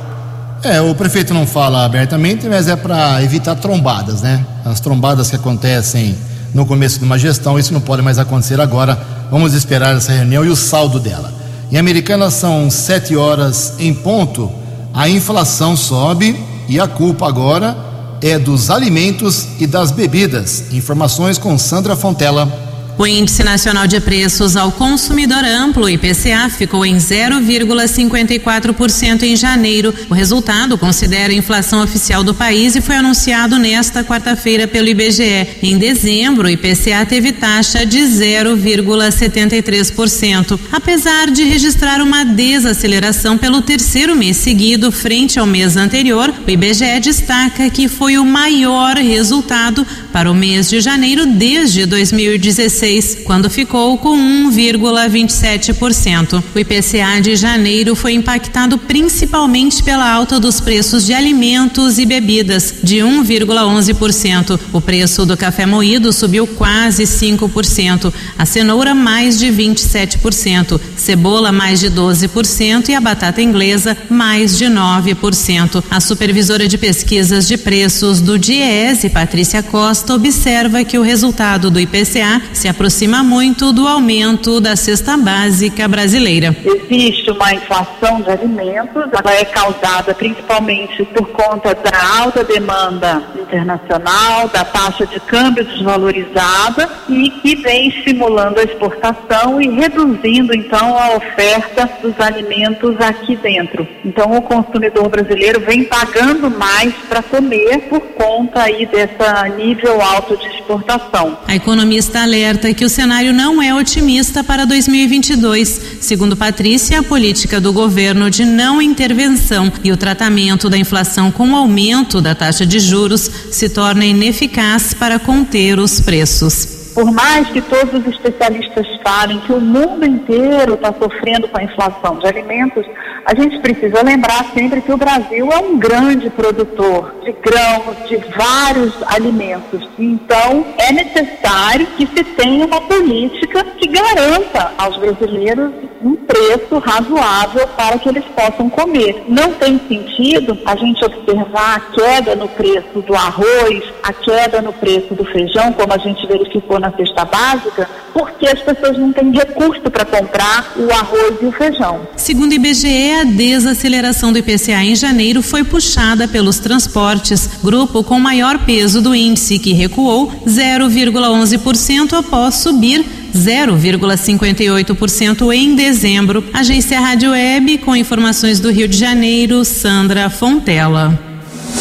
É, 0.62 0.80
o 0.80 0.94
prefeito 0.94 1.34
não 1.34 1.46
fala 1.46 1.84
abertamente, 1.84 2.48
mas 2.48 2.68
é 2.68 2.76
para 2.76 3.20
evitar 3.22 3.56
trombadas, 3.56 4.22
né? 4.22 4.46
As 4.64 4.78
trombadas 4.78 5.28
que 5.28 5.36
acontecem 5.36 6.16
no 6.54 6.64
começo 6.64 7.00
de 7.00 7.04
uma 7.04 7.18
gestão, 7.18 7.58
isso 7.58 7.74
não 7.74 7.80
pode 7.80 8.02
mais 8.02 8.18
acontecer 8.20 8.60
agora. 8.60 8.96
Vamos 9.30 9.52
esperar 9.52 9.96
essa 9.96 10.12
reunião 10.12 10.44
e 10.44 10.48
o 10.48 10.54
saldo 10.54 11.00
dela. 11.00 11.32
Em 11.72 11.76
Americana 11.76 12.30
são 12.30 12.70
sete 12.70 13.16
horas 13.16 13.74
em 13.80 13.92
ponto. 13.92 14.50
A 14.94 15.08
inflação 15.08 15.76
sobe 15.76 16.40
e 16.68 16.78
a 16.78 16.86
culpa 16.86 17.26
agora 17.26 17.76
é 18.22 18.38
dos 18.38 18.70
alimentos 18.70 19.48
e 19.58 19.66
das 19.66 19.90
bebidas. 19.90 20.72
Informações 20.72 21.36
com 21.36 21.58
Sandra 21.58 21.96
Fontela. 21.96 22.48
O 22.96 23.04
Índice 23.04 23.42
Nacional 23.42 23.88
de 23.88 23.98
Preços 23.98 24.57
ao 24.57 24.70
Consumidor 24.70 25.44
Amplo, 25.44 25.90
IPCA, 25.90 26.48
ficou 26.48 26.87
em 26.87 26.96
0,54% 26.96 29.24
em 29.24 29.35
janeiro. 29.35 29.92
O 30.09 30.14
resultado 30.14 30.78
considera 30.78 31.33
a 31.33 31.37
inflação 31.37 31.83
oficial 31.83 32.22
do 32.22 32.33
país 32.33 32.76
e 32.76 32.80
foi 32.80 32.94
anunciado 32.94 33.59
nesta 33.59 34.04
quarta-feira 34.04 34.68
pelo 34.68 34.87
IBGE. 34.87 35.48
Em 35.61 35.76
dezembro, 35.76 36.46
o 36.46 36.50
IPCA 36.50 37.04
teve 37.04 37.33
taxa 37.33 37.85
de 37.85 37.98
0,73%. 37.98 40.57
Apesar 40.70 41.33
de 41.33 41.42
registrar 41.42 42.00
uma 42.00 42.24
desaceleração 42.24 43.37
pelo 43.37 43.61
terceiro 43.61 44.14
mês 44.14 44.37
seguido 44.37 44.92
frente 44.92 45.37
ao 45.37 45.46
mês 45.46 45.76
anterior, 45.76 46.33
o 46.46 46.50
IBGE 46.50 47.00
destaca 47.00 47.68
que 47.70 47.88
foi 47.88 48.18
o 48.18 48.24
maior 48.24 48.98
resultado 48.98 49.85
para 50.12 50.30
o 50.30 50.35
mês 50.35 50.70
de 50.70 50.80
janeiro 50.80 51.26
desde 51.26 51.87
2016 51.87 52.83
quando 53.24 53.48
ficou 53.48 53.96
com 53.96 54.14
1,27%. 54.50 56.44
O 56.54 56.58
IPCA 56.58 57.18
de 57.22 57.34
janeiro 57.34 57.94
foi 57.94 58.12
impactado 58.12 58.76
principalmente 58.76 59.82
pela 59.82 60.06
alta 60.06 60.38
dos 60.38 60.60
preços 60.60 61.06
de 61.06 61.14
alimentos 61.14 61.98
e 61.98 62.04
bebidas, 62.04 62.74
de 62.82 62.96
1,11%. 62.96 64.60
O 64.70 64.82
preço 64.82 65.24
do 65.24 65.34
café 65.34 65.64
moído 65.64 66.12
subiu 66.12 66.46
quase 66.46 67.04
5%, 67.04 68.12
a 68.38 68.44
cenoura 68.44 68.94
mais 68.94 69.38
de 69.38 69.46
27%, 69.46 70.78
cebola 70.94 71.50
mais 71.50 71.80
de 71.80 71.90
12% 71.90 72.90
e 72.90 72.94
a 72.94 73.00
batata 73.00 73.40
inglesa 73.40 73.96
mais 74.10 74.58
de 74.58 74.66
9%. 74.66 75.82
A 75.90 76.00
supervisora 76.00 76.68
de 76.68 76.76
pesquisas 76.76 77.48
de 77.48 77.56
preços 77.56 78.20
do 78.20 78.38
DIESE, 78.38 79.08
Patrícia 79.08 79.62
Costa, 79.62 80.12
observa 80.12 80.84
que 80.84 80.98
o 80.98 81.02
resultado 81.02 81.70
do 81.70 81.80
IPCA 81.80 82.42
se 82.52 82.73
aproxima 82.74 83.22
muito 83.22 83.72
do 83.72 83.87
aumento 83.87 84.60
da 84.60 84.74
cesta 84.74 85.16
básica 85.16 85.87
brasileira. 85.87 86.54
Existe 86.64 87.30
uma 87.30 87.54
inflação 87.54 88.20
de 88.20 88.30
alimentos, 88.30 89.04
ela 89.12 89.32
é 89.32 89.44
causada 89.44 90.12
principalmente 90.12 91.04
por 91.04 91.28
conta 91.28 91.72
da 91.72 92.20
alta 92.20 92.42
demanda 92.42 93.22
internacional, 93.40 94.48
da 94.48 94.64
taxa 94.64 95.06
de 95.06 95.20
câmbio 95.20 95.64
desvalorizada 95.64 96.88
e 97.08 97.30
que 97.30 97.54
vem 97.56 97.88
estimulando 97.88 98.58
a 98.58 98.64
exportação 98.64 99.62
e 99.62 99.68
reduzindo 99.68 100.54
então 100.54 100.98
a 100.98 101.16
oferta 101.16 101.88
dos 102.02 102.18
alimentos 102.18 102.96
aqui 103.00 103.37
dentro. 103.37 103.87
Então 104.04 104.32
o 104.32 104.42
consumidor 104.42 105.08
brasileiro 105.08 105.60
vem 105.60 105.84
pagando 105.84 106.50
mais 106.50 106.92
para 107.08 107.22
comer 107.22 107.82
por 107.88 108.00
conta 108.00 108.62
aí 108.62 108.84
dessa 108.87 109.44
nível 109.48 110.02
alto 110.02 110.37
de 110.37 110.46
exportação. 110.48 111.38
A 111.46 111.54
economista 111.54 112.20
alerta 112.20 112.63
alerta 112.64 112.74
que 112.74 112.85
o 112.85 112.88
cenário 112.88 113.33
não 113.33 113.61
é 113.61 113.74
otimista 113.74 114.42
para 114.42 114.64
2022. 114.64 115.81
Segundo 116.00 116.37
Patrícia, 116.37 117.00
a 117.00 117.03
política 117.03 117.61
do 117.61 117.72
governo 117.72 118.31
de 118.31 118.44
não 118.44 118.81
intervenção 118.81 119.70
e 119.83 119.92
o 119.92 119.96
tratamento 119.96 120.70
da 120.70 120.79
inflação 120.79 121.31
com 121.31 121.50
o 121.50 121.57
aumento 121.57 122.20
da 122.20 122.35
taxa 122.35 122.64
de 122.64 122.81
juros 122.81 123.31
se 123.50 123.68
torna 123.68 124.07
ineficaz 124.07 124.94
para 124.94 125.18
conter 125.18 125.79
os 125.79 126.00
preços. 126.00 126.83
Por 126.94 127.11
mais 127.11 127.48
que 127.48 127.61
todos 127.61 127.92
os 127.92 128.07
especialistas 128.07 128.87
falem 129.02 129.40
que 129.40 129.52
o 129.52 129.61
mundo 129.61 130.07
inteiro 130.07 130.74
está 130.74 130.92
sofrendo 130.92 131.48
com 131.48 131.59
a 131.59 131.64
inflação 131.64 132.18
de 132.18 132.26
alimentos, 132.28 132.87
a 133.24 133.35
gente 133.35 133.59
precisa 133.59 134.00
lembrar 134.02 134.44
sempre 134.54 134.80
que 134.80 134.92
o 134.92 134.96
Brasil 134.96 135.50
é 135.50 135.59
um 135.59 135.76
grande 135.76 136.30
produtor 136.30 137.14
de 137.24 137.33
grãos, 137.33 138.09
de 138.09 138.16
vários 138.37 138.94
alimentos. 139.09 139.88
Então, 139.98 140.64
é 140.78 140.92
necessário 140.92 141.87
que 141.96 142.07
se 142.07 142.22
tenha 142.22 142.66
uma 142.66 142.80
política 142.83 143.64
que 143.76 143.88
garanta 143.88 144.72
aos 144.78 144.96
brasileiros 144.96 145.72
um 146.02 146.14
preço 146.14 146.78
razoável 146.78 147.66
para 147.68 147.98
que 147.98 148.09
eles 148.11 148.24
possam 148.26 148.68
comer. 148.68 149.24
Não 149.26 149.54
tem 149.54 149.80
sentido 149.88 150.59
a 150.66 150.76
gente 150.76 151.02
observar 151.04 151.76
a 151.76 151.80
queda 151.80 152.37
no 152.37 152.46
preço 152.48 153.00
do 153.00 153.14
arroz, 153.14 153.83
a 154.02 154.12
queda 154.12 154.61
no 154.61 154.72
preço 154.72 155.14
do 155.14 155.24
feijão, 155.24 155.72
como 155.72 155.92
a 155.92 155.98
gente 155.98 156.26
verificou 156.26 156.78
na 156.84 156.92
cesta 156.92 157.24
básica, 157.24 157.88
porque 158.12 158.46
as 158.46 158.60
pessoas 158.60 158.98
não 158.98 159.10
têm 159.12 159.32
recurso 159.32 159.90
para 159.90 160.04
comprar 160.04 160.72
o 160.76 160.92
arroz 160.92 161.34
e 161.40 161.46
o 161.46 161.52
feijão. 161.52 162.06
Segundo 162.16 162.52
o 162.52 162.54
IBGE, 162.54 163.12
a 163.20 163.24
desaceleração 163.24 164.32
do 164.32 164.38
IPCA 164.38 164.84
em 164.84 164.94
janeiro 164.94 165.42
foi 165.42 165.64
puxada 165.64 166.28
pelos 166.28 166.58
transportes, 166.58 167.48
grupo 167.62 168.04
com 168.04 168.20
maior 168.20 168.58
peso 168.58 169.00
do 169.00 169.14
índice, 169.14 169.58
que 169.58 169.72
recuou 169.72 170.30
0,11% 170.46 172.18
após 172.18 172.56
subir 172.56 173.02
0,58% 173.34 175.50
em 175.52 175.74
dezembro. 175.74 176.44
Agência 176.52 177.00
Rádio 177.00 177.30
Web, 177.30 177.78
com 177.78 177.96
informações 177.96 178.60
do 178.60 178.70
Rio 178.70 178.86
de 178.86 178.98
Janeiro, 178.98 179.64
Sandra 179.64 180.28
Fontela. 180.28 181.18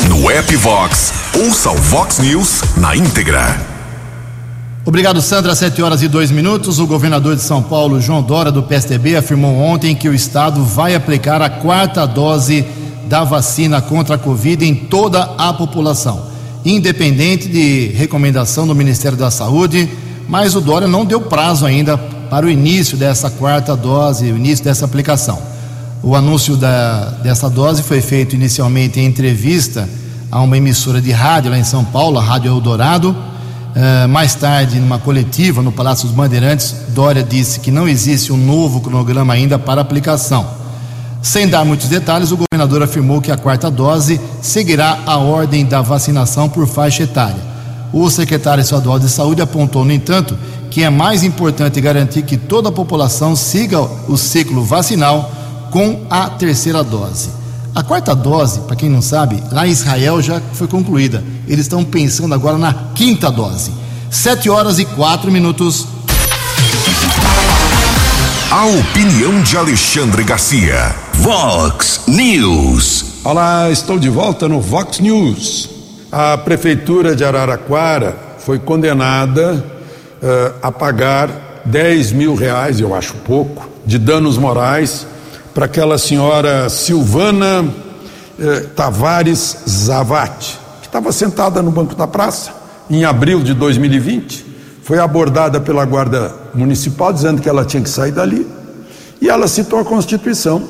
No 0.08 0.32
app 0.32 0.56
Vox, 0.56 1.14
ouça 1.38 1.70
o 1.70 1.76
Vox 1.76 2.20
News 2.20 2.62
na 2.78 2.96
íntegra. 2.96 3.73
Obrigado, 4.86 5.22
Sandra. 5.22 5.56
Sete 5.56 5.82
horas 5.82 6.04
e 6.04 6.10
dois 6.10 6.30
minutos. 6.30 6.78
O 6.78 6.86
governador 6.86 7.38
de 7.38 7.42
São 7.42 7.64
Paulo, 7.64 8.02
João 8.02 8.22
Dora, 8.22 8.52
do 8.52 8.62
PSDB, 8.62 9.16
afirmou 9.16 9.56
ontem 9.56 9.96
que 9.96 10.10
o 10.10 10.14
estado 10.14 10.62
vai 10.62 10.94
aplicar 10.94 11.42
a 11.42 11.50
quarta 11.50 12.06
dose 12.06 12.66
da 13.08 13.24
vacina 13.24 13.82
contra 13.82 14.16
a 14.16 14.18
Covid 14.18 14.66
em 14.66 14.76
toda 14.76 15.24
a 15.38 15.54
população, 15.54 16.26
independente 16.66 17.48
de 17.48 17.94
recomendação 17.96 18.68
do 18.68 18.76
Ministério 18.76 19.18
da 19.18 19.32
Saúde. 19.32 19.88
Mas 20.28 20.54
o 20.54 20.60
Dória 20.60 20.88
não 20.88 21.06
deu 21.06 21.22
prazo 21.22 21.66
ainda 21.66 21.98
para 21.98 22.46
o 22.46 22.50
início 22.50 22.98
dessa 22.98 23.30
quarta 23.30 23.78
dose, 23.78 24.34
o 24.34 24.36
início 24.36 24.66
dessa 24.66 24.84
aplicação. 24.84 25.42
O 26.02 26.14
anúncio 26.14 26.58
da, 26.58 27.06
dessa 27.24 27.50
dose 27.50 27.84
foi 27.84 28.02
feito 28.02 28.36
inicialmente 28.36 29.00
em 29.00 29.06
entrevista 29.06 29.88
a 30.30 30.42
uma 30.42 30.58
emissora 30.58 31.00
de 31.00 31.12
rádio 31.12 31.52
lá 31.52 31.58
em 31.58 31.64
São 31.64 31.86
Paulo, 31.86 32.20
a 32.20 32.22
Rádio 32.22 32.50
Eldorado 32.52 33.16
Uh, 33.76 34.08
mais 34.08 34.36
tarde, 34.36 34.80
numa 34.80 35.00
coletiva 35.00 35.64
no 35.64 35.72
Palácio 35.72 36.08
dos 36.08 36.16
Bandeirantes, 36.16 36.76
Dória 36.90 37.24
disse 37.24 37.60
que 37.60 37.72
não 37.72 37.88
existe 37.88 38.32
um 38.32 38.38
novo 38.38 38.82
cronograma 38.82 39.34
ainda 39.34 39.58
para 39.58 39.82
aplicação. 39.82 40.46
Sem 41.24 41.48
dar 41.48 41.66
muitos 41.66 41.88
detalhes, 41.88 42.32
o 42.32 42.38
governador 42.38 42.84
afirmou 42.84 43.20
que 43.20 43.32
a 43.32 43.38
quarta 43.38 43.72
dose 43.72 44.22
seguirá 44.42 45.00
a 45.08 45.18
ordem 45.18 45.66
da 45.66 45.82
vacinação 45.82 46.48
por 46.48 46.68
faixa 46.68 47.04
etária. 47.04 47.42
O 47.92 48.10
secretário 48.12 48.62
estadual 48.62 49.00
de 49.00 49.10
saúde 49.10 49.42
apontou, 49.42 49.84
no 49.84 49.92
entanto, 49.92 50.38
que 50.70 50.84
é 50.84 50.90
mais 50.90 51.24
importante 51.24 51.82
garantir 51.82 52.24
que 52.24 52.38
toda 52.38 52.70
a 52.70 52.72
população 52.72 53.36
siga 53.36 53.82
o 53.82 54.18
ciclo 54.18 54.64
vacinal 54.64 55.32
com 55.72 56.02
a 56.10 56.30
terceira 56.30 56.84
dose. 56.84 57.43
A 57.76 57.82
quarta 57.82 58.14
dose, 58.14 58.60
para 58.62 58.76
quem 58.76 58.88
não 58.88 59.02
sabe, 59.02 59.42
lá 59.52 59.66
em 59.66 59.72
Israel 59.72 60.22
já 60.22 60.40
foi 60.54 60.68
concluída. 60.68 61.24
Eles 61.48 61.62
estão 61.62 61.84
pensando 61.84 62.32
agora 62.36 62.56
na 62.56 62.72
quinta 62.94 63.32
dose. 63.32 63.72
Sete 64.12 64.48
horas 64.48 64.78
e 64.78 64.86
quatro 64.86 65.32
minutos. 65.32 65.88
A 68.52 68.68
opinião 68.68 69.42
de 69.42 69.58
Alexandre 69.58 70.24
Garcia. 70.24 70.96
Vox 71.16 72.02
News. 72.08 73.06
Olá, 73.24 73.72
estou 73.72 73.98
de 73.98 74.08
volta 74.08 74.48
no 74.48 74.62
Vox 74.62 75.00
News. 75.00 75.68
A 76.12 76.38
prefeitura 76.38 77.16
de 77.16 77.26
Araraquara 77.26 78.16
foi 78.38 78.60
condenada 78.60 79.66
uh, 80.22 80.54
a 80.62 80.72
pagar 80.72 81.64
10 81.66 82.12
mil 82.12 82.36
reais, 82.36 82.80
eu 82.80 82.94
acho 82.94 83.16
pouco, 83.26 83.68
de 83.84 83.98
danos 83.98 84.38
morais 84.38 85.08
para 85.54 85.66
aquela 85.66 85.98
senhora 85.98 86.68
Silvana 86.68 87.66
eh, 88.40 88.62
Tavares 88.76 89.58
Zavati, 89.70 90.60
que 90.82 90.88
estava 90.88 91.12
sentada 91.12 91.62
no 91.62 91.70
banco 91.70 91.96
da 91.96 92.08
praça 92.08 92.52
em 92.90 93.06
abril 93.06 93.42
de 93.44 93.54
2020, 93.54 94.46
foi 94.82 94.98
abordada 94.98 95.62
pela 95.62 95.86
guarda 95.86 96.34
municipal 96.56 97.14
dizendo 97.14 97.42
que 97.42 97.48
ela 97.48 97.64
tinha 97.64 97.84
que 97.84 97.90
sair 97.90 98.12
dali 98.12 98.48
e 99.22 99.30
ela 99.30 99.48
citou 99.48 99.80
a 99.80 99.86
Constituição, 99.86 100.64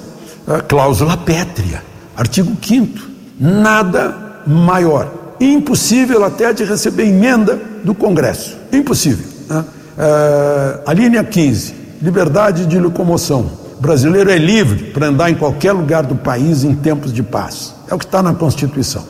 a 0.46 0.60
cláusula 0.60 1.16
pétrea, 1.16 1.82
artigo 2.16 2.56
5 2.62 3.14
nada 3.40 4.42
maior, 4.46 5.12
impossível 5.40 6.24
até 6.26 6.52
de 6.54 6.64
receber 6.66 7.08
emenda 7.08 7.60
do 7.84 7.96
Congresso, 7.96 8.58
impossível. 8.72 9.26
Né? 9.50 9.66
Eh, 9.98 10.80
a 10.86 10.94
linha 10.94 11.24
15, 11.24 11.74
liberdade 12.02 12.66
de 12.66 12.78
locomoção 12.78 13.63
brasileiro 13.80 14.30
é 14.30 14.38
livre 14.38 14.92
para 14.92 15.08
andar 15.08 15.30
em 15.30 15.36
qualquer 15.36 15.72
lugar 15.72 16.04
do 16.04 16.16
país 16.16 16.64
em 16.64 16.76
tempos 16.76 17.14
de 17.14 17.24
paz. 17.24 17.74
É 17.90 17.94
o 17.94 17.98
que 17.98 18.06
está 18.06 18.22
na 18.22 18.34
Constituição. 18.34 19.06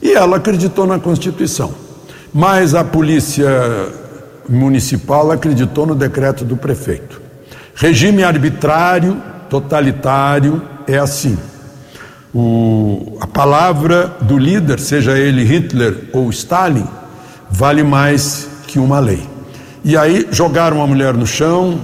E 0.00 0.12
ela 0.12 0.36
acreditou 0.36 0.86
na 0.86 0.98
Constituição. 0.98 1.72
Mas 2.32 2.74
a 2.74 2.84
polícia 2.84 3.48
municipal 4.48 5.30
acreditou 5.30 5.86
no 5.86 5.94
decreto 5.94 6.44
do 6.44 6.56
prefeito. 6.56 7.20
Regime 7.74 8.24
arbitrário, 8.24 9.20
totalitário, 9.48 10.62
é 10.86 10.98
assim. 10.98 11.38
O, 12.34 13.16
a 13.20 13.26
palavra 13.26 14.16
do 14.20 14.36
líder, 14.36 14.80
seja 14.80 15.16
ele 15.16 15.44
Hitler 15.44 16.08
ou 16.12 16.28
Stalin, 16.30 16.86
vale 17.50 17.82
mais 17.82 18.48
que 18.66 18.78
uma 18.78 18.98
lei. 18.98 19.22
E 19.84 19.96
aí 19.96 20.28
jogaram 20.30 20.82
a 20.82 20.86
mulher 20.86 21.14
no 21.14 21.26
chão, 21.26 21.80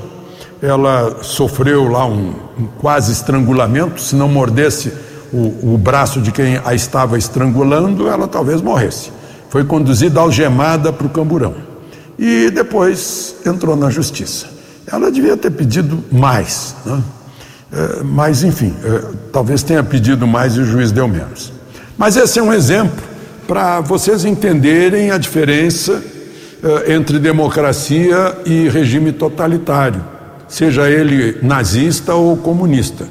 ela 0.64 1.18
sofreu 1.22 1.88
lá 1.88 2.06
um, 2.06 2.32
um 2.58 2.66
quase 2.78 3.12
estrangulamento, 3.12 4.00
se 4.00 4.16
não 4.16 4.28
mordesse 4.28 4.90
o, 5.30 5.74
o, 5.74 5.78
braço 5.78 6.20
de 6.20 6.32
quem 6.32 6.58
a 6.64 6.74
estava 6.74 7.18
estrangulando, 7.18 8.08
ela 8.08 8.26
talvez 8.26 8.62
morresse. 8.62 9.12
Foi 9.50 9.64
conduzida 9.64 10.20
algemada 10.20 10.92
para 10.92 11.06
o 11.06 11.10
camburão. 11.10 11.54
E 12.18 12.50
depois 12.50 13.36
entrou 13.44 13.76
na 13.76 13.90
justiça. 13.90 14.46
Ela 14.86 15.10
devia 15.10 15.36
ter 15.36 15.50
pedido 15.50 16.02
mais, 16.10 16.74
né? 16.86 17.02
é, 17.72 18.02
mas 18.02 18.42
enfim, 18.42 18.74
é, 18.82 19.02
talvez 19.32 19.62
tenha 19.62 19.82
pedido 19.82 20.26
mais 20.26 20.56
e 20.56 20.60
o 20.60 20.64
juiz 20.64 20.92
deu 20.92 21.06
menos. 21.06 21.52
Mas 21.98 22.16
esse 22.16 22.38
é 22.38 22.42
um 22.42 22.52
exemplo 22.52 23.02
para 23.46 23.80
vocês 23.80 24.24
entenderem 24.24 25.10
a 25.10 25.18
diferença 25.18 26.02
é, 26.62 26.94
entre 26.94 27.18
democracia 27.18 28.38
e 28.46 28.68
regime 28.68 29.12
totalitário 29.12 30.13
seja 30.54 30.88
ele 30.88 31.36
nazista 31.42 32.14
ou 32.14 32.36
comunista. 32.36 33.08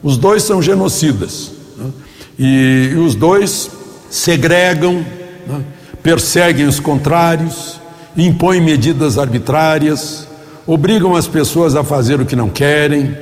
Os 0.00 0.16
dois 0.16 0.44
são 0.44 0.62
genocidas. 0.62 1.50
Né? 1.76 1.90
E, 2.38 2.90
e, 2.92 2.94
os 2.94 3.16
dois 3.16 3.68
segregam, 4.08 5.04
né? 5.44 5.64
perseguem 6.04 6.68
os 6.68 6.78
contrários, 6.78 7.80
impõem 8.16 8.60
medidas 8.60 9.18
arbitrárias, 9.18 10.28
obrigam 10.64 11.16
as 11.16 11.26
pessoas 11.26 11.74
a 11.74 11.82
fazer 11.82 12.20
o 12.20 12.26
que 12.26 12.36
não 12.36 12.48
querem, 12.48 13.16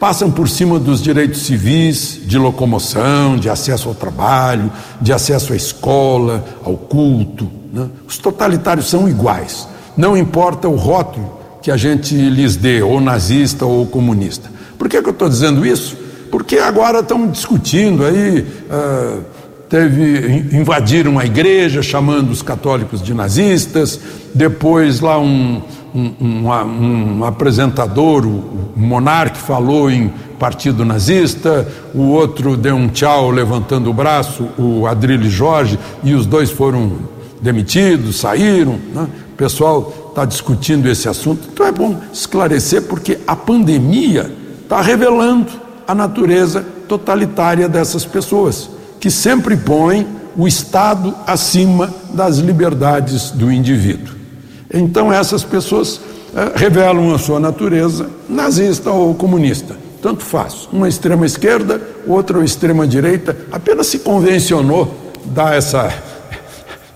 passam 0.00 0.28
por 0.28 0.48
cima 0.48 0.80
dos 0.80 1.00
direitos 1.00 1.42
civis, 1.42 2.18
de 2.24 2.36
locomoção, 2.36 3.36
de 3.36 3.48
acesso 3.48 3.88
ao 3.88 3.94
trabalho, 3.94 4.68
de 5.00 5.12
acesso 5.12 5.52
à 5.52 5.56
escola, 5.56 6.44
ao 6.64 6.76
culto. 6.76 7.48
Né? 7.72 7.88
Os 8.04 8.18
totalitários 8.18 8.90
são 8.90 9.08
iguais, 9.08 9.68
não 9.96 10.16
importa 10.16 10.68
o 10.68 10.74
rótulo 10.74 11.41
que 11.62 11.70
a 11.70 11.76
gente 11.76 12.14
lhes 12.14 12.56
dê, 12.56 12.82
ou 12.82 13.00
nazista 13.00 13.64
ou 13.64 13.86
comunista. 13.86 14.50
Por 14.76 14.88
que, 14.88 15.00
que 15.00 15.08
eu 15.08 15.12
estou 15.12 15.28
dizendo 15.28 15.64
isso? 15.64 15.96
Porque 16.30 16.58
agora 16.58 16.98
estão 16.98 17.28
discutindo 17.28 18.04
aí, 18.04 18.40
uh, 18.40 19.20
teve, 19.68 20.48
invadiram 20.52 21.18
a 21.18 21.24
igreja 21.24 21.82
chamando 21.82 22.30
os 22.30 22.42
católicos 22.42 23.00
de 23.00 23.14
nazistas, 23.14 24.00
depois 24.34 25.00
lá 25.00 25.20
um, 25.20 25.62
um, 25.94 26.14
um, 26.20 27.18
um 27.18 27.24
apresentador, 27.24 28.26
o 28.26 28.72
Monarque, 28.74 29.38
falou 29.38 29.90
em 29.90 30.12
partido 30.38 30.84
nazista, 30.84 31.68
o 31.94 32.08
outro 32.08 32.56
deu 32.56 32.74
um 32.74 32.88
tchau 32.88 33.30
levantando 33.30 33.88
o 33.88 33.94
braço, 33.94 34.48
o 34.58 34.86
Adrilho 34.86 35.30
Jorge, 35.30 35.78
e 36.02 36.14
os 36.14 36.26
dois 36.26 36.50
foram 36.50 36.92
demitidos, 37.40 38.16
saíram. 38.16 38.78
Né? 38.94 39.06
O 39.32 39.36
pessoal 39.36 39.92
está 40.10 40.24
discutindo 40.24 40.88
esse 40.88 41.08
assunto. 41.08 41.48
Então 41.52 41.66
é 41.66 41.72
bom 41.72 41.98
esclarecer, 42.12 42.82
porque 42.82 43.18
a 43.26 43.34
pandemia 43.34 44.30
está 44.62 44.80
revelando 44.80 45.50
a 45.86 45.94
natureza 45.94 46.64
totalitária 46.86 47.68
dessas 47.68 48.04
pessoas, 48.04 48.68
que 49.00 49.10
sempre 49.10 49.56
põem 49.56 50.06
o 50.36 50.46
Estado 50.46 51.14
acima 51.26 51.92
das 52.12 52.38
liberdades 52.38 53.30
do 53.30 53.50
indivíduo. 53.50 54.14
Então 54.72 55.12
essas 55.12 55.42
pessoas 55.42 56.00
eh, 56.34 56.52
revelam 56.54 57.14
a 57.14 57.18
sua 57.18 57.40
natureza 57.40 58.08
nazista 58.28 58.90
ou 58.90 59.14
comunista. 59.14 59.76
Tanto 60.00 60.22
faz. 60.22 60.68
Uma 60.72 60.88
extrema 60.88 61.24
esquerda, 61.24 61.80
outra 62.06 62.42
extrema 62.44 62.86
direita, 62.86 63.36
apenas 63.52 63.86
se 63.86 64.00
convencionou 64.00 64.92
dar 65.26 65.54
essa 65.56 65.92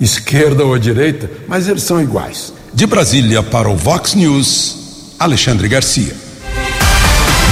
esquerda 0.01 0.64
ou 0.64 0.78
direita, 0.78 1.30
mas 1.49 1.68
eles 1.68 1.82
são 1.82 2.01
iguais. 2.01 2.53
De 2.72 2.86
Brasília 2.86 3.42
para 3.42 3.68
o 3.68 3.76
Vox 3.76 4.14
News, 4.14 5.14
Alexandre 5.18 5.68
Garcia. 5.68 6.14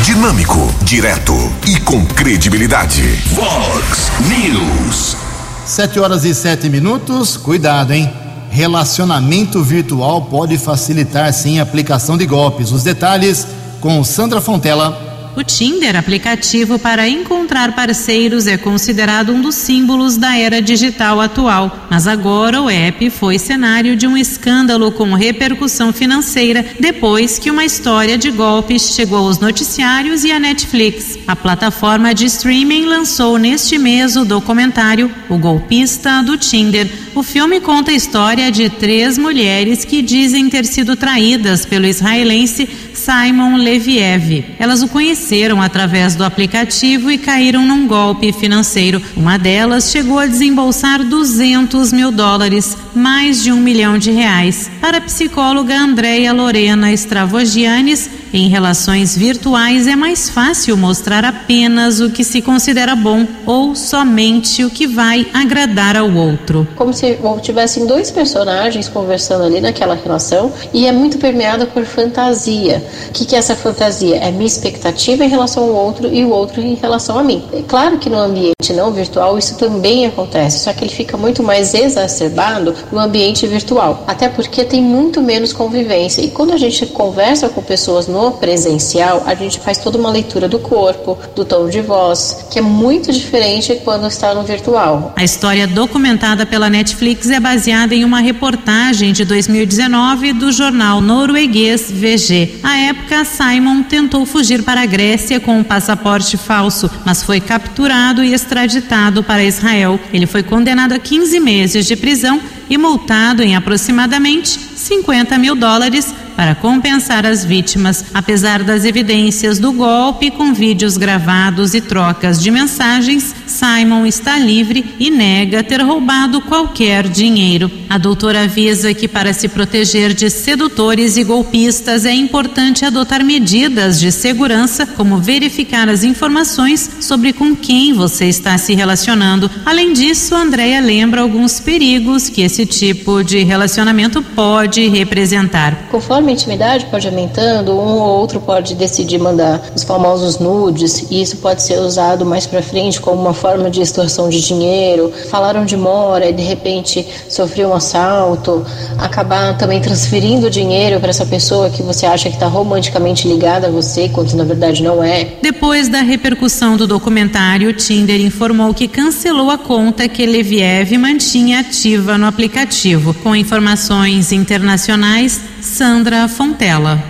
Dinâmico, 0.05 0.59
direto 0.83 1.33
e 1.67 1.81
com 1.81 2.05
credibilidade. 2.05 3.03
Vox 3.33 4.11
News. 4.29 5.17
Sete 5.65 5.99
horas 5.99 6.25
e 6.27 6.35
sete 6.35 6.69
minutos. 6.69 7.39
Cuidado, 7.39 7.93
hein? 7.93 8.13
Relacionamento 8.51 9.63
virtual 9.63 10.27
pode 10.27 10.59
facilitar 10.59 11.33
sim 11.33 11.59
a 11.59 11.63
aplicação 11.63 12.19
de 12.19 12.27
golpes. 12.27 12.71
Os 12.71 12.83
detalhes 12.83 13.47
com 13.81 14.05
Sandra 14.05 14.43
Fontela. 14.43 15.14
O 15.37 15.43
Tinder, 15.43 15.97
aplicativo 15.97 16.79
para 16.79 17.09
encontrar 17.09 17.75
parceiros, 17.75 18.47
é 18.47 18.57
considerado 18.57 19.33
um 19.33 19.41
dos 19.41 19.57
símbolos 19.57 20.17
da 20.17 20.39
era 20.39 20.63
digital 20.63 21.21
atual. 21.21 21.89
Mas 21.91 22.07
agora 22.07 22.63
o 22.63 22.71
app 22.71 23.11
foi 23.11 23.37
cenário 23.37 23.97
de 23.97 24.07
um 24.07 24.17
escândalo 24.17 24.93
com 24.93 25.13
repercussão 25.13 25.93
financeira 25.93 26.65
depois 26.79 27.37
que 27.37 27.51
uma 27.51 27.65
história 27.65 28.17
de 28.17 28.31
golpes 28.31 28.95
chegou 28.95 29.27
aos 29.27 29.41
noticiários 29.41 30.23
e 30.23 30.31
à 30.31 30.39
Netflix. 30.39 31.19
A 31.27 31.35
plataforma 31.35 32.15
de 32.15 32.27
streaming 32.27 32.85
lançou 32.85 33.37
neste 33.37 33.77
mês 33.77 34.15
o 34.15 34.25
documentário 34.25 35.11
O 35.29 35.37
Golpista 35.37 36.23
do 36.23 36.39
Tinder. 36.39 36.89
O 37.13 37.25
filme 37.25 37.61
conta 37.61 37.91
a 37.91 37.95
história 37.95 38.53
de 38.53 38.71
três 38.71 39.19
mulheres 39.19 39.85
que 39.85 40.01
dizem 40.01 40.49
ter 40.49 40.65
sido 40.65 40.95
traídas 40.95 41.67
pelo 41.67 41.87
israelense 41.87 42.69
Simon 42.97 43.57
Leviev. 43.57 44.57
Elas 44.59 44.83
o 44.83 44.89
conheceram 44.89 45.61
através 45.61 46.15
do 46.15 46.25
aplicativo 46.25 47.11
e 47.11 47.19
caíram 47.19 47.67
num 47.67 47.87
golpe 47.87 48.33
financeiro. 48.33 49.03
Uma 49.17 49.39
delas 49.39 49.91
chegou 49.91 50.19
a 50.19 50.27
desembolsar 50.27 51.05
200 51.05 51.93
mil 51.93 52.11
dólares, 52.11 52.77
mais 52.95 53.43
de 53.43 53.53
um 53.53 53.61
milhão 53.61 53.99
de 53.99 54.11
reais. 54.11 54.71
Para 54.81 54.99
a 54.99 55.01
psicóloga 55.01 55.79
Andréia 55.79 56.33
Lorena 56.33 56.93
Stravogianes, 56.93 58.09
em 58.33 58.49
relações 58.49 59.17
virtuais 59.17 59.87
é 59.87 59.95
mais 59.95 60.29
fácil 60.29 60.77
mostrar 60.77 61.25
apenas 61.25 62.01
o 62.01 62.11
que 62.11 62.25
se 62.25 62.43
considera 62.43 62.97
bom 62.97 63.25
ou 63.47 63.77
somente 63.77 64.65
o 64.65 64.71
que 64.71 64.89
vai 64.89 65.25
agradar 65.33 65.97
ao 65.97 66.13
outro. 66.13 66.67
Como 66.75 66.93
se 66.93 67.17
tivessem 67.43 67.87
dois 67.87 68.11
personagens 68.11 68.89
conversando 68.89 69.45
ali 69.45 69.61
naquela 69.61 69.95
relação 69.95 70.53
e 70.73 70.85
é 70.85 70.91
muito 70.91 71.17
permeada 71.17 71.65
por 71.65 71.85
fantasia. 71.85 72.84
O 73.09 73.13
que, 73.13 73.25
que 73.25 73.35
é 73.35 73.39
essa 73.39 73.55
fantasia? 73.55 74.17
É 74.17 74.31
minha 74.31 74.47
expectativa 74.47 75.25
em 75.25 75.29
relação 75.29 75.65
ao 75.65 75.75
outro 75.75 76.13
e 76.13 76.25
o 76.25 76.31
outro 76.31 76.61
em 76.61 76.75
relação 76.75 77.19
a 77.19 77.23
mim. 77.23 77.45
É 77.53 77.63
claro 77.63 77.99
que 77.99 78.11
no 78.11 78.19
ambiente 78.19 78.73
não 78.73 78.93
virtual 78.93 79.39
isso 79.39 79.57
também 79.57 80.07
acontece, 80.07 80.61
só 80.61 80.73
que 80.73 80.85
ele 80.85 80.93
fica 80.93 81.17
muito 81.17 81.43
mais 81.43 81.75
exacerbado 81.75 82.75
no 82.91 82.99
ambiente 82.99 83.47
virtual. 83.47 84.05
Até 84.07 84.29
porque 84.29 84.65
tem 84.65 84.83
muito 84.83 85.21
menos 85.21 85.53
convivência. 85.53 86.23
E 86.23 86.29
quando 86.29 86.53
a 86.53 86.57
gente 86.57 86.87
conversa 86.87 87.49
com 87.49 87.63
pessoas 87.63 88.07
no 88.07 88.33
presencial, 88.33 89.23
a 89.27 89.35
gente 89.35 89.61
faz 89.61 89.79
toda 89.79 89.99
uma 89.99 90.11
leitura 90.11 90.49
do 90.49 90.59
corpo, 90.59 91.19
do 91.35 91.45
tom 91.45 91.69
de 91.69 91.81
voz, 91.81 92.47
que 92.51 92.59
é 92.59 92.63
muito 92.63 93.13
diferente 93.13 93.81
quando 93.85 94.07
está 94.07 94.35
no 94.35 94.43
virtual. 94.43 95.13
A 95.17 95.25
história 95.25 95.67
documentada 95.67 96.47
pela 96.47 96.71
Netflix 96.71 97.31
é 97.31 97.41
baseada 97.41 97.95
em 97.95 98.05
uma 98.05 98.21
reportagem 98.21 99.13
de 99.13 99.25
2019 99.25 100.33
do 100.33 100.53
jornal 100.53 101.01
norueguês 101.01 101.91
VG. 101.91 102.61
À 102.75 102.77
época, 102.77 103.25
Simon 103.25 103.85
tentou 103.85 104.27
fugir 104.27 104.65
para 104.65 104.83
a 104.83 104.87
Grécia 104.87 105.39
com 105.39 105.61
um 105.61 105.63
passaporte 105.63 106.37
falso, 106.37 106.91
mas 107.07 107.23
foi 107.23 107.39
capturado 107.39 108.25
e 108.25 108.35
extraditado 108.35 109.23
para 109.23 109.45
Israel. 109.45 110.01
Ele 110.13 110.27
foi 110.27 110.43
condenado 110.43 110.93
a 110.93 110.99
15 110.99 111.39
meses 111.39 111.87
de 111.87 111.95
prisão 111.95 112.41
e 112.69 112.77
multado 112.77 113.45
em 113.45 113.55
aproximadamente 113.55 114.59
50 114.59 115.39
mil 115.39 115.55
dólares 115.55 116.13
para 116.35 116.57
compensar 116.57 117.25
as 117.25 117.45
vítimas, 117.45 118.07
apesar 118.13 118.65
das 118.65 118.85
evidências 118.85 119.61
do 119.61 119.73
golpe 119.73 120.33
com 120.33 120.53
vídeos 120.53 120.97
gravados 120.97 121.75
e 121.75 121.81
trocas 121.81 122.43
de 122.43 122.51
mensagens. 122.51 123.33
Simon 123.47 124.07
está 124.07 124.39
livre 124.39 124.95
e 124.99 125.11
nega 125.11 125.63
ter 125.63 125.83
roubado 125.83 126.41
qualquer 126.41 127.09
dinheiro. 127.09 127.71
A 127.89 127.99
doutora 127.99 128.43
avisa 128.43 128.93
que 128.95 129.07
para 129.07 129.33
se 129.33 129.49
proteger 129.49 130.15
de 130.15 130.31
sedutores 130.31 131.17
e 131.17 131.25
golpistas 131.25 132.05
é 132.05 132.13
importante 132.13 132.85
adotar 132.85 133.25
medidas 133.25 134.01
de 134.01 134.11
segurança, 134.11 134.87
como 134.87 135.19
verificar 135.19 135.89
as 135.89 136.03
informações 136.03 136.91
sobre 137.01 137.33
com 137.33 137.55
quem 137.55 137.93
você 137.93 138.27
está 138.27 138.57
se 138.59 138.75
relacionando. 138.75 139.51
Além 139.65 139.93
disso, 139.93 140.35
Andréia 140.35 140.81
lembra 140.81 141.21
alguns 141.21 141.61
perigos 141.61 142.29
que 142.29 142.43
esse 142.43 142.67
tipo 142.67 143.23
de 143.23 143.43
relacionamento 143.43 144.23
pode 144.23 144.89
representar. 144.89 145.89
Conforme 145.91 146.31
a 146.31 146.35
intimidade 146.35 146.87
pode 146.87 147.07
aumentando, 147.07 147.73
um 147.73 147.99
ou 147.99 148.21
outro 148.21 148.41
pode 148.41 148.75
decidir 148.75 149.19
mandar 149.19 149.63
os 149.75 149.83
famosos 149.83 150.39
nudes, 150.39 151.07
e 151.11 151.23
isso 151.23 151.37
pode 151.37 151.63
ser 151.63 151.79
usado 151.79 152.25
mais 152.25 152.47
para 152.47 152.63
frente 152.63 153.01
como 153.01 153.21
uma 153.21 153.34
forma 153.35 153.71
de 153.71 153.81
extorsão 153.81 154.29
de 154.29 154.41
dinheiro. 154.41 155.13
Falaram 155.31 155.65
de 155.65 155.77
mora 155.77 156.29
e 156.29 156.33
de 156.33 156.43
repente 156.43 157.07
sofreu 157.29 157.71
um 157.71 157.75
assalto, 157.75 158.65
acabar 158.99 159.57
também 159.59 159.81
transferindo 159.81 160.49
dinheiro 160.49 161.01
para 161.01 161.11
essa 161.11 161.27
pessoa 161.27 161.71
que 161.71 161.83
você 161.83 162.07
acha 162.07 162.29
que 162.29 162.37
está 162.37 162.47
romanticamente 162.47 163.29
ligada 163.29 163.69
a 163.69 163.71
você, 163.71 164.09
quando 164.09 164.33
na 164.35 164.45
verdade 164.45 164.83
não 164.83 165.03
é. 165.03 165.29
Depois 165.43 165.89
da 165.89 166.01
repercussão 166.01 166.77
do 166.77 166.87
documentário, 166.87 167.71
o 167.71 167.73
Tinder 167.73 168.21
informou 168.21 168.73
que 168.73 168.89
cancelou 168.89 169.51
a 169.51 169.59
conta 169.59 170.09
que 170.09 170.25
Leviev 170.25 170.97
mantinha 170.99 171.61
ativa 171.61 172.17
no 172.17 172.27
aplicativo. 172.27 173.15
Com 173.15 173.35
informações 173.35 174.33
internacionais, 174.33 175.41
Sandra 175.61 176.29
Fontela. 176.29 177.03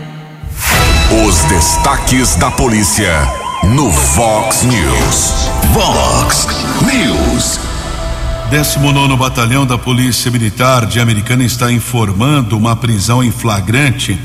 Os 1.26 1.42
destaques 1.44 2.34
da 2.36 2.50
polícia 2.50 3.43
no 3.72 3.90
Vox 3.90 4.62
News. 4.64 5.48
Vox 5.72 6.46
News. 6.82 7.60
19 8.50 9.16
Batalhão 9.16 9.64
da 9.64 9.78
Polícia 9.78 10.30
Militar 10.30 10.86
de 10.86 11.00
Americana 11.00 11.44
está 11.44 11.72
informando 11.72 12.56
uma 12.56 12.76
prisão 12.76 13.22
em 13.22 13.30
flagrante. 13.30 14.18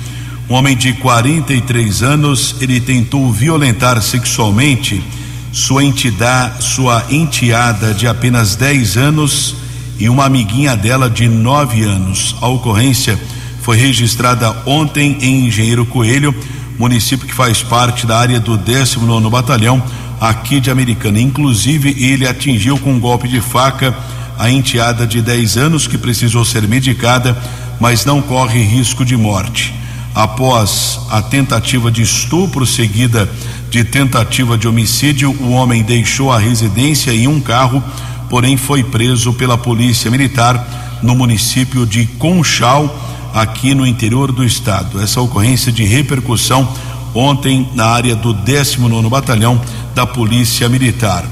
Um 0.50 0.56
homem 0.56 0.76
de 0.76 0.94
43 0.94 2.04
anos, 2.04 2.56
ele 2.60 2.82
tentou 2.82 3.32
violentar 3.32 4.02
sexualmente 4.02 5.04
sua 5.52 5.84
entidade, 5.84 6.64
sua 6.64 7.06
enteada 7.10 7.94
de 7.94 8.08
apenas 8.08 8.56
10 8.56 8.98
anos 8.98 9.56
e 9.98 10.10
uma 10.10 10.26
amiguinha 10.26 10.76
dela 10.76 11.10
de 11.10 11.28
9 11.28 11.84
anos. 11.84 12.36
A 12.42 12.48
ocorrência 12.48 13.20
foi 13.62 13.78
registrada 13.78 14.56
ontem 14.66 15.18
em 15.22 15.48
Engenheiro 15.48 15.86
Coelho, 15.86 16.36
município 16.80 17.28
que 17.28 17.34
faz 17.34 17.62
parte 17.62 18.08
da 18.08 18.18
área 18.18 18.40
do 18.40 18.58
19 18.58 19.30
Batalhão 19.30 19.84
aqui 20.20 20.62
de 20.62 20.72
Americana. 20.72 21.20
Inclusive, 21.20 21.90
ele 22.02 22.26
atingiu 22.26 22.78
com 22.80 22.94
um 22.94 23.00
golpe 23.00 23.28
de 23.28 23.42
faca 23.42 23.94
a 24.38 24.50
enteada 24.50 25.06
de 25.06 25.22
10 25.22 25.58
anos 25.58 25.86
que 25.86 25.98
precisou 25.98 26.46
ser 26.46 26.66
medicada, 26.66 27.38
mas 27.82 28.06
não 28.06 28.22
corre 28.22 28.64
risco 28.64 29.04
de 29.04 29.18
morte. 29.18 29.74
Após 30.16 31.02
a 31.12 31.22
tentativa 31.22 31.92
de 31.92 32.02
estupro 32.02 32.66
seguida 32.66 33.30
de 33.70 33.84
tentativa 33.84 34.58
de 34.58 34.68
homicídio, 34.68 35.32
o 35.42 35.52
homem 35.52 35.84
deixou 35.84 36.32
a 36.32 36.40
residência 36.40 37.12
em 37.12 37.28
um 37.28 37.42
carro, 37.42 37.84
porém 38.30 38.56
foi 38.56 38.84
preso 38.84 39.34
pela 39.34 39.58
Polícia 39.58 40.10
Militar 40.10 41.00
no 41.04 41.14
município 41.14 41.86
de 41.86 42.06
Conchal, 42.06 43.19
aqui 43.34 43.74
no 43.74 43.86
interior 43.86 44.32
do 44.32 44.44
estado. 44.44 45.02
Essa 45.02 45.22
ocorrência 45.22 45.72
de 45.72 45.84
repercussão 45.84 46.68
ontem 47.14 47.68
na 47.74 47.86
área 47.86 48.16
do 48.16 48.34
19 48.34 49.10
Batalhão 49.10 49.60
da 49.96 50.06
Polícia 50.06 50.70
Militar. 50.70 51.26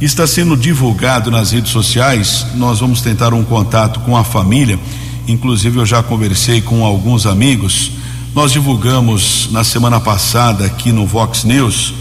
Está 0.00 0.26
sendo 0.26 0.56
divulgado 0.56 1.30
nas 1.30 1.52
redes 1.52 1.70
sociais, 1.70 2.46
nós 2.54 2.80
vamos 2.80 3.00
tentar 3.00 3.32
um 3.32 3.44
contato 3.44 4.00
com 4.00 4.16
a 4.16 4.24
família, 4.24 4.78
inclusive 5.28 5.78
eu 5.78 5.86
já 5.86 6.02
conversei 6.02 6.60
com 6.60 6.84
alguns 6.84 7.24
amigos. 7.24 7.92
Nós 8.34 8.50
divulgamos 8.50 9.48
na 9.52 9.62
semana 9.62 10.00
passada 10.00 10.64
aqui 10.64 10.90
no 10.90 11.06
Vox 11.06 11.44
News 11.44 11.94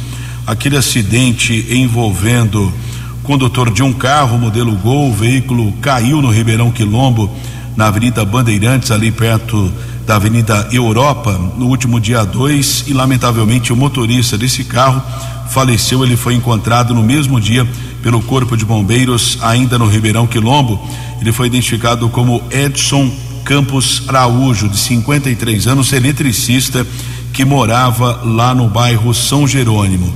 aquele 0.45 0.77
acidente 0.77 1.65
envolvendo 1.69 2.73
o 3.19 3.23
condutor 3.23 3.71
de 3.71 3.83
um 3.83 3.93
carro 3.93 4.37
modelo 4.37 4.75
Gol, 4.75 5.09
o 5.09 5.13
veículo 5.13 5.71
caiu 5.73 6.21
no 6.21 6.31
Ribeirão 6.31 6.71
Quilombo, 6.71 7.29
na 7.75 7.87
Avenida 7.87 8.23
Bandeirantes, 8.25 8.91
ali 8.91 9.11
perto 9.11 9.71
da 10.05 10.15
Avenida 10.15 10.67
Europa, 10.71 11.39
no 11.57 11.67
último 11.67 11.99
dia 11.99 12.23
2, 12.23 12.85
e 12.87 12.93
lamentavelmente 12.93 13.71
o 13.71 13.75
motorista 13.75 14.37
desse 14.37 14.63
carro 14.63 15.01
faleceu. 15.49 16.03
Ele 16.03 16.17
foi 16.17 16.33
encontrado 16.33 16.93
no 16.93 17.03
mesmo 17.03 17.39
dia 17.39 17.67
pelo 18.01 18.21
Corpo 18.21 18.57
de 18.57 18.65
Bombeiros, 18.65 19.37
ainda 19.41 19.77
no 19.77 19.87
Ribeirão 19.87 20.27
Quilombo. 20.27 20.79
Ele 21.19 21.31
foi 21.31 21.47
identificado 21.47 22.09
como 22.09 22.41
Edson 22.49 23.11
Campos 23.43 24.03
Araújo, 24.07 24.69
de 24.69 24.77
53 24.77 25.67
anos, 25.67 25.93
eletricista, 25.93 26.85
que 27.33 27.45
morava 27.45 28.21
lá 28.23 28.53
no 28.53 28.67
bairro 28.67 29.13
São 29.13 29.47
Jerônimo. 29.47 30.13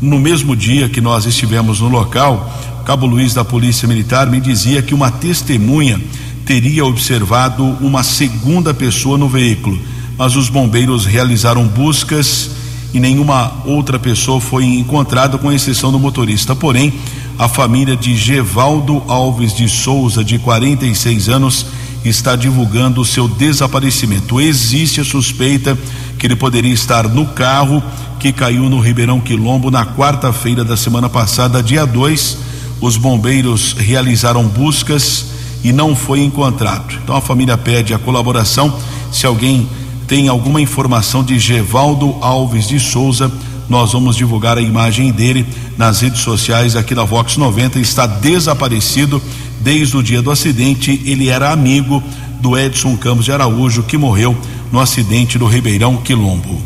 No 0.00 0.18
mesmo 0.18 0.56
dia 0.56 0.88
que 0.88 1.00
nós 1.00 1.26
estivemos 1.26 1.80
no 1.80 1.88
local, 1.88 2.52
Cabo 2.84 3.06
Luiz 3.06 3.34
da 3.34 3.44
Polícia 3.44 3.86
Militar 3.86 4.28
me 4.28 4.40
dizia 4.40 4.82
que 4.82 4.94
uma 4.94 5.10
testemunha 5.10 6.00
teria 6.44 6.84
observado 6.84 7.64
uma 7.80 8.02
segunda 8.02 8.74
pessoa 8.74 9.16
no 9.16 9.28
veículo, 9.28 9.78
mas 10.18 10.36
os 10.36 10.48
bombeiros 10.48 11.06
realizaram 11.06 11.66
buscas 11.66 12.50
e 12.92 13.00
nenhuma 13.00 13.62
outra 13.64 13.98
pessoa 13.98 14.40
foi 14.40 14.64
encontrada, 14.64 15.38
com 15.38 15.50
exceção 15.50 15.90
do 15.90 15.98
motorista. 15.98 16.54
Porém, 16.54 16.92
a 17.38 17.48
família 17.48 17.96
de 17.96 18.14
Gevaldo 18.16 19.02
Alves 19.08 19.54
de 19.54 19.68
Souza, 19.68 20.22
de 20.22 20.38
46 20.38 21.28
anos, 21.28 21.66
está 22.04 22.36
divulgando 22.36 23.00
o 23.00 23.04
seu 23.04 23.26
desaparecimento. 23.26 24.40
Existe 24.40 25.00
a 25.00 25.04
suspeita 25.04 25.78
que 26.18 26.26
ele 26.26 26.36
poderia 26.36 26.72
estar 26.72 27.08
no 27.08 27.26
carro 27.26 27.82
que 28.18 28.32
caiu 28.32 28.68
no 28.68 28.78
Ribeirão 28.78 29.20
Quilombo 29.20 29.70
na 29.70 29.86
quarta-feira 29.86 30.64
da 30.64 30.76
semana 30.76 31.08
passada, 31.08 31.62
dia 31.62 31.86
2. 31.86 32.38
Os 32.80 32.96
bombeiros 32.96 33.72
realizaram 33.78 34.46
buscas 34.46 35.31
e 35.62 35.72
não 35.72 35.94
foi 35.94 36.20
encontrado. 36.20 36.98
Então 37.02 37.16
a 37.16 37.20
família 37.20 37.56
pede 37.56 37.94
a 37.94 37.98
colaboração. 37.98 38.76
Se 39.12 39.26
alguém 39.26 39.68
tem 40.06 40.28
alguma 40.28 40.60
informação 40.60 41.22
de 41.22 41.38
Gevaldo 41.38 42.16
Alves 42.20 42.68
de 42.68 42.78
Souza, 42.80 43.32
nós 43.68 43.92
vamos 43.92 44.16
divulgar 44.16 44.58
a 44.58 44.60
imagem 44.60 45.10
dele 45.10 45.46
nas 45.78 46.00
redes 46.00 46.20
sociais 46.20 46.76
aqui 46.76 46.94
da 46.94 47.04
Vox 47.04 47.36
90. 47.36 47.78
Está 47.78 48.06
desaparecido 48.06 49.22
desde 49.60 49.96
o 49.96 50.02
dia 50.02 50.20
do 50.20 50.30
acidente. 50.30 51.00
Ele 51.04 51.28
era 51.28 51.50
amigo 51.50 52.02
do 52.40 52.58
Edson 52.58 52.96
Campos 52.96 53.24
de 53.24 53.32
Araújo, 53.32 53.84
que 53.84 53.96
morreu 53.96 54.36
no 54.70 54.80
acidente 54.80 55.38
do 55.38 55.46
Ribeirão 55.46 55.96
Quilombo. 55.98 56.60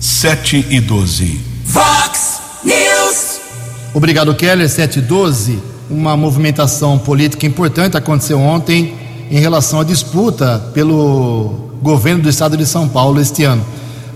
7 0.00 0.66
e 0.70 0.80
12. 0.80 1.40
Vox 1.64 2.40
News. 2.64 3.40
Obrigado, 3.92 4.34
Keller. 4.34 4.68
7 4.68 5.00
e 5.00 5.02
12. 5.02 5.58
Uma 5.90 6.16
movimentação 6.16 6.98
política 6.98 7.46
importante 7.46 7.96
aconteceu 7.96 8.38
ontem 8.38 8.94
em 9.30 9.38
relação 9.38 9.80
à 9.80 9.84
disputa 9.84 10.70
pelo 10.74 11.70
governo 11.82 12.22
do 12.22 12.28
estado 12.28 12.56
de 12.56 12.66
São 12.66 12.88
Paulo 12.88 13.20
este 13.20 13.44
ano. 13.44 13.64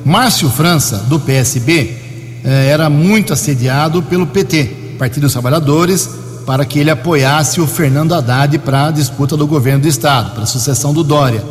Márcio 0.05 0.51
França, 0.51 0.99
do 1.09 1.19
PSB, 1.19 1.97
eh, 2.45 2.69
era 2.69 2.91
muito 2.91 3.33
assediado 3.33 4.03
pelo 4.03 4.27
PT, 4.27 4.97
Partido 4.99 5.23
dos 5.23 5.33
Trabalhadores, 5.33 6.09
para 6.45 6.65
que 6.65 6.79
ele 6.79 6.91
apoiasse 6.91 7.61
o 7.61 7.67
Fernando 7.67 8.15
Haddad 8.15 8.59
para 8.59 8.89
a 8.89 8.91
disputa 8.91 9.37
do 9.37 9.47
governo 9.47 9.83
do 9.83 9.89
estado, 9.89 10.33
para 10.33 10.43
a 10.43 10.47
sucessão 10.47 10.93
do 10.93 11.05
Dória. 11.05 11.43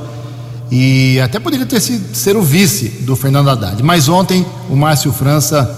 E 0.69 1.19
até 1.19 1.39
poderia 1.39 1.65
ter 1.65 1.81
sido 1.81 2.15
ser 2.15 2.35
o 2.35 2.41
vice 2.41 2.89
do 3.01 3.15
Fernando 3.15 3.49
Haddad. 3.49 3.81
Mas 3.83 4.07
ontem 4.07 4.45
o 4.69 4.75
Márcio 4.75 5.11
França 5.11 5.69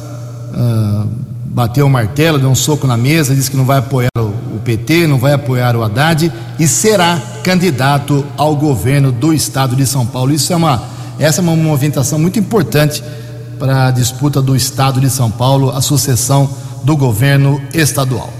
uh, 0.53 1.09
bateu 1.53 1.85
o 1.85 1.89
martelo, 1.89 2.39
deu 2.39 2.49
um 2.49 2.55
soco 2.55 2.87
na 2.87 2.97
mesa, 2.97 3.35
disse 3.35 3.51
que 3.51 3.55
não 3.55 3.63
vai 3.63 3.77
apoiar 3.77 4.09
o, 4.17 4.59
PT, 4.63 5.07
não 5.07 5.19
vai 5.19 5.33
apoiar 5.33 5.75
o 5.75 5.83
Haddad 5.83 6.31
e 6.57 6.67
será 6.67 7.21
candidato 7.43 8.25
ao 8.37 8.55
governo 8.55 9.11
do 9.11 9.33
estado 9.33 9.75
de 9.75 9.85
São 9.85 10.05
Paulo. 10.05 10.33
Isso 10.33 10.53
é 10.53 10.55
uma, 10.55 10.81
essa 11.19 11.41
é 11.41 11.43
uma 11.43 11.55
movimentação 11.55 12.17
muito 12.17 12.39
importante 12.39 13.03
para 13.59 13.87
a 13.87 13.91
disputa 13.91 14.41
do 14.41 14.55
estado 14.55 15.01
de 15.01 15.09
São 15.09 15.29
Paulo, 15.29 15.69
a 15.69 15.81
sucessão 15.81 16.49
do 16.83 16.95
governo 16.95 17.61
estadual. 17.73 18.33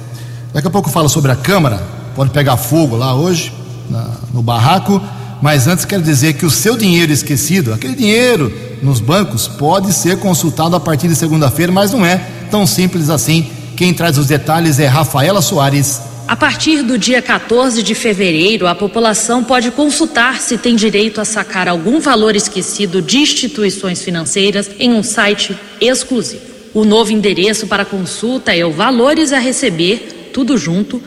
Daqui 0.54 0.68
a 0.68 0.72
pouco 0.72 0.90
fala 0.90 1.10
sobre 1.10 1.32
a 1.32 1.36
Câmara, 1.36 1.84
pode 2.16 2.32
pegar 2.32 2.56
fogo 2.56 2.96
lá 2.96 3.14
hoje, 3.14 3.54
na, 3.90 4.08
no 4.34 4.42
barraco, 4.42 5.02
mas 5.42 5.68
antes 5.68 5.84
quero 5.84 6.02
dizer 6.02 6.34
que 6.34 6.46
o 6.46 6.50
seu 6.50 6.78
dinheiro 6.78 7.12
esquecido, 7.12 7.74
aquele 7.74 7.96
dinheiro 7.96 8.52
nos 8.82 9.02
bancos, 9.02 9.46
pode 9.46 9.92
ser 9.92 10.18
consultado 10.20 10.74
a 10.74 10.80
partir 10.80 11.10
de 11.10 11.16
segunda-feira, 11.16 11.70
mas 11.70 11.92
não 11.92 12.06
é 12.06 12.33
tão 12.54 12.68
simples 12.68 13.10
assim. 13.10 13.48
Quem 13.76 13.96
traz 13.96 14.16
os 14.16 14.28
detalhes 14.28 14.78
é 14.78 14.86
Rafaela 14.86 15.42
Soares. 15.42 16.00
A 16.28 16.36
partir 16.36 16.84
do 16.84 17.00
dia 17.00 17.20
14 17.20 17.82
de 17.82 17.96
fevereiro, 17.96 18.68
a 18.68 18.76
população 18.76 19.44
pode 19.44 19.72
consultar 19.72 20.40
se 20.40 20.56
tem 20.60 20.76
direito 20.76 21.20
a 21.20 21.26
sacar 21.26 21.68
algum 21.68 22.00
valor 22.00 22.36
esquecido 22.36 23.02
de 23.02 23.18
instituições 23.18 24.04
financeiras 24.04 24.70
em 24.78 24.94
um 24.94 25.02
site 25.02 25.58
exclusivo. 25.82 26.44
O 26.76 26.86
novo 26.86 27.12
endereço 27.12 27.66
para 27.66 27.86
consulta 27.86 28.56
é 28.56 28.64
o 28.64 28.72
Valores 28.72 29.34
a 29.34 29.40
Receber 29.40 30.22
tudo 30.34 30.58
junto, 30.58 31.00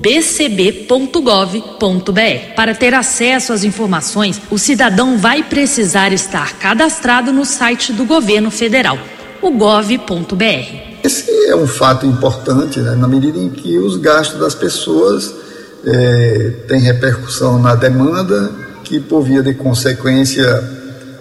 bcb.gov.br. 0.00 0.94
Para 2.54 2.74
ter 2.74 2.94
acesso 2.94 3.52
às 3.52 3.64
informações, 3.64 4.40
o 4.50 4.56
cidadão 4.56 5.18
vai 5.18 5.42
precisar 5.42 6.12
estar 6.12 6.54
cadastrado 6.58 7.32
no 7.32 7.44
site 7.44 7.92
do 7.92 8.04
governo 8.04 8.52
federal, 8.52 8.96
o 9.42 9.50
gov.br. 9.50 10.92
Esse 11.02 11.30
é 11.48 11.56
um 11.56 11.66
fato 11.66 12.06
importante, 12.06 12.78
né, 12.78 12.94
na 12.94 13.08
medida 13.08 13.38
em 13.38 13.50
que 13.50 13.76
os 13.76 13.96
gastos 13.96 14.38
das 14.38 14.54
pessoas 14.54 15.34
é, 15.84 16.52
têm 16.68 16.80
repercussão 16.80 17.58
na 17.58 17.74
demanda, 17.74 18.52
que 18.84 19.00
por 19.00 19.22
via 19.22 19.42
de 19.42 19.52
consequência 19.54 20.46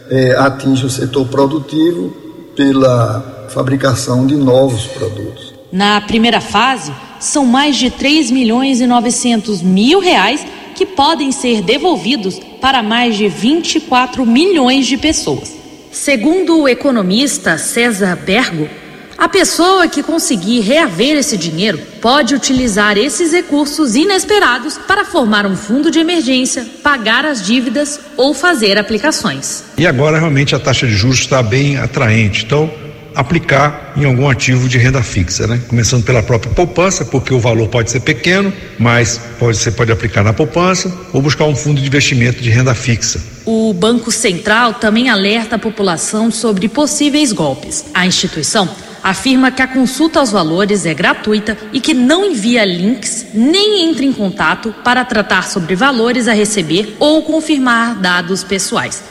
é, 0.10 0.36
atinge 0.38 0.86
o 0.86 0.90
setor 0.90 1.28
produtivo 1.28 2.16
pela 2.56 3.48
fabricação 3.50 4.28
de 4.28 4.36
novos 4.36 4.86
produtos. 4.86 5.54
Na 5.72 6.00
primeira 6.02 6.40
fase, 6.40 6.94
são 7.20 7.46
mais 7.46 7.76
de 7.76 7.90
3 7.90 8.30
milhões 8.30 8.82
e 8.82 8.88
900 8.88 9.62
mil 9.62 10.00
reais 10.00 10.46
que 10.76 10.86
podem 10.86 11.32
ser 11.32 11.62
devolvidos 11.62 12.40
para 12.60 12.84
mais 12.84 13.16
de 13.16 13.28
24 13.28 14.26
milhões 14.26 14.86
de 14.86 14.98
pessoas. 14.98 15.61
Segundo 15.92 16.58
o 16.58 16.70
economista 16.70 17.58
César 17.58 18.16
Bergo, 18.16 18.70
a 19.18 19.28
pessoa 19.28 19.90
que 19.90 20.02
conseguir 20.02 20.62
reaver 20.62 21.18
esse 21.18 21.38
dinheiro 21.38 21.78
pode 22.02 22.34
utilizar 22.34 22.98
esses 22.98 23.34
recursos 23.34 23.94
inesperados 23.94 24.78
para 24.78 25.04
formar 25.04 25.46
um 25.46 25.56
fundo 25.56 25.92
de 25.92 26.00
emergência, 26.00 26.66
pagar 26.82 27.26
as 27.26 27.46
dívidas 27.46 28.00
ou 28.16 28.34
fazer 28.34 28.78
aplicações. 28.78 29.66
E 29.78 29.86
agora 29.86 30.18
realmente 30.18 30.56
a 30.56 30.60
taxa 30.60 30.88
de 30.88 30.94
juros 30.94 31.20
está 31.20 31.44
bem 31.44 31.78
atraente. 31.78 32.46
Então, 32.46 32.72
aplicar 33.16 33.94
em 33.98 34.06
algum 34.06 34.30
ativo 34.30 34.68
de 34.70 34.78
renda 34.78 35.02
fixa, 35.04 35.48
né? 35.48 35.62
Começando 35.68 36.04
pela 36.04 36.24
própria 36.24 36.52
poupança, 36.54 37.06
porque 37.06 37.34
o 37.34 37.40
valor 37.40 37.68
pode 37.68 37.92
ser 37.92 38.00
pequeno, 38.00 38.54
mas 38.80 39.20
pode, 39.38 39.58
você 39.58 39.72
pode 39.72 39.92
aplicar 39.92 40.24
na 40.24 40.34
poupança 40.34 40.92
ou 41.14 41.22
buscar 41.22 41.46
um 41.46 41.56
fundo 41.56 41.82
de 41.82 41.88
investimento 41.88 42.42
de 42.42 42.50
renda 42.50 42.74
fixa. 42.74 43.22
O 43.46 43.74
Banco 43.74 44.12
Central 44.12 44.76
também 44.76 45.10
alerta 45.10 45.56
a 45.56 45.60
população 45.60 46.32
sobre 46.32 46.70
possíveis 46.70 47.32
golpes. 47.32 47.86
A 47.94 48.06
instituição 48.06 48.70
afirma 49.04 49.52
que 49.52 49.62
a 49.62 49.68
consulta 49.68 50.20
aos 50.20 50.32
valores 50.32 50.86
é 50.86 50.94
gratuita 50.94 51.58
e 51.74 51.80
que 51.80 51.94
não 51.94 52.26
envia 52.26 52.64
links 52.64 53.28
nem 53.34 53.90
entra 53.90 54.06
em 54.06 54.14
contato 54.14 54.74
para 54.84 55.04
tratar 55.04 55.48
sobre 55.48 55.76
valores 55.76 56.28
a 56.28 56.34
receber 56.34 56.96
ou 57.00 57.24
confirmar 57.24 57.96
dados 57.96 58.44
pessoais. 58.44 59.04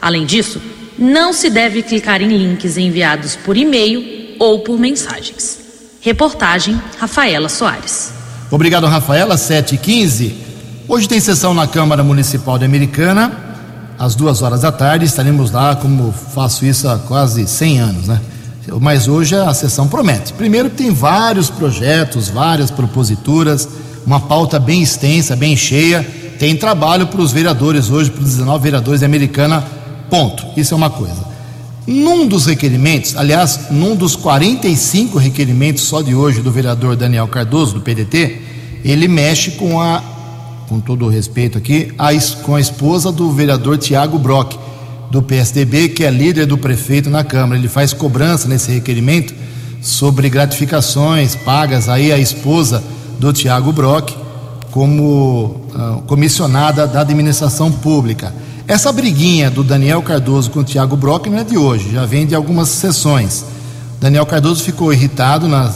Além 0.00 0.26
disso, 0.26 0.60
não 0.98 1.32
se 1.32 1.48
deve 1.48 1.82
clicar 1.82 2.20
em 2.20 2.28
links 2.28 2.76
enviados 2.76 3.36
por 3.36 3.56
e-mail 3.56 4.34
ou 4.38 4.60
por 4.60 4.78
mensagens. 4.78 5.58
Reportagem 6.00 6.80
Rafaela 6.98 7.48
Soares. 7.48 8.12
Obrigado, 8.50 8.86
Rafaela. 8.86 9.36
7h15. 9.36 10.32
Hoje 10.88 11.08
tem 11.08 11.20
sessão 11.20 11.54
na 11.54 11.66
Câmara 11.66 12.02
Municipal 12.02 12.58
de 12.58 12.64
Americana, 12.64 13.30
às 13.98 14.14
duas 14.14 14.42
horas 14.42 14.62
da 14.62 14.72
tarde. 14.72 15.04
Estaremos 15.04 15.50
lá, 15.50 15.76
como 15.76 16.12
faço 16.12 16.64
isso 16.64 16.88
há 16.88 16.98
quase 16.98 17.46
100 17.46 17.80
anos, 17.80 18.06
né? 18.06 18.20
Mas 18.80 19.08
hoje 19.08 19.34
a 19.34 19.52
sessão 19.54 19.88
promete. 19.88 20.32
Primeiro, 20.32 20.68
tem 20.68 20.90
vários 20.90 21.48
projetos, 21.48 22.28
várias 22.28 22.70
proposituras, 22.70 23.68
uma 24.04 24.20
pauta 24.20 24.58
bem 24.58 24.82
extensa, 24.82 25.36
bem 25.36 25.56
cheia. 25.56 26.06
Tem 26.38 26.56
trabalho 26.56 27.06
para 27.06 27.20
os 27.20 27.32
vereadores 27.32 27.90
hoje, 27.90 28.10
para 28.10 28.22
os 28.22 28.30
19 28.30 28.62
vereadores 28.62 29.00
de 29.00 29.06
Americana 29.06 29.64
Ponto. 30.10 30.44
Isso 30.56 30.74
é 30.74 30.76
uma 30.76 30.90
coisa. 30.90 31.26
Num 31.86 32.26
dos 32.26 32.46
requerimentos, 32.46 33.16
aliás, 33.16 33.70
num 33.70 33.96
dos 33.96 34.14
45 34.14 35.18
requerimentos 35.18 35.84
só 35.84 36.02
de 36.02 36.14
hoje 36.14 36.42
do 36.42 36.52
vereador 36.52 36.96
Daniel 36.96 37.26
Cardoso, 37.28 37.74
do 37.74 37.80
PDT, 37.80 38.42
ele 38.84 39.08
mexe 39.08 39.52
com 39.52 39.80
a, 39.80 40.02
com 40.68 40.80
todo 40.80 41.06
o 41.06 41.08
respeito 41.08 41.56
aqui, 41.56 41.92
a, 41.98 42.08
com 42.42 42.54
a 42.54 42.60
esposa 42.60 43.10
do 43.10 43.32
vereador 43.32 43.78
Tiago 43.78 44.18
Brock, 44.18 44.54
do 45.10 45.22
PSDB, 45.22 45.88
que 45.88 46.04
é 46.04 46.10
líder 46.10 46.46
do 46.46 46.58
prefeito 46.58 47.08
na 47.08 47.24
Câmara. 47.24 47.58
Ele 47.58 47.68
faz 47.68 47.94
cobrança 47.94 48.46
nesse 48.48 48.70
requerimento 48.70 49.34
sobre 49.80 50.28
gratificações 50.28 51.34
pagas 51.34 51.88
aí 51.88 52.12
à 52.12 52.18
esposa 52.18 52.82
do 53.18 53.32
Tiago 53.32 53.72
Brock 53.72 54.12
como 54.70 55.62
uh, 55.74 56.02
comissionada 56.06 56.86
da 56.86 57.00
administração 57.00 57.72
pública. 57.72 58.34
Essa 58.68 58.92
briguinha 58.92 59.50
do 59.50 59.64
Daniel 59.64 60.02
Cardoso 60.02 60.50
com 60.50 60.60
o 60.60 60.64
Tiago 60.64 60.94
Brock 60.94 61.26
não 61.28 61.38
é 61.38 61.42
de 61.42 61.56
hoje, 61.56 61.90
já 61.90 62.04
vem 62.04 62.26
de 62.26 62.34
algumas 62.34 62.68
sessões. 62.68 63.42
Daniel 63.98 64.26
Cardoso 64.26 64.62
ficou 64.62 64.92
irritado 64.92 65.48
na 65.48 65.72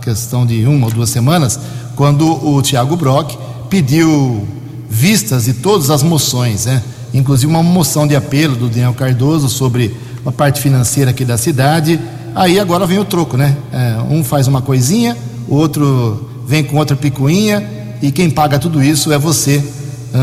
questão 0.00 0.46
de 0.46 0.64
uma 0.64 0.86
ou 0.86 0.90
duas 0.92 1.10
semanas, 1.10 1.60
quando 1.94 2.26
o 2.42 2.62
Tiago 2.62 2.96
Brock 2.96 3.36
pediu 3.68 4.48
vistas 4.88 5.44
de 5.44 5.52
todas 5.52 5.90
as 5.90 6.02
moções, 6.02 6.64
né? 6.64 6.82
inclusive 7.12 7.52
uma 7.52 7.62
moção 7.62 8.06
de 8.06 8.16
apelo 8.16 8.56
do 8.56 8.70
Daniel 8.70 8.94
Cardoso 8.94 9.50
sobre 9.50 9.94
a 10.24 10.32
parte 10.32 10.62
financeira 10.62 11.10
aqui 11.10 11.26
da 11.26 11.36
cidade. 11.36 12.00
Aí 12.34 12.58
agora 12.58 12.86
vem 12.86 12.98
o 12.98 13.04
troco, 13.04 13.36
né? 13.36 13.54
É, 13.70 13.98
um 14.08 14.24
faz 14.24 14.48
uma 14.48 14.62
coisinha, 14.62 15.14
o 15.46 15.56
outro 15.56 16.30
vem 16.46 16.64
com 16.64 16.78
outra 16.78 16.96
picuinha, 16.96 17.62
e 18.00 18.10
quem 18.10 18.30
paga 18.30 18.58
tudo 18.58 18.82
isso 18.82 19.12
é 19.12 19.18
você, 19.18 19.62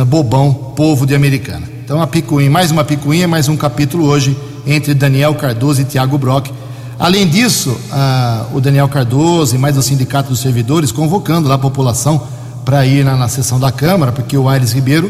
bobão, 0.08 0.52
povo 0.76 1.06
de 1.06 1.14
Americana. 1.14 1.77
Então, 1.88 2.02
a 2.02 2.06
picuinha, 2.06 2.52
mais 2.52 2.70
uma 2.70 2.84
picuinha, 2.84 3.30
mais 3.30 3.48
um 3.48 3.56
capítulo 3.56 4.08
hoje 4.08 4.38
entre 4.66 4.94
Daniel 4.94 5.34
Cardoso 5.36 5.82
e 5.82 5.86
Tiago 5.86 6.18
Brock. 6.18 6.50
Além 7.00 7.26
disso, 7.26 7.80
o 8.52 8.60
Daniel 8.60 8.90
Cardoso 8.90 9.56
e 9.56 9.58
mais 9.58 9.78
o 9.78 9.82
Sindicato 9.82 10.28
dos 10.28 10.42
Servidores 10.42 10.92
convocando 10.92 11.48
lá 11.48 11.56
a 11.56 11.58
população 11.58 12.22
para 12.66 12.86
ir 12.86 13.06
na, 13.06 13.16
na, 13.16 13.30
sessão 13.30 13.58
da 13.58 13.72
Câmara, 13.72 14.12
porque 14.12 14.38
o 14.38 14.50
Aires 14.50 14.74
Ribeiro 14.74 15.10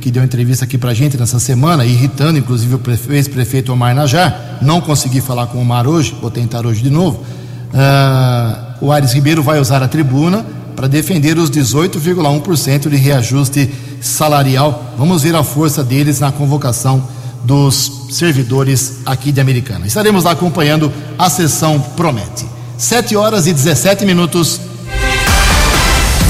que 0.00 0.10
deu 0.10 0.24
entrevista 0.24 0.64
aqui 0.64 0.78
pra 0.78 0.94
gente 0.94 1.18
nessa 1.18 1.38
semana, 1.38 1.84
irritando 1.84 2.38
inclusive 2.38 2.76
o 2.76 3.12
ex-prefeito 3.12 3.70
Omar 3.70 3.94
Najar. 3.94 4.60
Não 4.62 4.80
consegui 4.80 5.20
falar 5.20 5.48
com 5.48 5.58
o 5.58 5.60
Omar 5.60 5.86
hoje, 5.86 6.16
vou 6.22 6.30
tentar 6.30 6.64
hoje 6.64 6.82
de 6.82 6.88
novo. 6.88 7.18
Uh, 7.20 8.86
o 8.86 8.90
Aires 8.90 9.12
Ribeiro 9.12 9.42
vai 9.42 9.60
usar 9.60 9.82
a 9.82 9.88
tribuna 9.88 10.42
para 10.74 10.88
defender 10.88 11.36
os 11.36 11.50
18,1% 11.50 12.88
de 12.88 12.96
reajuste 12.96 13.70
salarial. 14.04 14.94
Vamos 14.98 15.22
ver 15.22 15.34
a 15.34 15.42
força 15.42 15.82
deles 15.82 16.20
na 16.20 16.30
convocação 16.30 17.02
dos 17.42 18.06
servidores 18.10 18.98
aqui 19.04 19.32
de 19.32 19.40
Americana. 19.40 19.86
Estaremos 19.86 20.24
lá 20.24 20.32
acompanhando 20.32 20.92
a 21.18 21.28
sessão 21.30 21.80
Promete. 21.96 22.46
7 22.76 23.16
horas 23.16 23.46
e 23.46 23.52
17 23.52 24.04
minutos. 24.04 24.60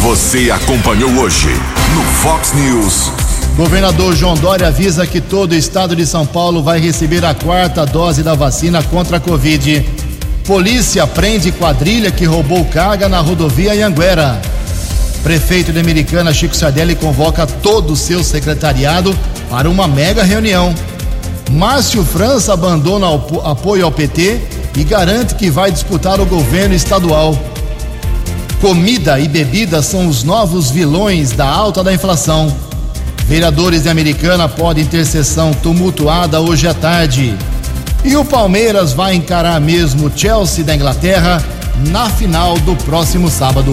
Você 0.02 0.50
acompanhou 0.50 1.10
hoje 1.18 1.48
no 1.94 2.02
Fox 2.20 2.52
News. 2.52 3.10
Governador 3.56 4.14
João 4.14 4.34
Dória 4.34 4.68
avisa 4.68 5.06
que 5.06 5.20
todo 5.20 5.52
o 5.52 5.56
estado 5.56 5.94
de 5.94 6.04
São 6.04 6.26
Paulo 6.26 6.62
vai 6.62 6.80
receber 6.80 7.24
a 7.24 7.34
quarta 7.34 7.86
dose 7.86 8.22
da 8.22 8.34
vacina 8.34 8.82
contra 8.82 9.16
a 9.16 9.20
Covid. 9.20 9.86
Polícia 10.44 11.06
prende 11.06 11.50
quadrilha 11.52 12.10
que 12.10 12.24
roubou 12.24 12.64
carga 12.66 13.08
na 13.08 13.20
rodovia 13.20 13.72
Anhanguera. 13.72 14.53
Prefeito 15.24 15.72
de 15.72 15.80
Americana 15.80 16.34
Chico 16.34 16.54
Sardelli 16.54 16.94
convoca 16.94 17.46
todo 17.46 17.94
o 17.94 17.96
seu 17.96 18.22
secretariado 18.22 19.18
para 19.48 19.70
uma 19.70 19.88
mega 19.88 20.22
reunião. 20.22 20.74
Márcio 21.50 22.04
França 22.04 22.52
abandona 22.52 23.08
o 23.08 23.40
apoio 23.40 23.86
ao 23.86 23.90
PT 23.90 24.38
e 24.76 24.84
garante 24.84 25.34
que 25.34 25.48
vai 25.48 25.72
disputar 25.72 26.20
o 26.20 26.26
governo 26.26 26.74
estadual. 26.74 27.38
Comida 28.60 29.18
e 29.18 29.26
bebida 29.26 29.80
são 29.80 30.08
os 30.08 30.22
novos 30.22 30.70
vilões 30.70 31.32
da 31.32 31.48
alta 31.48 31.82
da 31.82 31.94
inflação. 31.94 32.54
Vereadores 33.26 33.84
de 33.84 33.88
Americana 33.88 34.46
podem 34.46 34.84
ter 34.84 35.06
sessão 35.06 35.54
tumultuada 35.54 36.38
hoje 36.38 36.68
à 36.68 36.74
tarde. 36.74 37.34
E 38.04 38.14
o 38.14 38.26
Palmeiras 38.26 38.92
vai 38.92 39.14
encarar 39.14 39.58
mesmo 39.58 40.12
Chelsea 40.14 40.62
da 40.62 40.76
Inglaterra 40.76 41.42
na 41.88 42.10
final 42.10 42.58
do 42.58 42.76
próximo 42.76 43.30
sábado. 43.30 43.72